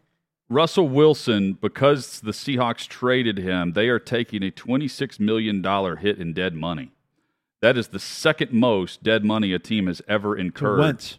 Russell 0.49 0.89
Wilson, 0.89 1.55
because 1.61 2.21
the 2.21 2.33
Seahawks 2.33 2.89
traded 2.89 3.39
him, 3.39 3.73
they 3.73 3.89
are 3.89 3.99
taking 3.99 4.43
a 4.43 4.51
$26 4.51 5.21
million 5.21 5.63
hit 5.99 6.19
in 6.19 6.33
dead 6.33 6.55
money. 6.55 6.91
That 7.61 7.77
is 7.77 7.89
the 7.89 7.99
second 7.99 8.53
most 8.53 9.03
dead 9.03 9.25
money 9.25 9.53
a 9.53 9.59
team 9.59 9.89
has 9.89 10.01
ever 10.09 10.37
incurred. 10.37 10.79
Wentz. 10.79 11.19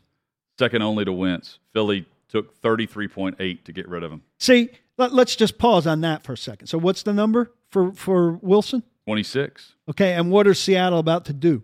Second 0.57 0.81
only 0.81 1.05
to 1.05 1.13
Wentz. 1.13 1.59
Philly 1.73 2.05
took 2.27 2.59
33.8 2.61 3.63
to 3.63 3.73
get 3.73 3.87
rid 3.87 4.03
of 4.03 4.11
him. 4.11 4.23
See, 4.37 4.69
let, 4.97 5.11
us 5.11 5.35
just 5.35 5.57
pause 5.57 5.85
on 5.85 6.01
that 6.01 6.23
for 6.23 6.33
a 6.33 6.37
second. 6.37 6.67
So, 6.67 6.77
what's 6.77 7.03
the 7.03 7.13
number 7.13 7.51
for, 7.69 7.91
for 7.93 8.33
Wilson? 8.41 8.83
26. 9.05 9.73
Okay, 9.89 10.13
and 10.13 10.31
what 10.31 10.47
is 10.47 10.59
Seattle 10.59 10.99
about 10.99 11.25
to 11.25 11.33
do? 11.33 11.63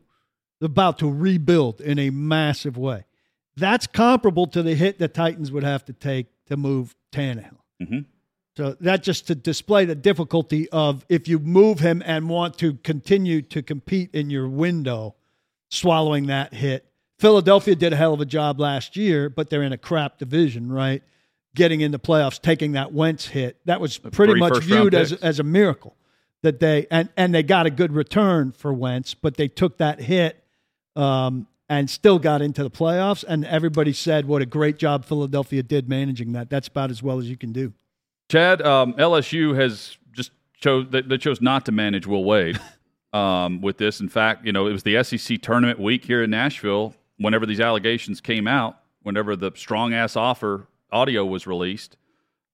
About 0.66 1.00
to 1.00 1.10
rebuild 1.12 1.80
in 1.82 1.98
a 2.00 2.10
massive 2.10 2.78
way. 2.78 3.06
That's 3.56 3.88
comparable 3.88 4.48
to 4.48 4.62
the 4.62 4.76
hit 4.76 5.00
the 5.00 5.08
Titans 5.08 5.52
would 5.52 5.64
have 5.64 5.86
to 5.86 5.94
take 5.94 6.28
to 6.48 6.58
move 6.58 6.96
Tannehill. 7.12 7.58
hmm 7.82 8.00
So 8.58 8.76
that 8.82 9.02
just 9.04 9.28
to 9.28 9.36
display 9.36 9.86
the 9.86 9.96
difficulty 9.96 10.68
of 10.70 11.06
if 11.08 11.28
you 11.28 11.40
move 11.40 11.80
him 11.80 12.02
and 12.06 12.28
want 12.30 12.58
to 12.60 12.74
continue 12.76 13.42
to 13.44 13.62
compete 13.62 14.14
in 14.14 14.30
your 14.30 14.48
window, 14.50 15.16
swallowing 15.70 16.28
that 16.28 16.54
hit. 16.54 16.86
Philadelphia 17.18 17.76
did 17.76 17.94
a 17.94 17.96
hell 17.96 18.14
of 18.14 18.20
a 18.20 18.26
job 18.26 18.60
last 18.60 18.98
year, 18.98 19.30
but 19.30 19.50
they're 19.50 19.64
in 19.64 19.72
a 19.72 19.78
crap 19.78 20.18
division, 20.18 20.70
right? 20.72 21.02
Getting 21.56 21.80
in 21.80 21.92
the 21.92 22.00
playoffs, 22.00 22.42
taking 22.42 22.74
that 22.74 22.92
Wentz 22.92 23.28
hit, 23.28 23.58
that 23.66 23.80
was 23.80 23.98
pretty 23.98 24.34
Three 24.34 24.40
much 24.42 24.62
viewed 24.64 24.94
as 24.94 25.12
picks. 25.12 25.24
as 25.24 25.40
a 25.40 25.44
miracle 25.44 25.96
that 26.44 26.60
they 26.60 26.86
and 26.92 27.08
and 27.16 27.34
they 27.34 27.42
got 27.44 27.66
a 27.66 27.70
good 27.70 27.94
return 27.94 28.52
for 28.52 28.74
Wentz, 28.74 29.14
but 29.14 29.38
they 29.38 29.48
took 29.48 29.78
that 29.78 30.02
hit 30.02 30.44
um, 30.96 31.48
and 31.70 31.90
still 31.90 32.20
got 32.20 32.42
into 32.42 32.64
the 32.64 32.70
playoffs. 32.70 33.24
And 33.28 33.46
everybody 33.46 33.94
said 33.94 34.28
what 34.28 34.42
a 34.42 34.46
great 34.46 34.78
job 34.78 35.06
Philadelphia 35.06 35.64
did 35.64 35.90
managing 35.90 36.34
that. 36.34 36.50
That's 36.50 36.68
about 36.68 36.92
as 36.92 37.02
well 37.02 37.20
as 37.20 37.30
you 37.30 37.38
can 37.38 37.52
do. 37.52 37.74
Chad, 38.30 38.62
um, 38.62 38.94
LSU 38.94 39.56
has 39.56 39.98
just 40.12 40.32
chose 40.60 40.88
they, 40.90 41.02
they 41.02 41.18
chose 41.18 41.42
not 41.42 41.66
to 41.66 41.72
manage 41.72 42.08
Will 42.08 42.24
Wade 42.24 42.60
um, 43.14 43.62
with 43.62 43.78
this. 43.78 44.00
In 44.00 44.10
fact, 44.10 44.46
you 44.46 44.52
know 44.52 44.68
it 44.68 44.72
was 44.74 44.84
the 44.84 45.04
SEC 45.04 45.42
tournament 45.42 45.80
week 45.80 46.06
here 46.06 46.24
in 46.24 46.30
Nashville. 46.30 46.96
Whenever 47.18 47.46
these 47.46 47.62
allegations 47.62 48.20
came 48.20 48.48
out, 48.48 48.80
whenever 49.04 49.36
the 49.36 49.52
strong 49.56 49.94
ass 49.94 50.16
offer 50.16 50.68
audio 50.92 51.26
was 51.26 51.48
released, 51.48 51.98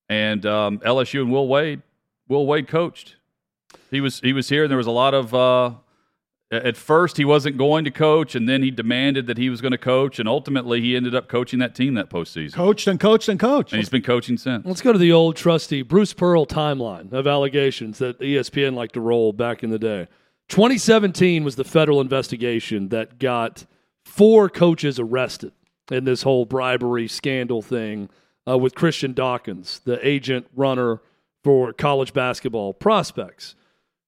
and 0.10 0.46
um, 0.46 0.80
LSU 0.80 1.22
and 1.22 1.32
Will 1.32 1.48
Wade, 1.48 1.82
Will 2.28 2.46
Wade 2.46 2.68
coached. 2.68 3.16
He 3.90 4.02
was 4.02 4.20
he 4.20 4.34
was 4.34 4.50
here, 4.50 4.64
and 4.64 4.72
there 4.72 4.78
was 4.78 4.88
a 4.88 4.92
lot 4.92 5.14
of. 5.14 5.34
Uh, 5.34 5.72
at 6.52 6.76
first, 6.76 7.18
he 7.18 7.24
wasn't 7.24 7.58
going 7.58 7.86
to 7.86 7.92
coach, 7.92 8.36
and 8.36 8.48
then 8.48 8.62
he 8.62 8.72
demanded 8.72 9.26
that 9.28 9.38
he 9.38 9.50
was 9.50 9.62
going 9.62 9.72
to 9.72 9.78
coach, 9.78 10.20
and 10.20 10.28
ultimately, 10.28 10.82
he 10.82 10.96
ended 10.96 11.16
up 11.16 11.28
coaching 11.30 11.60
that 11.60 11.74
team 11.76 11.94
that 11.94 12.10
postseason, 12.10 12.54
Coached 12.54 12.88
and 12.88 13.00
coached 13.00 13.30
and 13.30 13.40
coached. 13.40 13.72
and 13.72 13.80
he's 13.80 13.90
been 13.90 14.02
coaching 14.02 14.38
since. 14.38 14.66
Let's 14.66 14.82
go 14.82 14.92
to 14.92 15.00
the 15.00 15.12
old 15.14 15.38
trusty 15.38 15.82
Bruce 15.82 16.14
Pearl 16.14 16.46
timeline 16.46 17.14
of 17.14 17.26
allegations 17.26 18.00
that 18.00 18.20
ESPN 18.20 18.74
liked 18.74 18.94
to 18.96 19.02
roll 19.02 19.32
back 19.32 19.64
in 19.64 19.70
the 19.70 19.80
day. 19.80 20.08
2017 20.50 21.44
was 21.46 21.56
the 21.56 21.64
federal 21.64 22.02
investigation 22.02 22.90
that 22.90 23.18
got 23.18 23.66
four 24.04 24.50
coaches 24.50 25.00
arrested 25.00 25.54
in 25.90 26.04
this 26.04 26.24
whole 26.24 26.46
bribery 26.46 27.08
scandal 27.08 27.62
thing 27.62 28.10
uh, 28.48 28.58
with 28.58 28.76
Christian 28.76 29.14
Dawkins, 29.14 29.80
the 29.86 30.06
agent 30.06 30.48
runner 30.56 31.00
for 31.44 31.72
college 31.74 32.12
basketball 32.14 32.74
prospects. 32.74 33.56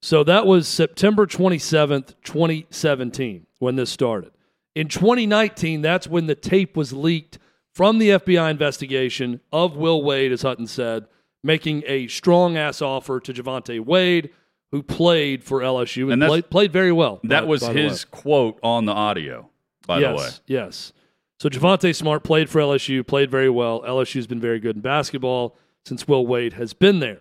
So 0.03 0.21
that 0.25 0.45
was 0.45 0.67
September 0.67 1.25
27th, 1.25 2.15
2017, 2.25 3.47
when 3.59 3.77
this 3.77 3.89
started. 3.89 4.31
In 4.75 4.89
2019, 4.89 5.81
that's 5.81 6.09
when 6.09 6.27
the 6.27 6.35
tape 6.35 6.75
was 6.75 6.91
leaked 6.91 7.39
from 7.71 7.99
the 7.99 8.09
FBI 8.09 8.51
investigation 8.51 9.39
of 9.53 9.77
Will 9.77 10.03
Wade, 10.03 10.33
as 10.33 10.41
Hutton 10.41 10.67
said, 10.67 11.05
making 11.41 11.83
a 11.87 12.07
strong 12.07 12.57
ass 12.57 12.81
offer 12.81 13.21
to 13.21 13.33
Javante 13.33 13.79
Wade, 13.79 14.31
who 14.71 14.83
played 14.83 15.41
for 15.41 15.61
LSU 15.61 16.11
and, 16.11 16.21
And 16.21 16.29
played, 16.29 16.49
played 16.49 16.73
very 16.73 16.91
well. 16.91 17.21
That 17.23 17.43
by- 17.43 17.47
was 17.47 17.61
by 17.61 17.71
his 17.71 18.03
quote 18.03 18.59
on 18.61 18.83
the 18.83 18.91
audio, 18.91 19.49
by 19.87 19.99
yes, 19.99 20.09
the 20.09 20.17
way. 20.17 20.29
Yes. 20.47 20.91
So 21.39 21.47
Javonte 21.47 21.95
Smart 21.95 22.25
played 22.25 22.49
for 22.49 22.59
LSU, 22.59 23.07
played 23.07 23.31
very 23.31 23.49
well. 23.49 23.81
LSU's 23.83 24.27
been 24.27 24.41
very 24.41 24.59
good 24.59 24.75
in 24.75 24.81
basketball 24.81 25.55
since 25.85 26.09
Will 26.09 26.27
Wade 26.27 26.53
has 26.53 26.73
been 26.73 26.99
there. 26.99 27.19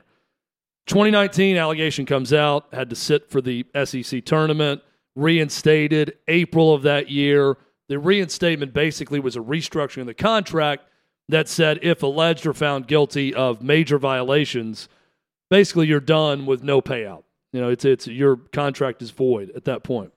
2019 0.86 1.56
allegation 1.56 2.06
comes 2.06 2.32
out, 2.32 2.66
had 2.72 2.90
to 2.90 2.96
sit 2.96 3.30
for 3.30 3.40
the 3.40 3.64
SEC 3.84 4.24
tournament, 4.24 4.82
reinstated 5.14 6.18
April 6.28 6.74
of 6.74 6.82
that 6.82 7.10
year. 7.10 7.56
The 7.88 7.98
reinstatement 7.98 8.72
basically 8.72 9.20
was 9.20 9.36
a 9.36 9.40
restructuring 9.40 10.02
of 10.02 10.06
the 10.06 10.14
contract 10.14 10.84
that 11.28 11.48
said 11.48 11.78
if 11.82 12.02
alleged 12.02 12.46
or 12.46 12.52
found 12.52 12.88
guilty 12.88 13.34
of 13.34 13.62
major 13.62 13.98
violations, 13.98 14.88
basically 15.50 15.86
you're 15.86 16.00
done 16.00 16.46
with 16.46 16.62
no 16.62 16.82
payout. 16.82 17.22
You 17.52 17.60
know, 17.60 17.68
it's 17.68 17.84
it's 17.84 18.06
your 18.06 18.36
contract 18.36 19.02
is 19.02 19.10
void 19.10 19.50
at 19.54 19.64
that 19.64 19.82
point. 19.82 20.12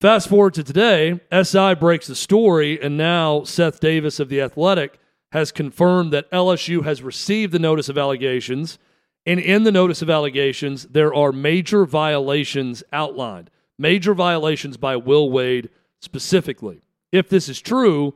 Fast 0.00 0.28
forward 0.28 0.54
to 0.54 0.62
today, 0.62 1.20
SI 1.32 1.74
breaks 1.74 2.06
the 2.06 2.14
story, 2.14 2.80
and 2.80 2.96
now 2.96 3.42
Seth 3.42 3.80
Davis 3.80 4.20
of 4.20 4.28
The 4.28 4.40
Athletic 4.40 4.98
has 5.32 5.52
confirmed 5.52 6.12
that 6.12 6.30
LSU 6.30 6.84
has 6.84 7.02
received 7.02 7.52
the 7.52 7.58
notice 7.58 7.88
of 7.88 7.98
allegations. 7.98 8.78
And 9.28 9.38
in 9.38 9.64
the 9.64 9.70
notice 9.70 10.00
of 10.00 10.08
allegations, 10.08 10.84
there 10.84 11.12
are 11.12 11.32
major 11.32 11.84
violations 11.84 12.82
outlined, 12.94 13.50
major 13.78 14.14
violations 14.14 14.78
by 14.78 14.96
Will 14.96 15.30
Wade 15.30 15.68
specifically. 16.00 16.80
If 17.12 17.28
this 17.28 17.46
is 17.46 17.60
true, 17.60 18.14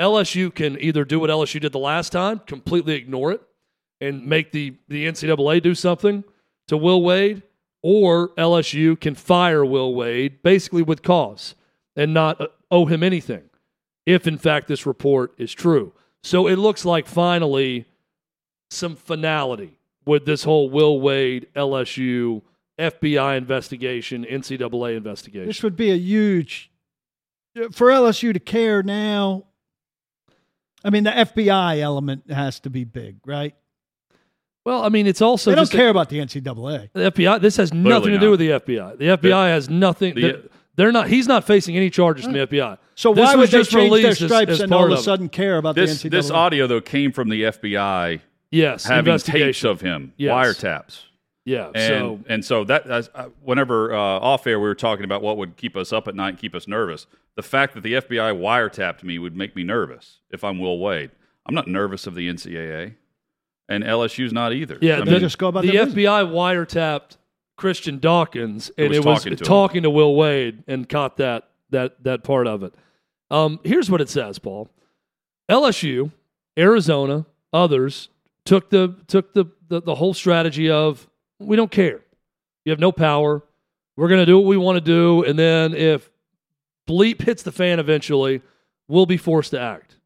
LSU 0.00 0.52
can 0.52 0.76
either 0.80 1.04
do 1.04 1.20
what 1.20 1.30
LSU 1.30 1.60
did 1.60 1.70
the 1.70 1.78
last 1.78 2.10
time, 2.10 2.40
completely 2.40 2.94
ignore 2.94 3.30
it, 3.30 3.40
and 4.00 4.26
make 4.26 4.50
the, 4.50 4.74
the 4.88 5.06
NCAA 5.06 5.62
do 5.62 5.76
something 5.76 6.24
to 6.66 6.76
Will 6.76 7.02
Wade, 7.02 7.44
or 7.80 8.30
LSU 8.30 9.00
can 9.00 9.14
fire 9.14 9.64
Will 9.64 9.94
Wade 9.94 10.42
basically 10.42 10.82
with 10.82 11.04
cause 11.04 11.54
and 11.94 12.12
not 12.12 12.40
uh, 12.40 12.48
owe 12.68 12.86
him 12.86 13.04
anything 13.04 13.48
if, 14.06 14.26
in 14.26 14.38
fact, 14.38 14.66
this 14.66 14.86
report 14.86 15.34
is 15.38 15.52
true. 15.52 15.92
So 16.24 16.48
it 16.48 16.56
looks 16.56 16.84
like 16.84 17.06
finally 17.06 17.86
some 18.70 18.96
finality 18.96 19.77
with 20.08 20.24
this 20.24 20.42
whole 20.42 20.70
Will 20.70 21.00
Wade, 21.00 21.46
LSU, 21.54 22.40
FBI 22.78 23.36
investigation, 23.36 24.24
NCAA 24.24 24.96
investigation. 24.96 25.46
This 25.46 25.62
would 25.62 25.76
be 25.76 25.90
a 25.90 25.96
huge 25.96 26.70
for 27.72 27.88
LSU 27.88 28.32
to 28.32 28.40
care 28.40 28.82
now. 28.82 29.44
I 30.84 30.90
mean, 30.90 31.04
the 31.04 31.10
FBI 31.10 31.80
element 31.80 32.30
has 32.30 32.60
to 32.60 32.70
be 32.70 32.84
big, 32.84 33.16
right? 33.26 33.54
Well, 34.64 34.82
I 34.82 34.88
mean, 34.88 35.06
it's 35.06 35.20
also 35.20 35.50
they 35.50 35.56
don't 35.56 35.62
just 35.64 35.72
care 35.72 35.88
a, 35.88 35.90
about 35.90 36.08
the 36.08 36.18
NCAA. 36.18 36.90
The 36.92 37.10
FBI. 37.10 37.40
This 37.40 37.56
has 37.56 37.70
Clearly 37.70 37.88
nothing 37.90 38.12
to 38.12 38.18
do 38.18 38.30
with 38.30 38.40
the 38.40 38.50
FBI. 38.50 38.98
The 38.98 39.04
FBI 39.16 39.48
has 39.48 39.68
nothing. 39.68 40.14
the- 40.14 40.20
they're, 40.22 40.42
they're 40.76 40.92
not. 40.92 41.08
He's 41.08 41.26
not 41.26 41.44
facing 41.44 41.76
any 41.76 41.90
charges 41.90 42.24
from 42.24 42.34
the 42.34 42.46
FBI. 42.46 42.78
So 42.94 43.12
This 43.12 43.24
why 43.24 43.34
was 43.34 43.50
would 43.50 43.50
they 43.50 43.58
just 43.58 43.70
change 43.72 43.90
their 43.90 43.98
released 44.02 44.22
as- 44.22 44.28
stripes 44.28 44.52
as 44.52 44.60
and 44.60 44.72
all 44.72 44.84
of 44.90 44.92
a 44.92 45.02
sudden 45.02 45.28
care 45.28 45.58
about 45.58 45.74
This 45.74 46.02
the 46.02 46.08
NCAA? 46.08 46.12
this 46.12 46.30
audio 46.30 46.66
though 46.66 46.80
came 46.80 47.12
from 47.12 47.28
the 47.28 47.42
FBI 47.42 48.20
Yes, 48.50 48.84
having 48.84 48.98
investigation. 49.12 49.46
tapes 49.48 49.64
of 49.64 49.80
him, 49.80 50.12
Yes. 50.16 50.32
wiretaps. 50.32 51.02
Yeah. 51.44 51.70
And, 51.74 51.88
so 51.88 52.20
and 52.28 52.44
so 52.44 52.64
that 52.64 52.86
as- 52.90 53.10
uh, 53.14 53.28
whenever 53.42 53.94
uh, 53.94 53.98
off 53.98 54.46
air 54.46 54.58
we 54.60 54.68
were 54.68 54.74
talking 54.74 55.04
about 55.04 55.22
what 55.22 55.36
would 55.38 55.56
keep 55.56 55.76
us 55.76 55.92
up 55.92 56.06
at 56.08 56.14
night 56.14 56.30
and 56.30 56.38
keep 56.38 56.54
us 56.54 56.66
nervous. 56.68 57.06
The 57.36 57.42
fact 57.42 57.74
that 57.74 57.82
the 57.82 57.94
FBI 57.94 58.34
wiretapped 58.38 59.02
me 59.02 59.18
would 59.18 59.36
make 59.36 59.54
me 59.56 59.62
nervous 59.64 60.18
if 60.30 60.42
I'm 60.44 60.58
Will 60.58 60.78
Wade. 60.78 61.10
I'm 61.46 61.54
not 61.54 61.66
nervous 61.68 62.06
of 62.06 62.14
the 62.14 62.28
NCAA, 62.28 62.94
and 63.68 63.82
LSU's 63.84 64.32
not 64.32 64.52
either. 64.52 64.76
yeah, 64.82 64.96
I 64.96 65.04
the, 65.04 65.10
mean, 65.12 65.20
just 65.20 65.38
go 65.38 65.48
about 65.48 65.62
the 65.62 65.70
their 65.70 65.86
business. 65.86 66.04
FBI 66.04 66.24
wiretapped 66.30 67.16
Christian 67.56 67.98
Dawkins, 67.98 68.70
and 68.76 68.88
was 68.88 68.98
it 68.98 69.04
was 69.04 69.18
talking 69.22 69.36
to 69.36 69.44
talking 69.44 69.82
to 69.84 69.90
Will 69.90 70.14
Wade 70.16 70.64
and 70.66 70.86
caught 70.88 71.16
that 71.18 71.48
that 71.70 72.02
that 72.04 72.24
part 72.24 72.46
of 72.46 72.62
it. 72.62 72.74
Um, 73.30 73.60
here's 73.64 73.90
what 73.90 74.00
it 74.00 74.08
says, 74.10 74.38
Paul. 74.38 74.68
LSU, 75.50 76.12
Arizona, 76.58 77.24
others 77.52 78.08
took 78.48 78.70
the 78.70 78.96
took 79.08 79.34
the, 79.34 79.44
the 79.68 79.82
the 79.82 79.94
whole 79.94 80.14
strategy 80.14 80.70
of 80.70 81.06
we 81.38 81.54
don't 81.54 81.70
care. 81.70 82.00
You 82.64 82.70
have 82.70 82.80
no 82.80 82.92
power. 82.92 83.42
We're 83.94 84.08
going 84.08 84.20
to 84.20 84.26
do 84.26 84.38
what 84.38 84.46
we 84.46 84.56
want 84.56 84.76
to 84.76 84.80
do, 84.80 85.22
and 85.24 85.38
then 85.38 85.74
if 85.74 86.08
bleep 86.88 87.20
hits 87.20 87.42
the 87.42 87.52
fan 87.52 87.78
eventually, 87.78 88.40
we'll 88.88 89.06
be 89.06 89.18
forced 89.18 89.50
to 89.50 89.60
act. 89.60 89.96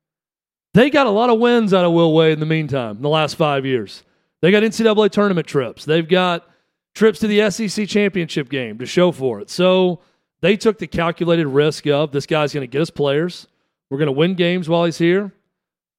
They 0.75 0.91
got 0.91 1.07
a 1.07 1.11
lot 1.11 1.31
of 1.31 1.39
wins 1.39 1.73
out 1.73 1.85
of 1.85 1.93
Will 1.93 2.13
Wade 2.13 2.33
in 2.33 2.41
the 2.41 2.47
meantime, 2.47 2.97
in 2.97 3.03
the 3.03 3.09
last 3.09 3.37
five 3.37 3.65
years. 3.65 4.03
They 4.41 4.51
got 4.51 4.65
NCAA 4.65 5.11
tournament 5.11 5.47
trips. 5.47 5.85
They've 5.85 6.09
got 6.09 6.49
trips 6.95 7.21
to 7.21 7.29
the 7.29 7.49
SEC 7.51 7.87
championship 7.87 8.49
game 8.49 8.79
to 8.79 8.87
show 8.87 9.13
for 9.13 9.41
it. 9.41 9.51
So 9.51 10.01
they 10.41 10.57
took 10.57 10.79
the 10.79 10.89
calculated 10.89 11.47
risk 11.47 11.87
of 11.87 12.11
this 12.11 12.27
guy's 12.27 12.53
going 12.53 12.63
to 12.63 12.73
get 12.73 12.83
us 12.83 12.91
players. 12.91 13.47
We're 13.89 13.99
going 13.99 14.07
to 14.07 14.13
win 14.13 14.35
games 14.35 14.69
while 14.69 14.85
he's 14.85 14.99
here. 14.99 15.33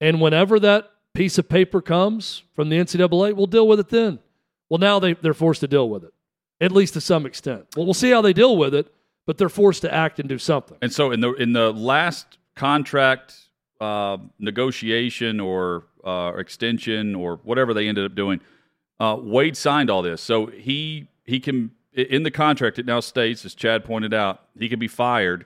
And 0.02 0.20
whenever 0.20 0.60
that 0.60 0.90
piece 1.14 1.38
of 1.38 1.48
paper 1.48 1.82
comes 1.82 2.44
from 2.56 2.70
the 2.70 2.78
NCAA, 2.78 3.34
we'll 3.34 3.48
deal 3.48 3.68
with 3.68 3.80
it 3.80 3.90
then. 3.90 4.20
Well, 4.70 4.80
now 4.80 5.00
they, 5.00 5.14
they're 5.14 5.34
forced 5.34 5.62
to 5.62 5.68
deal 5.68 5.90
with 5.90 6.04
it, 6.04 6.14
at 6.60 6.72
least 6.72 6.94
to 6.96 7.02
some 7.02 7.26
extent. 7.26 7.66
Well, 7.76 7.86
we'll 7.86 7.94
see 7.94 8.10
how 8.12 8.22
they 8.22 8.34
deal 8.34 8.58
with 8.58 8.74
it, 8.74 8.92
but 9.26 9.38
they're 9.38 9.50
forced 9.50 9.82
to 9.84 9.94
act 9.94 10.20
and 10.20 10.28
do 10.28 10.38
something. 10.38 10.78
And 10.82 10.92
so 10.92 11.12
in 11.12 11.22
the 11.22 11.34
in 11.34 11.54
the 11.54 11.72
last 11.72 12.38
contract 12.56 13.36
uh, 13.80 14.18
negotiation 14.40 15.40
or 15.40 15.86
uh, 16.04 16.34
extension 16.38 17.16
or 17.16 17.40
whatever 17.44 17.74
they 17.74 17.88
ended 17.88 18.06
up 18.06 18.16
doing, 18.16 18.42
uh, 19.00 19.18
Wade 19.20 19.56
signed 19.56 19.90
all 19.90 20.02
this. 20.02 20.22
So 20.22 20.48
he 20.48 21.08
he 21.26 21.40
can 21.40 21.72
in 21.94 22.24
the 22.24 22.32
contract 22.32 22.80
it 22.80 22.86
now 22.86 23.00
states, 23.00 23.46
as 23.46 23.54
Chad 23.54 23.86
pointed 23.86 24.14
out, 24.14 24.42
he 24.58 24.68
can 24.68 24.80
be 24.80 24.88
fired 24.88 25.46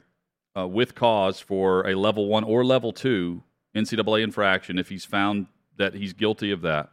uh, 0.58 0.68
with 0.68 0.96
cause 0.96 1.40
for 1.40 1.86
a 1.88 1.96
level 1.96 2.28
one 2.28 2.44
or 2.44 2.64
level 2.64 2.94
two 2.94 3.44
NCAA 3.76 4.24
infraction 4.24 4.80
if 4.80 4.90
he's 4.90 5.06
found 5.06 5.48
that 5.78 5.94
he's 5.94 6.14
guilty 6.14 6.52
of 6.52 6.62
that. 6.62 6.90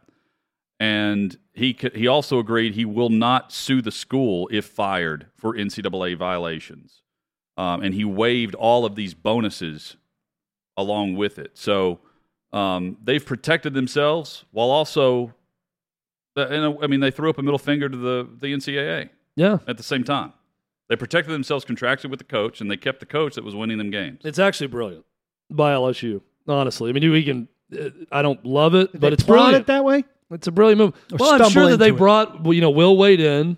And 0.79 1.37
he 1.53 1.77
he 1.95 2.07
also 2.07 2.37
agreed 2.39 2.73
he 2.75 2.83
will 2.85 3.09
not 3.09 3.51
sue 3.53 3.81
the 3.81 3.91
school 3.91 4.49
if 4.51 4.65
fired 4.65 5.27
for 5.37 5.53
NCAA 5.55 6.17
violations 6.17 7.01
um, 7.57 7.81
and 7.81 7.93
he 7.93 8.03
waived 8.03 8.55
all 8.55 8.83
of 8.85 8.95
these 8.95 9.13
bonuses 9.13 9.95
along 10.75 11.15
with 11.15 11.39
it. 11.39 11.51
So 11.53 11.99
um, 12.51 12.97
they've 13.01 13.25
protected 13.25 13.73
themselves 13.73 14.43
while 14.51 14.69
also, 14.69 15.33
and, 16.35 16.77
I 16.81 16.87
mean, 16.87 16.99
they 16.99 17.11
threw 17.11 17.29
up 17.29 17.37
a 17.37 17.41
middle 17.41 17.57
finger 17.57 17.87
to 17.87 17.97
the 17.97 18.27
the 18.37 18.47
NCAA 18.47 19.09
Yeah. 19.37 19.59
at 19.67 19.77
the 19.77 19.83
same 19.83 20.03
time. 20.03 20.33
They 20.89 20.97
protected 20.97 21.33
themselves 21.33 21.63
contractually 21.65 22.09
with 22.11 22.19
the 22.19 22.25
coach, 22.25 22.59
and 22.61 22.69
they 22.69 22.77
kept 22.77 22.99
the 22.99 23.05
coach 23.07 23.35
that 23.35 23.43
was 23.45 23.55
winning 23.55 23.77
them 23.77 23.89
games. 23.89 24.21
It's 24.25 24.37
actually 24.39 24.67
brilliant 24.67 25.05
by 25.49 25.73
LSU, 25.73 26.21
honestly. 26.47 26.89
I 26.89 26.93
mean, 26.93 27.01
you 27.03 27.23
can, 27.23 27.47
I 28.11 28.21
don't 28.21 28.43
love 28.45 28.75
it, 28.75 28.91
Did 28.91 29.01
but 29.01 29.09
they 29.09 29.13
it's 29.13 29.23
brilliant. 29.23 29.55
it 29.61 29.67
that 29.67 29.83
way. 29.83 30.03
It's 30.31 30.47
a 30.47 30.51
brilliant 30.51 30.79
move. 30.79 30.93
Or 31.13 31.17
well, 31.19 31.41
I'm 31.43 31.49
sure 31.51 31.69
that 31.69 31.77
they 31.77 31.89
it. 31.89 31.97
brought 31.97 32.45
you 32.53 32.61
know 32.61 32.69
Will 32.71 32.97
Wade 32.97 33.19
in, 33.19 33.57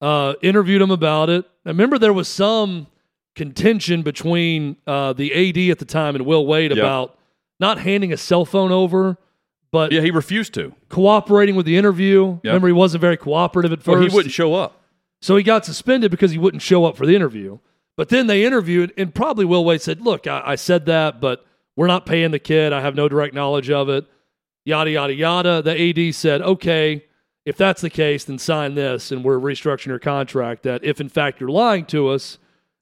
uh, 0.00 0.34
interviewed 0.42 0.82
him 0.82 0.90
about 0.90 1.30
it. 1.30 1.44
I 1.64 1.70
remember 1.70 1.98
there 1.98 2.12
was 2.12 2.28
some 2.28 2.86
contention 3.34 4.02
between 4.02 4.76
uh, 4.86 5.12
the 5.12 5.32
AD 5.32 5.70
at 5.70 5.78
the 5.78 5.84
time 5.84 6.14
and 6.16 6.26
Will 6.26 6.46
Wade 6.46 6.72
Yeah. 6.74 6.82
about 6.82 7.18
not 7.60 7.78
handing 7.78 8.12
a 8.12 8.16
cell 8.16 8.44
phone 8.44 8.72
over, 8.72 9.16
but 9.70 9.92
Yeah, 9.92 10.00
he 10.00 10.10
refused 10.10 10.54
to. 10.54 10.74
cooperating 10.88 11.54
with 11.56 11.66
the 11.66 11.76
interview. 11.76 12.38
Yeah. 12.42 12.50
Remember, 12.50 12.68
he 12.68 12.72
wasn't 12.72 13.00
very 13.00 13.16
cooperative 13.16 13.72
at 13.72 13.78
first. 13.82 13.98
Well, 13.98 14.08
he 14.08 14.14
wouldn't 14.14 14.32
show 14.34 14.54
up. 14.54 14.80
So 15.20 15.36
he 15.36 15.42
got 15.42 15.64
suspended 15.64 16.10
because 16.10 16.30
he 16.30 16.38
wouldn't 16.38 16.62
show 16.62 16.84
up 16.84 16.96
for 16.96 17.04
the 17.06 17.14
interview. 17.14 17.58
But 17.96 18.08
then 18.10 18.28
they 18.28 18.44
interviewed, 18.44 18.92
and 18.96 19.12
probably 19.14 19.44
Will 19.44 19.64
Wade 19.64 19.82
said, 19.82 20.00
Look, 20.00 20.26
I, 20.28 20.42
I 20.46 20.54
said 20.54 20.86
that, 20.86 21.20
but 21.20 21.44
we're 21.78 21.86
not 21.86 22.06
paying 22.06 22.32
the 22.32 22.40
kid. 22.40 22.72
I 22.72 22.80
have 22.80 22.96
no 22.96 23.08
direct 23.08 23.34
knowledge 23.34 23.70
of 23.70 23.88
it. 23.88 24.04
Yada, 24.64 24.90
yada, 24.90 25.14
yada. 25.14 25.62
The 25.62 26.08
AD 26.08 26.12
said, 26.12 26.42
Okay, 26.42 27.04
if 27.44 27.56
that's 27.56 27.82
the 27.82 27.88
case, 27.88 28.24
then 28.24 28.36
sign 28.36 28.74
this, 28.74 29.12
and 29.12 29.22
we're 29.22 29.38
restructuring 29.38 29.86
your 29.86 30.00
contract 30.00 30.64
that 30.64 30.82
if 30.82 31.00
in 31.00 31.08
fact 31.08 31.38
you're 31.40 31.48
lying 31.48 31.84
to 31.86 32.08
us 32.08 32.38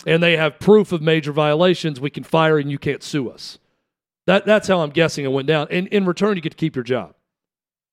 and 0.06 0.22
they 0.22 0.38
have 0.38 0.58
proof 0.58 0.92
of 0.92 1.02
major 1.02 1.30
violations, 1.30 2.00
we 2.00 2.08
can 2.08 2.24
fire 2.24 2.56
and 2.56 2.70
you 2.70 2.78
can't 2.78 3.02
sue 3.02 3.28
us. 3.28 3.58
That, 4.26 4.46
that's 4.46 4.66
how 4.66 4.80
I'm 4.80 4.88
guessing 4.88 5.26
it 5.26 5.28
went 5.28 5.46
down. 5.46 5.66
And 5.70 5.88
in 5.88 6.06
return, 6.06 6.36
you 6.36 6.40
get 6.40 6.52
to 6.52 6.56
keep 6.56 6.74
your 6.74 6.82
job, 6.82 7.14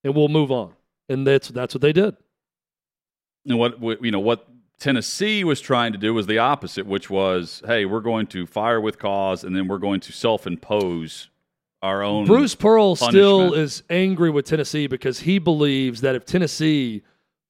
and 0.06 0.16
we'll 0.16 0.30
move 0.30 0.54
on. 0.54 0.72
And 1.10 1.28
that's, 1.28 1.50
that's 1.50 1.76
what 1.76 1.82
they 1.82 1.92
did. 1.92 2.16
And 3.46 3.60
what 3.60 4.02
you 4.02 4.12
know 4.12 4.22
what 4.22 4.48
Tennessee 4.84 5.46
was 5.46 5.62
trying 5.62 5.94
to 5.94 5.98
do 5.98 6.14
was 6.14 6.28
the 6.28 6.40
opposite, 6.40 6.86
which 6.86 7.10
was, 7.10 7.64
hey, 7.66 7.86
we're 7.86 8.02
going 8.02 8.28
to 8.28 8.46
fire 8.46 8.82
with 8.82 9.00
cause, 9.00 9.46
and 9.46 9.56
then 9.56 9.70
we're 9.70 9.78
going 9.78 10.02
to 10.02 10.12
self-impose 10.12 11.30
our 11.82 12.04
own. 12.04 12.26
Bruce 12.26 12.54
Pearl 12.54 12.98
still 12.98 13.54
is 13.54 13.84
angry 13.90 14.30
with 14.30 14.46
Tennessee 14.46 14.88
because 14.88 15.22
he 15.22 15.40
believes 15.40 16.02
that 16.02 16.16
if 16.16 16.26
Tennessee 16.26 17.02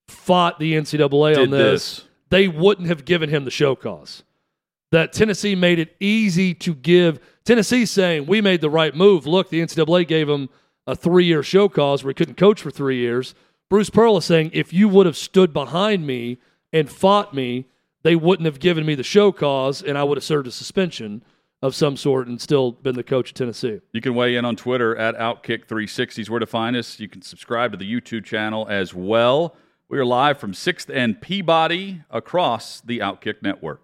fought 0.06 0.60
the 0.60 0.74
NCAA 0.74 1.36
on 1.36 1.50
this, 1.50 1.96
this. 1.96 2.04
they 2.30 2.46
wouldn't 2.46 2.86
have 2.86 3.04
given 3.04 3.28
him 3.30 3.44
the 3.44 3.50
show 3.50 3.74
cause. 3.74 4.22
That 4.92 5.12
Tennessee 5.12 5.56
made 5.56 5.80
it 5.80 5.96
easy 5.98 6.54
to 6.54 6.72
give. 6.72 7.18
Tennessee's 7.44 7.90
saying 7.90 8.26
we 8.26 8.42
made 8.42 8.60
the 8.60 8.70
right 8.70 8.94
move. 8.94 9.26
Look, 9.26 9.50
the 9.50 9.60
NCAA 9.60 10.06
gave 10.06 10.28
him 10.28 10.50
a 10.86 10.94
three-year 10.94 11.42
show 11.42 11.68
cause 11.68 12.04
where 12.04 12.10
he 12.10 12.14
couldn't 12.14 12.36
coach 12.36 12.62
for 12.62 12.70
three 12.70 12.98
years. 12.98 13.34
Bruce 13.68 13.90
Pearl 13.90 14.18
is 14.18 14.24
saying 14.24 14.52
if 14.52 14.72
you 14.72 14.88
would 14.88 15.06
have 15.06 15.16
stood 15.16 15.52
behind 15.52 16.06
me 16.06 16.38
and 16.74 16.90
fought 16.90 17.32
me, 17.32 17.66
they 18.02 18.16
wouldn't 18.16 18.44
have 18.44 18.58
given 18.58 18.84
me 18.84 18.96
the 18.96 19.04
show 19.04 19.30
cause, 19.32 19.80
and 19.80 19.96
I 19.96 20.02
would 20.02 20.18
have 20.18 20.24
served 20.24 20.48
a 20.48 20.50
suspension 20.50 21.24
of 21.62 21.74
some 21.74 21.96
sort 21.96 22.26
and 22.26 22.38
still 22.38 22.72
been 22.72 22.96
the 22.96 23.04
coach 23.04 23.30
of 23.30 23.34
Tennessee. 23.34 23.80
You 23.92 24.00
can 24.02 24.14
weigh 24.14 24.34
in 24.34 24.44
on 24.44 24.56
Twitter 24.56 24.94
at 24.96 25.16
Outkick360 25.16 26.18
is 26.18 26.28
where 26.28 26.40
to 26.40 26.46
find 26.46 26.76
us. 26.76 26.98
You 26.98 27.08
can 27.08 27.22
subscribe 27.22 27.70
to 27.70 27.78
the 27.78 27.90
YouTube 27.90 28.24
channel 28.24 28.66
as 28.68 28.92
well. 28.92 29.56
We 29.88 29.98
are 29.98 30.04
live 30.04 30.38
from 30.38 30.52
6th 30.52 30.90
and 30.92 31.20
Peabody 31.20 32.02
across 32.10 32.80
the 32.80 32.98
Outkick 32.98 33.40
network. 33.40 33.83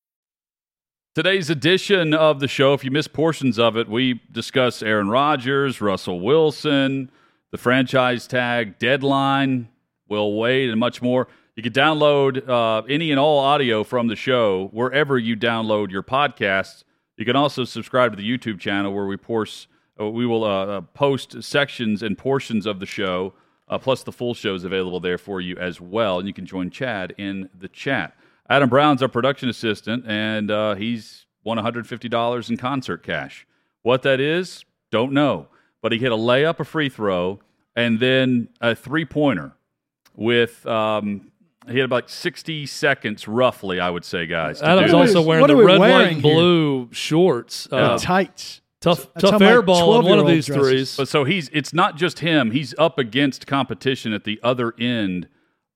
Today's 1.13 1.49
edition 1.49 2.13
of 2.13 2.39
the 2.39 2.47
show, 2.47 2.73
if 2.73 2.85
you 2.85 2.89
missed 2.89 3.11
portions 3.11 3.59
of 3.59 3.75
it, 3.75 3.89
we 3.89 4.21
discuss 4.31 4.81
Aaron 4.81 5.09
Rodgers, 5.09 5.81
Russell 5.81 6.21
Wilson, 6.21 7.11
the 7.51 7.57
franchise 7.57 8.27
tag, 8.27 8.79
deadline, 8.79 9.67
Will 10.07 10.37
Wade, 10.37 10.69
and 10.69 10.79
much 10.79 11.01
more. 11.01 11.27
You 11.57 11.63
can 11.63 11.73
download 11.73 12.47
uh, 12.47 12.83
any 12.87 13.11
and 13.11 13.19
all 13.19 13.39
audio 13.39 13.83
from 13.83 14.07
the 14.07 14.15
show 14.15 14.69
wherever 14.71 15.17
you 15.17 15.35
download 15.35 15.91
your 15.91 16.01
podcasts. 16.01 16.85
You 17.17 17.25
can 17.25 17.35
also 17.35 17.65
subscribe 17.65 18.13
to 18.13 18.15
the 18.15 18.37
YouTube 18.37 18.61
channel 18.61 18.93
where 18.93 19.05
we 19.05 19.17
porse, 19.17 19.67
uh, 19.99 20.09
we 20.09 20.25
will 20.25 20.45
uh, 20.45 20.65
uh, 20.65 20.81
post 20.93 21.43
sections 21.43 22.01
and 22.01 22.17
portions 22.17 22.65
of 22.65 22.79
the 22.79 22.85
show, 22.85 23.33
uh, 23.67 23.77
plus 23.77 24.01
the 24.03 24.13
full 24.13 24.33
show 24.33 24.55
is 24.55 24.63
available 24.63 25.01
there 25.01 25.17
for 25.17 25.41
you 25.41 25.57
as 25.57 25.81
well. 25.81 26.19
And 26.19 26.27
you 26.29 26.33
can 26.33 26.45
join 26.45 26.69
Chad 26.69 27.13
in 27.17 27.49
the 27.53 27.67
chat. 27.67 28.15
Adam 28.51 28.67
Brown's 28.67 29.01
our 29.01 29.07
production 29.07 29.47
assistant, 29.47 30.03
and 30.05 30.51
uh, 30.51 30.75
he's 30.75 31.25
won 31.45 31.57
$150 31.57 32.49
in 32.49 32.57
concert 32.57 33.01
cash. 33.01 33.47
What 33.81 34.01
that 34.01 34.19
is, 34.19 34.65
don't 34.91 35.13
know. 35.13 35.47
But 35.81 35.93
he 35.93 35.99
hit 35.99 36.11
a 36.11 36.17
layup, 36.17 36.59
a 36.59 36.65
free 36.65 36.89
throw, 36.89 37.39
and 37.77 38.01
then 38.01 38.49
a 38.59 38.75
three 38.75 39.05
pointer 39.05 39.53
with 40.15 40.65
um, 40.67 41.31
he 41.69 41.77
had 41.77 41.85
about 41.85 42.09
60 42.09 42.65
seconds 42.65 43.25
roughly, 43.25 43.79
I 43.79 43.89
would 43.89 44.03
say, 44.03 44.25
guys. 44.25 44.61
Adam's 44.61 44.93
also 44.93 45.21
wearing 45.21 45.41
What 45.41 45.47
the 45.47 45.55
we 45.55 45.63
red, 45.63 45.79
white, 45.79 45.89
wearing 45.89 46.13
and 46.15 46.21
here? 46.21 46.33
blue 46.35 46.89
shorts. 46.91 47.69
Uh, 47.71 47.97
Tights. 47.97 48.59
tough, 48.81 49.07
That's 49.13 49.31
tough 49.31 49.41
air 49.41 49.61
ball 49.61 49.97
in 50.01 50.05
one 50.05 50.19
of 50.19 50.27
these 50.27 50.45
dresses. 50.47 50.67
threes. 50.67 50.97
But 50.97 51.07
so 51.07 51.23
he's 51.23 51.49
it's 51.53 51.73
not 51.73 51.95
just 51.95 52.19
him. 52.19 52.51
He's 52.51 52.75
up 52.77 52.99
against 52.99 53.47
competition 53.47 54.11
at 54.11 54.25
the 54.25 54.41
other 54.43 54.73
end 54.77 55.29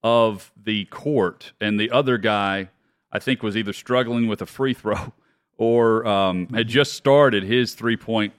of 0.05 0.51
the 0.63 0.85
court, 0.85 1.53
and 1.59 1.79
the 1.79 1.89
other 1.89 2.19
guy 2.19 2.69
I 3.11 3.17
think 3.17 3.41
was 3.41 3.57
either 3.57 3.73
struggling 3.73 4.27
with 4.27 4.39
a 4.39 4.45
free 4.45 4.75
throw 4.75 5.13
or 5.57 6.05
um, 6.05 6.47
had 6.49 6.67
just 6.67 6.93
started 6.93 7.41
his 7.43 7.73
three 7.73 7.97
point 7.97 8.33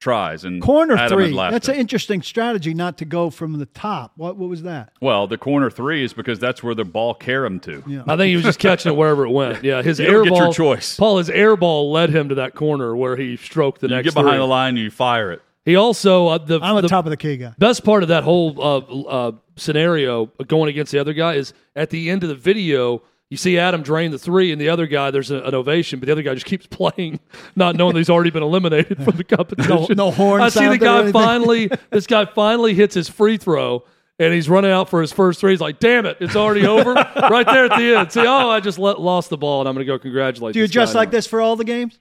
tries. 0.00 0.44
And 0.44 0.62
Corner 0.62 0.94
Adam 0.96 1.18
three. 1.18 1.34
That's 1.36 1.68
an 1.68 1.74
interesting 1.74 2.22
strategy 2.22 2.72
not 2.72 2.96
to 2.98 3.04
go 3.04 3.28
from 3.28 3.58
the 3.58 3.66
top. 3.66 4.12
What 4.16 4.38
what 4.38 4.48
was 4.48 4.62
that? 4.62 4.92
Well, 5.02 5.26
the 5.26 5.36
corner 5.36 5.68
three 5.70 6.04
is 6.04 6.14
because 6.14 6.38
that's 6.38 6.62
where 6.62 6.74
the 6.74 6.86
ball 6.86 7.12
carried 7.12 7.48
him 7.48 7.60
to. 7.60 7.82
Yeah. 7.86 8.04
I 8.06 8.16
think 8.16 8.30
he 8.30 8.36
was 8.36 8.44
just 8.46 8.58
catching 8.58 8.90
it 8.90 8.96
wherever 8.96 9.26
it 9.26 9.30
went. 9.30 9.62
Yeah, 9.62 9.82
his 9.82 10.00
air 10.00 10.12
don't 10.12 10.24
get 10.24 10.30
ball. 10.30 10.42
your 10.44 10.52
choice. 10.54 10.96
Paul, 10.96 11.18
his 11.18 11.28
air 11.28 11.54
ball 11.54 11.92
led 11.92 12.08
him 12.08 12.30
to 12.30 12.36
that 12.36 12.54
corner 12.54 12.96
where 12.96 13.14
he 13.16 13.36
stroked 13.36 13.82
the 13.82 13.88
You 13.88 13.96
next. 13.96 14.04
get 14.06 14.14
behind 14.14 14.32
three. 14.34 14.38
the 14.38 14.46
line 14.46 14.68
and 14.76 14.78
you 14.84 14.90
fire 14.90 15.32
it. 15.32 15.42
He 15.68 15.76
also 15.76 16.28
uh, 16.28 16.38
the 16.38 16.60
I'm 16.62 16.78
a 16.78 16.80
the 16.80 16.88
top 16.88 17.04
of 17.04 17.10
the 17.10 17.16
key 17.18 17.36
guy. 17.36 17.52
best 17.58 17.84
part 17.84 18.02
of 18.02 18.08
that 18.08 18.24
whole 18.24 18.58
uh, 18.58 18.78
uh, 18.78 19.32
scenario 19.56 20.24
going 20.46 20.70
against 20.70 20.92
the 20.92 20.98
other 20.98 21.12
guy 21.12 21.34
is 21.34 21.52
at 21.76 21.90
the 21.90 22.08
end 22.08 22.22
of 22.22 22.30
the 22.30 22.34
video. 22.34 23.02
You 23.28 23.36
see 23.36 23.58
Adam 23.58 23.82
drain 23.82 24.10
the 24.10 24.18
three, 24.18 24.50
and 24.50 24.58
the 24.58 24.70
other 24.70 24.86
guy, 24.86 25.10
there's 25.10 25.30
a, 25.30 25.42
an 25.42 25.54
ovation, 25.54 26.00
but 26.00 26.06
the 26.06 26.12
other 26.12 26.22
guy 26.22 26.32
just 26.32 26.46
keeps 26.46 26.66
playing, 26.70 27.20
not 27.54 27.76
knowing 27.76 27.92
that 27.92 28.00
he's 28.00 28.08
already 28.08 28.30
been 28.30 28.42
eliminated 28.42 28.96
from 29.04 29.18
the 29.18 29.24
competition. 29.36 29.94
no 29.94 30.10
horn 30.10 30.40
I 30.40 30.48
see 30.48 30.66
the 30.66 30.78
guy 30.78 31.12
finally, 31.12 31.70
this 31.90 32.06
guy 32.06 32.24
finally 32.24 32.72
hits 32.72 32.94
his 32.94 33.10
free 33.10 33.36
throw, 33.36 33.84
and 34.18 34.32
he's 34.32 34.48
running 34.48 34.70
out 34.70 34.88
for 34.88 35.02
his 35.02 35.12
first 35.12 35.38
three. 35.38 35.52
He's 35.52 35.60
like, 35.60 35.80
damn 35.80 36.06
it, 36.06 36.16
it's 36.20 36.34
already 36.34 36.66
over. 36.66 36.94
right 36.94 37.44
there 37.44 37.66
at 37.66 37.76
the 37.76 37.98
end. 37.98 38.10
See, 38.10 38.26
oh, 38.26 38.48
I 38.48 38.60
just 38.60 38.78
let, 38.78 38.98
lost 38.98 39.28
the 39.28 39.36
ball, 39.36 39.60
and 39.60 39.68
I'm 39.68 39.74
going 39.74 39.86
to 39.86 39.92
go 39.92 39.98
congratulate 39.98 40.54
Do 40.54 40.60
you 40.60 40.66
dress 40.66 40.94
like 40.94 41.08
now. 41.08 41.18
this 41.18 41.26
for 41.26 41.42
all 41.42 41.56
the 41.56 41.64
games? 41.64 41.98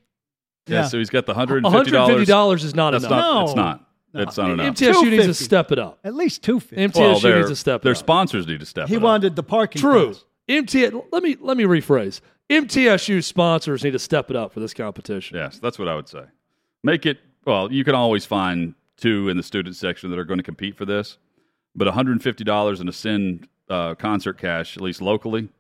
Yeah. 0.68 0.82
Yeah. 0.82 0.88
So 0.88 0.98
he's 0.98 1.10
got 1.10 1.26
the 1.26 1.34
hundred 1.34 1.64
$150 1.64 2.08
fifty 2.08 2.26
dollars. 2.26 2.64
is 2.64 2.76
not 2.76 2.92
That's 2.92 3.06
enough. 3.06 3.20
not. 3.20 3.34
No. 3.34 3.44
It's 3.46 3.56
not. 3.56 3.84
It's 4.14 4.38
not 4.38 4.52
enough. 4.52 4.76
MTSU 4.76 4.78
needs 4.78 4.98
to 5.00 5.34
250. 5.34 5.44
step 5.44 5.72
it 5.72 5.80
up. 5.80 6.00
At 6.04 6.16
least 6.16 6.44
two 6.44 6.60
fifty. 6.60 6.76
MTSU 6.88 7.24
well, 7.24 7.38
needs 7.38 7.50
to 7.50 7.56
step 7.56 7.82
it 7.82 7.84
their 7.84 7.92
up. 7.92 7.98
sponsors 7.98 8.48
need 8.48 8.60
to 8.60 8.66
step. 8.66 8.88
He 8.88 8.96
it 8.96 8.98
up. 8.98 9.04
wanted 9.04 9.36
the 9.36 9.44
parking. 9.44 9.82
True. 9.82 10.08
pass. 10.14 10.24
MT. 10.50 10.90
Let 11.12 11.24
me 11.24 11.36
let 11.40 11.58
me 11.58 11.66
rephrase. 11.66 12.22
MTSU 12.50 13.24
sponsors 13.24 13.84
need 13.84 13.92
to 13.92 14.00
step 14.00 14.30
it 14.30 14.36
up 14.38 14.54
for 14.54 14.60
this 14.62 14.74
competition. 14.74 15.38
Yes, 15.38 15.60
that's 15.60 15.78
what 15.78 15.88
I 15.88 15.96
would 15.96 16.08
say. 16.08 16.24
Make 16.84 17.06
it 17.06 17.20
well. 17.46 17.72
You 17.72 17.84
can 17.84 17.96
always 17.96 18.26
find 18.26 18.74
two 18.96 19.28
in 19.30 19.38
the 19.38 19.44
student 19.44 19.76
section 19.76 20.10
that 20.10 20.18
are 20.18 20.24
going 20.24 20.40
to 20.40 20.44
compete 20.44 20.76
for 20.78 20.86
this, 20.86 21.18
but 21.76 21.86
one 21.86 21.94
hundred 21.94 22.14
and 22.14 22.24
fifty 22.24 22.44
dollars 22.46 22.80
in 22.80 22.88
a 22.88 22.94
sin 22.94 23.46
uh, 23.70 23.96
concert 23.96 24.38
cash, 24.38 24.78
at 24.78 24.82
least 24.82 25.02
locally, 25.02 25.42
it's 25.42 25.52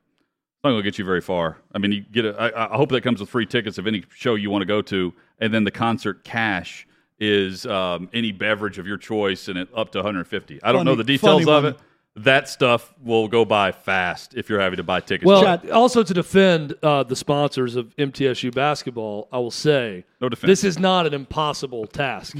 not 0.68 0.74
going 0.74 0.84
to 0.84 0.89
get 0.89 0.97
you 0.99 1.05
very 1.05 1.22
far. 1.22 1.57
I 1.74 1.78
mean, 1.80 1.91
you 1.91 2.01
get. 2.01 2.26
A, 2.26 2.36
I, 2.39 2.74
I 2.74 2.78
hope 2.78 2.89
that 2.89 3.01
comes 3.01 3.20
with 3.20 3.30
free 3.30 3.45
tickets 3.45 3.78
of 3.78 3.88
any 3.88 4.03
show 4.13 4.36
you 4.36 4.49
want 4.49 4.61
to 4.61 4.65
go 4.68 4.82
to, 4.84 5.13
and 5.39 5.53
then 5.53 5.63
the 5.63 5.72
concert 5.72 6.24
cash 6.24 6.88
is 7.20 7.65
um, 7.65 8.09
any 8.13 8.32
beverage 8.32 8.78
of 8.78 8.86
your 8.88 8.97
choice, 8.97 9.47
and 9.47 9.57
it 9.57 9.70
up 9.76 9.91
to 9.93 9.97
one 9.99 10.05
hundred 10.05 10.26
fifty. 10.28 10.61
I 10.63 10.72
don't 10.72 10.86
know 10.86 10.95
the 10.95 11.03
details 11.03 11.41
of 11.47 11.63
one. 11.63 11.65
it. 11.74 11.78
That 12.18 12.49
stuff 12.49 12.95
will 13.03 13.28
go 13.28 13.45
by 13.45 13.72
fast 13.72 14.34
if 14.36 14.49
you're 14.49 14.59
having 14.59 14.78
to 14.78 14.84
buy 14.84 15.01
tickets. 15.01 15.28
Well, 15.28 15.43
Chad- 15.43 15.70
also 15.70 16.01
to 16.01 16.13
defend 16.15 16.74
uh, 16.82 17.03
the 17.03 17.15
sponsors 17.15 17.76
of 17.76 17.95
MTSU 17.95 18.51
basketball, 18.55 19.28
I 19.32 19.38
will 19.38 19.51
say 19.51 20.03
No 20.20 20.28
defense. 20.28 20.47
this 20.49 20.63
is 20.63 20.80
not 20.80 21.05
an 21.05 21.13
impossible 21.13 21.86
task 21.86 22.36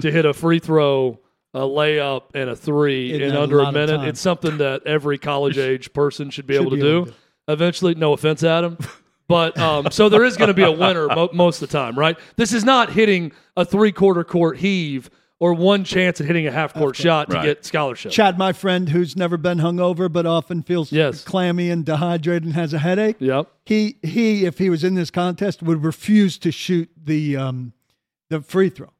to 0.00 0.10
hit 0.12 0.26
a 0.26 0.34
free 0.34 0.58
throw, 0.58 1.18
a 1.54 1.60
layup, 1.60 2.24
and 2.34 2.50
a 2.50 2.56
three 2.56 3.14
In 3.14 3.22
in, 3.22 3.34
a 3.34 3.40
under 3.40 3.60
a 3.60 3.72
minute. 3.72 4.06
It's 4.06 4.20
something 4.20 4.58
that 4.58 4.82
every 4.86 5.16
college 5.16 5.56
age 5.56 5.94
person 5.94 6.28
should 6.28 6.46
be 6.46 6.52
Should 6.54 6.60
able 6.60 6.70
to 6.72 6.76
be 6.76 6.82
do. 6.82 6.96
able 6.96 7.06
to 7.06 7.12
do. 7.12 7.16
Eventually, 7.48 7.94
no 7.94 8.12
offense, 8.12 8.42
Adam. 8.44 8.78
But 9.28 9.56
um, 9.58 9.90
so 9.90 10.08
there 10.08 10.24
is 10.24 10.36
going 10.36 10.48
to 10.48 10.54
be 10.54 10.62
a 10.62 10.70
winner 10.70 11.06
mo- 11.08 11.30
most 11.32 11.62
of 11.62 11.68
the 11.68 11.72
time, 11.72 11.98
right? 11.98 12.18
This 12.36 12.52
is 12.52 12.64
not 12.64 12.90
hitting 12.92 13.32
a 13.56 13.64
three 13.64 13.90
quarter 13.92 14.24
court 14.24 14.58
heave 14.58 15.08
or 15.40 15.54
one 15.54 15.84
chance 15.84 16.20
at 16.20 16.26
hitting 16.26 16.46
a 16.46 16.50
half 16.52 16.74
court 16.74 16.94
shot 16.96 17.30
to 17.30 17.36
Right. 17.36 17.44
get 17.46 17.64
scholarship. 17.64 18.12
Chad, 18.12 18.36
my 18.38 18.52
friend, 18.52 18.90
who's 18.90 19.16
never 19.16 19.36
been 19.36 19.58
hungover 19.58 20.12
but 20.12 20.26
often 20.26 20.62
feels 20.62 20.92
Yes. 20.92 21.24
clammy 21.24 21.70
and 21.70 21.84
dehydrated 21.84 22.44
and 22.44 22.52
has 22.54 22.72
a 22.74 22.78
headache. 22.78 23.16
Yep. 23.20 23.48
He 23.64 23.96
he, 24.02 24.44
if 24.44 24.58
he 24.58 24.68
was 24.70 24.84
in 24.84 24.94
this 24.94 25.10
contest, 25.10 25.62
would 25.62 25.82
refuse 25.82 26.36
to 26.38 26.52
shoot 26.52 26.90
the 27.02 27.36
um, 27.36 27.72
the 28.28 28.40
free 28.42 28.68
throw. 28.68 28.90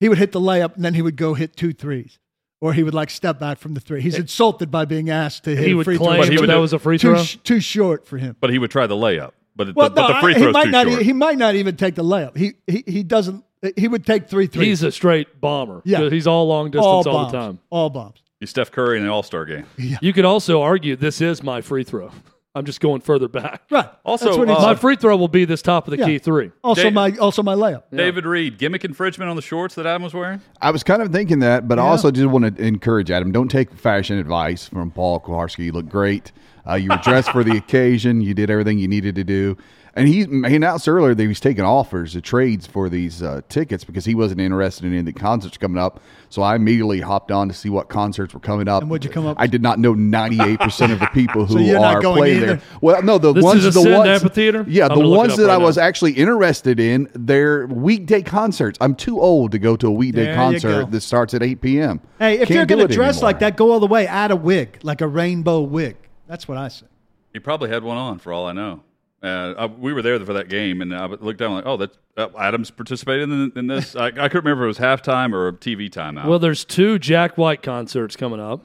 He 0.00 0.08
would 0.08 0.18
hit 0.18 0.32
the 0.32 0.40
layup 0.40 0.74
and 0.74 0.84
then 0.84 0.94
he 0.94 1.02
would 1.02 1.16
go 1.16 1.34
hit 1.34 1.54
two 1.56 1.72
threes, 1.72 2.18
or 2.64 2.72
he 2.72 2.82
would 2.82 2.94
like 2.94 3.10
step 3.10 3.38
back 3.38 3.58
from 3.58 3.74
the 3.74 3.80
three. 3.80 4.00
He's 4.00 4.14
eh, 4.14 4.20
insulted 4.20 4.70
by 4.70 4.86
being 4.86 5.10
asked 5.10 5.44
to 5.44 5.54
hit 5.54 5.66
He 5.66 5.72
a 5.72 5.76
would 5.76 5.84
free 5.84 5.98
claim 5.98 6.12
throw. 6.12 6.18
But 6.22 6.28
he 6.30 6.36
that 6.36 6.40
would 6.40 6.48
that 6.48 6.56
was 6.56 6.72
a 6.72 6.78
free 6.78 6.96
too 6.96 7.10
throw. 7.10 7.22
sh- 7.22 7.36
too 7.44 7.60
short 7.60 8.06
for 8.06 8.16
him. 8.16 8.36
but 8.40 8.48
he 8.48 8.58
would 8.58 8.70
try 8.70 8.86
the 8.86 8.94
layup. 8.96 9.32
But, 9.54 9.76
Well, 9.76 9.90
the, 9.90 9.94
but 9.96 10.08
the 10.14 10.20
free 10.20 10.32
throw 10.32 10.50
might 10.50 10.64
too 10.64 10.70
not. 10.70 10.86
short. 10.88 11.02
He 11.02 11.12
might 11.12 11.36
not 11.36 11.56
even 11.56 11.76
take 11.76 11.94
the 11.94 12.02
layup. 12.02 12.38
He 12.38 12.54
he 12.66 12.82
he 12.86 13.02
doesn't. 13.02 13.44
He 13.76 13.86
would 13.86 14.06
take 14.06 14.28
three 14.30 14.46
threes. 14.46 14.66
He's 14.66 14.82
a 14.82 14.92
straight 14.92 15.42
bomber. 15.42 15.82
Yeah. 15.84 16.08
He's 16.08 16.26
all 16.26 16.46
long 16.48 16.70
distance 16.70 16.86
all 16.86 16.96
all, 16.96 17.04
bombs. 17.04 17.32
the 17.32 17.38
time. 17.38 17.58
All 17.68 17.90
bombs. 17.90 18.22
He's 18.40 18.48
Steph 18.48 18.70
Curry 18.70 18.96
in 18.96 19.04
an 19.04 19.10
All 19.10 19.22
Star 19.22 19.44
game. 19.44 19.66
You 19.76 20.14
could 20.14 20.24
also 20.24 20.62
argue 20.62 20.96
this 20.96 21.20
is 21.20 21.42
my 21.42 21.60
free 21.60 21.84
throw. 21.84 22.10
I'm 22.56 22.64
just 22.64 22.80
going 22.80 23.00
further 23.00 23.26
back. 23.28 23.62
Right. 23.70 23.88
Also, 24.04 24.26
That's 24.26 24.38
what 24.38 24.48
he 24.48 24.54
uh. 24.54 24.60
My 24.60 24.74
free 24.74 24.96
throw 24.96 25.16
will 25.16 25.28
be 25.28 25.44
this 25.46 25.62
top 25.62 25.88
of 25.88 25.90
the 25.92 25.96
Yeah. 25.98 26.04
key 26.06 26.18
three. 26.18 26.50
also 26.62 26.82
Dave- 26.84 26.92
my 26.92 27.10
also 27.16 27.42
my 27.42 27.54
layup. 27.54 27.84
David 27.92 28.26
Reed, 28.26 28.58
gimmick 28.58 28.84
infringement 28.84 29.28
on 29.30 29.34
the 29.36 29.42
shorts 29.42 29.74
that 29.76 29.86
Adam 29.86 30.02
was 30.02 30.12
wearing. 30.14 30.40
I 30.60 30.70
was 30.70 30.82
kind 30.84 31.00
of 31.02 31.10
thinking 31.10 31.38
that, 31.40 31.66
but 31.66 31.78
I 31.78 31.82
also 31.82 32.10
just 32.10 32.26
want 32.26 32.56
to 32.56 32.62
encourage 32.62 33.10
Adam. 33.10 33.32
Don't 33.32 33.48
take 33.50 33.72
fashion 33.74 34.18
advice 34.18 34.68
from 34.68 34.90
Paul 34.90 35.20
Kowarski. 35.20 35.64
You 35.64 35.72
look 35.72 35.88
great. 35.88 36.32
Uh, 36.68 36.74
you 36.74 36.90
were 36.90 37.00
dressed 37.02 37.30
for 37.30 37.42
the 37.44 37.56
occasion. 37.56 38.20
You 38.20 38.34
did 38.34 38.50
everything 38.50 38.78
you 38.78 38.88
needed 38.88 39.14
to 39.16 39.24
do. 39.24 39.56
And 39.96 40.08
he, 40.08 40.24
he 40.24 40.56
announced 40.56 40.88
earlier 40.88 41.14
that 41.14 41.22
he 41.22 41.28
was 41.28 41.38
taking 41.38 41.62
offers, 41.64 42.14
the 42.14 42.20
trades 42.20 42.66
for 42.66 42.88
these 42.88 43.22
uh, 43.22 43.42
tickets 43.48 43.84
because 43.84 44.04
he 44.04 44.16
wasn't 44.16 44.40
interested 44.40 44.84
in 44.86 44.90
any 44.90 44.98
of 44.98 45.06
the 45.06 45.12
concerts 45.12 45.56
coming 45.56 45.80
up. 45.80 46.00
So 46.30 46.42
I 46.42 46.56
immediately 46.56 47.00
hopped 47.00 47.30
on 47.30 47.46
to 47.48 47.54
see 47.54 47.68
what 47.70 47.88
concerts 47.88 48.34
were 48.34 48.40
coming 48.40 48.66
up. 48.66 48.82
And 48.82 48.90
what'd 48.90 49.04
you 49.04 49.10
come 49.10 49.24
up 49.24 49.36
I 49.38 49.46
did 49.46 49.62
not 49.62 49.78
know 49.78 49.94
98% 49.94 50.92
of 50.92 50.98
the 50.98 51.06
people 51.14 51.46
who 51.46 51.54
So 51.54 51.58
you're 51.60 51.78
not 51.78 52.02
going 52.02 52.18
playing 52.18 52.36
either? 52.38 52.46
there. 52.46 52.62
Well, 52.80 53.02
no, 53.04 53.18
the 53.18 53.32
This 53.32 53.44
ones 53.44 53.64
is 53.64 53.74
the 53.74 53.80
Ascend 53.80 53.94
ones 53.96 54.08
Amphitheater? 54.08 54.64
Yeah, 54.68 54.84
I'm 54.86 54.88
the 54.88 54.94
gonna 54.96 55.06
look 55.06 55.14
it 55.14 55.18
ones 55.28 55.36
that 55.36 55.46
right 55.46 55.52
I 55.54 55.58
was 55.58 55.78
actually 55.78 56.12
interested 56.14 56.80
in, 56.80 57.08
they're 57.14 57.66
weekday 57.68 58.22
concerts. 58.22 58.76
I'm 58.80 58.96
too 58.96 59.20
old 59.20 59.52
to 59.52 59.60
go 59.60 59.76
to 59.76 59.86
a 59.86 59.92
weekday 59.92 60.24
There 60.24 60.34
concert 60.34 60.84
go. 60.86 60.90
that 60.90 61.00
starts 61.02 61.34
at 61.34 61.42
8 61.44 61.60
p.m. 61.60 62.00
Hey, 62.18 62.34
if 62.40 62.48
Can't 62.48 62.50
you're 62.50 62.66
going 62.66 62.88
to 62.88 62.92
dress 62.92 63.16
anymore. 63.18 63.28
like 63.28 63.38
that, 63.38 63.56
go 63.56 63.70
all 63.70 63.78
the 63.78 63.86
way. 63.86 64.08
Add 64.08 64.32
a 64.32 64.36
wig, 64.36 64.80
like 64.82 65.02
a 65.02 65.06
rainbow 65.08 65.60
wig. 65.60 65.96
That's 66.26 66.48
what 66.48 66.58
I 66.58 66.66
say. 66.66 66.86
He 67.32 67.38
probably 67.38 67.70
had 67.70 67.84
one 67.84 67.96
on, 67.96 68.18
for 68.18 68.32
all 68.32 68.46
I 68.46 68.52
know. 68.52 68.82
Uh, 69.24 69.54
I, 69.56 69.66
we 69.66 69.92
were 69.92 70.02
there 70.02 70.18
for 70.24 70.34
that 70.34 70.48
game, 70.48 70.82
and 70.82 70.94
I 70.94 71.06
looked 71.06 71.38
down 71.38 71.52
like, 71.54 71.64
oh, 71.66 71.76
that 71.78 71.96
uh, 72.16 72.28
Adams 72.38 72.70
participated 72.70 73.30
in, 73.30 73.52
in 73.56 73.66
this. 73.66 73.96
I, 73.96 74.06
I 74.06 74.10
couldn't 74.10 74.44
remember 74.44 74.64
if 74.68 74.78
it 74.78 74.78
was 74.84 75.00
halftime 75.00 75.32
or 75.32 75.48
a 75.48 75.52
TV 75.52 75.88
timeout. 75.90 76.26
Well, 76.26 76.38
there's 76.38 76.64
two 76.64 76.98
Jack 76.98 77.38
White 77.38 77.62
concerts 77.62 78.16
coming 78.16 78.40
up. 78.40 78.62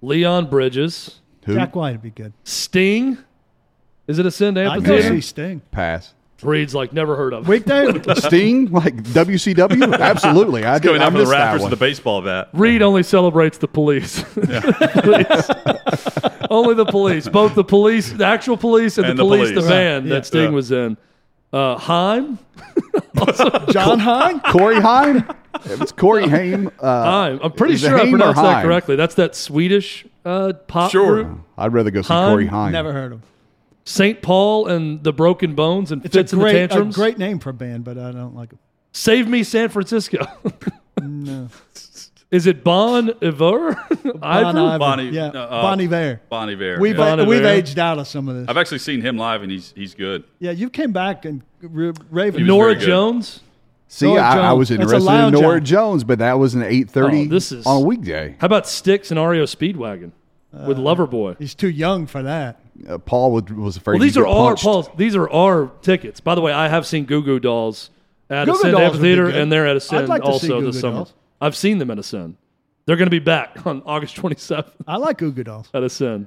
Leon 0.00 0.48
Bridges, 0.48 1.20
Who? 1.44 1.54
Jack 1.54 1.76
White 1.76 1.92
would 1.92 2.02
be 2.02 2.10
good. 2.10 2.32
Sting. 2.44 3.18
Is 4.06 4.18
it 4.18 4.26
Ascend 4.26 4.58
I'd 4.58 4.64
go 4.64 4.72
Amphitheater? 4.94 5.14
see 5.14 5.20
Sting. 5.20 5.62
Pass. 5.70 6.14
Reed's 6.42 6.74
like 6.74 6.92
never 6.92 7.16
heard 7.16 7.32
of. 7.32 7.46
Weekday? 7.48 7.86
Sting, 8.16 8.70
like 8.72 8.96
WCW? 9.04 9.98
Absolutely. 9.98 10.64
I, 10.64 10.78
did, 10.78 10.84
going 10.88 11.00
I 11.02 11.04
out 11.06 11.12
for 11.12 11.18
the 11.18 11.24
missed 11.24 11.32
that 11.32 11.54
Raptors 11.56 11.60
one. 11.60 11.70
with 11.70 11.78
the 11.78 11.84
baseball 11.84 12.22
bat. 12.22 12.48
Reed 12.52 12.82
only 12.82 13.02
celebrates 13.02 13.58
the 13.58 13.68
police. 13.68 14.22
Police. 14.32 15.50
only 16.50 16.74
the 16.74 16.86
police. 16.86 17.28
Both 17.28 17.54
the 17.54 17.64
police, 17.64 18.12
the 18.12 18.26
actual 18.26 18.56
police, 18.56 18.98
and, 18.98 19.06
And 19.06 19.18
the 19.18 19.22
the 19.22 19.28
police, 19.28 19.50
police. 19.50 19.64
the 19.64 19.70
band 19.70 20.06
Yeah. 20.06 20.14
that 20.14 20.26
Sting 20.26 20.42
Yeah. 20.44 20.48
was 20.50 20.70
in. 20.72 20.96
Uh, 21.52 21.76
Heim. 21.76 22.38
John 23.70 23.98
Hine? 23.98 24.40
Corey 24.40 24.80
Haim? 24.80 25.24
It's 25.64 25.92
Corey 25.92 26.28
Haim. 26.28 26.70
Uh, 26.80 27.04
Heim. 27.04 27.40
I'm 27.42 27.52
pretty 27.52 27.74
is 27.74 27.84
it 27.84 27.88
sure 27.88 27.98
I 27.98 28.04
Haim 28.04 28.14
or 28.14 28.18
pronounced 28.18 28.42
that 28.42 28.54
Haim? 28.56 28.64
correctly. 28.66 28.96
That's 28.96 29.14
that 29.16 29.34
Swedish 29.36 30.06
uh, 30.24 30.54
pop 30.66 30.90
Sure. 30.90 31.24
group. 31.24 31.38
I'd 31.58 31.72
rather 31.72 31.90
go 31.90 32.02
see 32.02 32.08
Haim? 32.12 32.30
Corey 32.30 32.46
Haim. 32.46 32.72
Never 32.72 32.92
heard 32.92 33.12
of 33.12 33.18
him. 33.20 33.22
St. 33.84 34.22
Paul 34.22 34.68
and 34.68 35.02
the 35.02 35.12
Broken 35.12 35.54
Bones 35.54 35.90
and 35.92 36.04
It's 36.04 36.14
a 36.14 36.18
Fits 36.20 36.32
and 36.32 36.40
the 36.40 36.44
great, 36.44 36.72
a 36.72 36.84
great 36.84 37.18
name 37.18 37.38
for 37.38 37.50
a 37.50 37.54
band, 37.54 37.84
but 37.84 37.98
I 37.98 38.12
don't 38.12 38.34
like 38.34 38.52
it. 38.52 38.58
Save 38.92 39.28
me, 39.28 39.42
San 39.44 39.68
Francisco. 39.68 40.26
No. 41.00 41.48
Is 42.30 42.46
it 42.46 42.62
Bon 42.62 43.10
Iver? 43.22 43.74
Bon 44.04 44.22
Iver? 44.22 44.58
Iver. 44.58 44.78
Bonnie- 44.78 45.08
yeah, 45.10 45.30
no, 45.30 45.42
uh, 45.42 45.62
Bon 45.62 45.80
Iver. 45.80 46.20
Bon 46.28 46.48
Iver. 46.48 46.78
We've 46.78 46.96
yeah. 46.96 47.16
Bon 47.16 47.26
we've 47.26 47.44
aged 47.44 47.78
out 47.78 47.98
of 47.98 48.06
some 48.06 48.28
of 48.28 48.36
this. 48.36 48.48
I've 48.48 48.56
actually 48.58 48.78
seen 48.78 49.00
him 49.00 49.16
live, 49.16 49.42
and 49.42 49.50
he's 49.50 49.72
he's 49.74 49.94
good. 49.94 50.22
yeah, 50.38 50.52
you 50.52 50.70
came 50.70 50.92
back 50.92 51.24
and 51.24 51.42
r- 51.62 51.92
Raven. 52.10 52.46
Norah. 52.46 52.76
Jones. 52.76 53.40
See, 53.88 54.06
Norah 54.06 54.20
I, 54.22 54.38
I 54.38 54.52
was 54.52 54.68
Jones. 54.68 54.78
That's 54.78 54.92
a 54.92 54.96
interested 54.96 55.26
in 55.26 55.32
Norah 55.42 55.56
act. 55.56 55.66
Jones, 55.66 56.04
but 56.04 56.18
that 56.20 56.38
was 56.38 56.54
an 56.54 56.62
eight 56.62 56.88
thirty 56.90 57.22
Oh, 57.26 57.28
this 57.28 57.52
is- 57.52 57.66
on 57.66 57.82
a 57.82 57.84
weekday. 57.84 58.36
How 58.38 58.46
about 58.46 58.68
Styx 58.68 59.10
and 59.10 59.18
REO 59.18 59.44
Speedwagon 59.44 60.12
with 60.52 60.78
Loverboy? 60.78 61.38
He's 61.38 61.54
too 61.54 61.70
young 61.70 62.06
for 62.06 62.22
that. 62.22 62.60
Uh, 62.88 62.98
Paul 62.98 63.32
was, 63.32 63.44
was 63.44 63.76
afraid. 63.76 63.94
Well, 63.98 64.02
these 64.06 64.16
are 64.16 64.26
our 64.26 64.50
punched. 64.50 64.64
Paul's. 64.64 64.88
These 64.96 65.14
are 65.16 65.28
our 65.30 65.70
tickets. 65.82 66.20
By 66.20 66.34
the 66.34 66.40
way, 66.40 66.52
I 66.52 66.68
have 66.68 66.86
seen 66.86 67.04
Goo 67.04 67.22
Goo 67.22 67.38
Dolls 67.38 67.90
at 68.30 68.46
Goo 68.46 68.52
Goo 68.52 68.58
Ascend 68.58 68.72
Dolls 68.72 68.92
would 68.94 69.02
be 69.02 69.10
Amphitheater, 69.12 69.28
and 69.28 69.52
they're 69.52 69.66
at 69.66 69.72
I'd 69.72 69.76
Ascend 69.76 70.08
like 70.08 70.22
also 70.22 70.60
Goo 70.60 70.66
this 70.66 70.76
Goo 70.76 70.80
summer. 70.80 70.96
Dolls. 70.96 71.14
I've 71.40 71.56
seen 71.56 71.78
them 71.78 71.90
at 71.90 71.98
Ascend. 71.98 72.36
They're 72.86 72.96
going 72.96 73.06
to 73.06 73.10
be 73.10 73.18
back 73.20 73.64
on 73.66 73.82
August 73.86 74.16
27th 74.16 74.72
I 74.88 74.96
like 74.96 75.18
Goo 75.18 75.30
Goo 75.32 75.44
Dolls. 75.44 75.68
at 75.74 75.82
Ascend. 75.82 76.26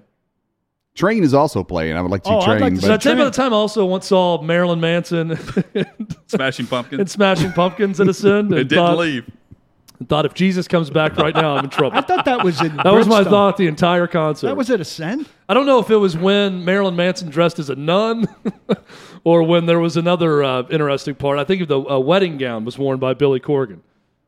Train 0.94 1.24
is 1.24 1.34
also 1.34 1.62
playing. 1.64 1.98
I 1.98 2.02
would 2.02 2.10
like 2.12 2.24
to 2.24 2.30
see 2.30 2.34
Oh, 2.36 2.40
I'd 2.40 2.46
Train, 2.46 2.60
like 2.62 2.74
to 2.76 2.80
Did 2.80 2.90
I 2.90 2.94
but 2.94 3.02
tell 3.02 3.16
you 3.16 3.22
about 3.22 3.34
the 3.34 3.38
time 3.38 3.54
I 3.54 3.58
also 3.58 3.86
once 3.86 4.06
saw 4.08 4.42
Marilyn 4.42 4.80
Manson 4.80 5.38
Smashing 6.28 6.68
Pumpkins. 6.68 7.00
and 7.02 7.12
Smashing 7.12 7.52
Pumpkins 7.52 8.00
at 8.00 8.08
Ascend? 8.08 8.52
it 8.54 8.60
and 8.62 8.70
didn't 8.70 8.86
thought, 8.86 8.98
leave. 8.98 9.30
Thought 10.08 10.26
if 10.26 10.34
Jesus 10.34 10.68
comes 10.70 10.90
back 10.90 11.18
right 11.18 11.36
now, 11.36 11.56
I'm 11.58 11.66
in 11.66 11.70
trouble. 11.70 11.98
I 11.98 12.02
thought 12.02 12.24
that 12.26 12.44
was 12.46 12.62
in 12.62 12.78
That 12.78 12.94
was 12.94 13.08
my 13.08 13.24
thought 13.26 13.58
the 13.58 13.68
entire 13.68 14.08
concert. 14.08 14.48
That 14.48 14.56
was 14.58 14.70
at 14.70 14.80
Ascend. 14.80 15.28
I 15.48 15.54
don't 15.54 15.66
know 15.68 15.80
if 15.80 15.90
it 15.92 15.98
was 15.98 16.18
when 16.18 16.66
Marilyn 16.66 16.96
Manson 16.96 17.30
dressed 17.30 17.60
as 17.60 17.70
a 17.70 17.76
nun 17.76 18.28
or 19.24 19.44
when 19.44 19.66
there 19.68 19.80
was 19.80 19.96
another 19.96 20.44
uh, 20.44 20.64
interesting 20.70 21.14
part. 21.16 21.38
I 21.38 21.44
think 21.44 21.68
the 21.68 21.80
uh, 21.80 22.00
wedding 22.00 22.38
gown 22.38 22.66
was 22.66 22.78
worn 22.78 23.00
by 23.00 23.14
Billy 23.14 23.40
Corgan. 23.40 23.80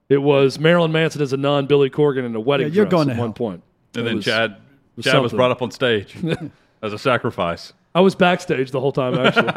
It 0.09 0.19
was 0.19 0.59
Marilyn 0.59 0.91
Manson 0.91 1.21
as 1.21 1.33
a 1.33 1.37
nun, 1.37 1.65
Billy 1.65 1.89
Corgan 1.89 2.25
in 2.25 2.35
a 2.35 2.39
wedding 2.39 2.67
Yeah, 2.67 2.73
you're 2.73 2.85
dress 2.85 2.91
going 2.91 3.09
at 3.09 3.13
to 3.15 3.19
one 3.19 3.29
hell. 3.29 3.33
point. 3.33 3.63
And 3.95 4.01
It 4.01 4.05
then 4.05 4.15
was- 4.17 4.25
Chad 4.25 4.57
was 4.95 5.05
Chad 5.05 5.13
was 5.15 5.31
something. 5.31 5.37
brought 5.37 5.51
up 5.51 5.61
on 5.61 5.71
stage 5.71 6.15
as 6.81 6.93
a 6.93 6.97
sacrifice. 6.99 7.73
I 7.95 8.01
was 8.01 8.13
backstage 8.15 8.69
the 8.71 8.79
whole 8.79 8.91
time, 8.91 9.15
actually. 9.15 9.51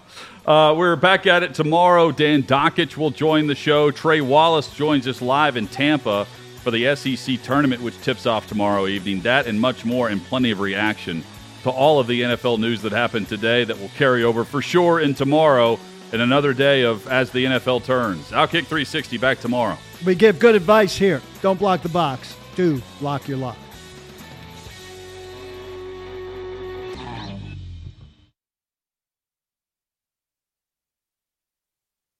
Uh, 0.46 0.72
we're 0.76 0.94
back 0.94 1.26
at 1.26 1.42
it 1.42 1.54
tomorrow. 1.54 2.12
Dan 2.12 2.44
Dakich 2.44 2.96
will 2.96 3.10
join 3.10 3.48
the 3.48 3.54
show. 3.56 3.90
Trey 3.90 4.20
Wallace 4.20 4.72
joins 4.72 5.08
us 5.08 5.20
live 5.20 5.56
in 5.56 5.66
Tampa 5.66 6.24
for 6.66 6.72
the 6.72 6.96
SEC 6.96 7.40
tournament, 7.44 7.80
which 7.80 7.96
tips 8.00 8.26
off 8.26 8.48
tomorrow 8.48 8.88
evening. 8.88 9.20
That 9.20 9.46
and 9.46 9.60
much 9.60 9.84
more, 9.84 10.08
and 10.08 10.20
plenty 10.24 10.50
of 10.50 10.58
reaction 10.58 11.22
to 11.62 11.70
all 11.70 12.00
of 12.00 12.08
the 12.08 12.22
NFL 12.22 12.58
news 12.58 12.82
that 12.82 12.90
happened 12.90 13.28
today 13.28 13.62
that 13.62 13.78
will 13.78 13.90
carry 13.90 14.24
over 14.24 14.44
for 14.44 14.60
sure 14.60 14.98
in 14.98 15.14
tomorrow 15.14 15.78
and 16.12 16.20
another 16.20 16.52
day 16.52 16.82
of 16.82 17.06
as 17.06 17.30
the 17.30 17.44
NFL 17.44 17.84
turns. 17.84 18.32
Outkick 18.32 18.66
360 18.66 19.16
back 19.16 19.38
tomorrow. 19.38 19.78
We 20.04 20.16
give 20.16 20.40
good 20.40 20.56
advice 20.56 20.96
here. 20.96 21.22
Don't 21.40 21.56
block 21.56 21.82
the 21.82 21.88
box. 21.88 22.34
Do 22.56 22.82
lock 23.00 23.28
your 23.28 23.38
lock. 23.38 23.58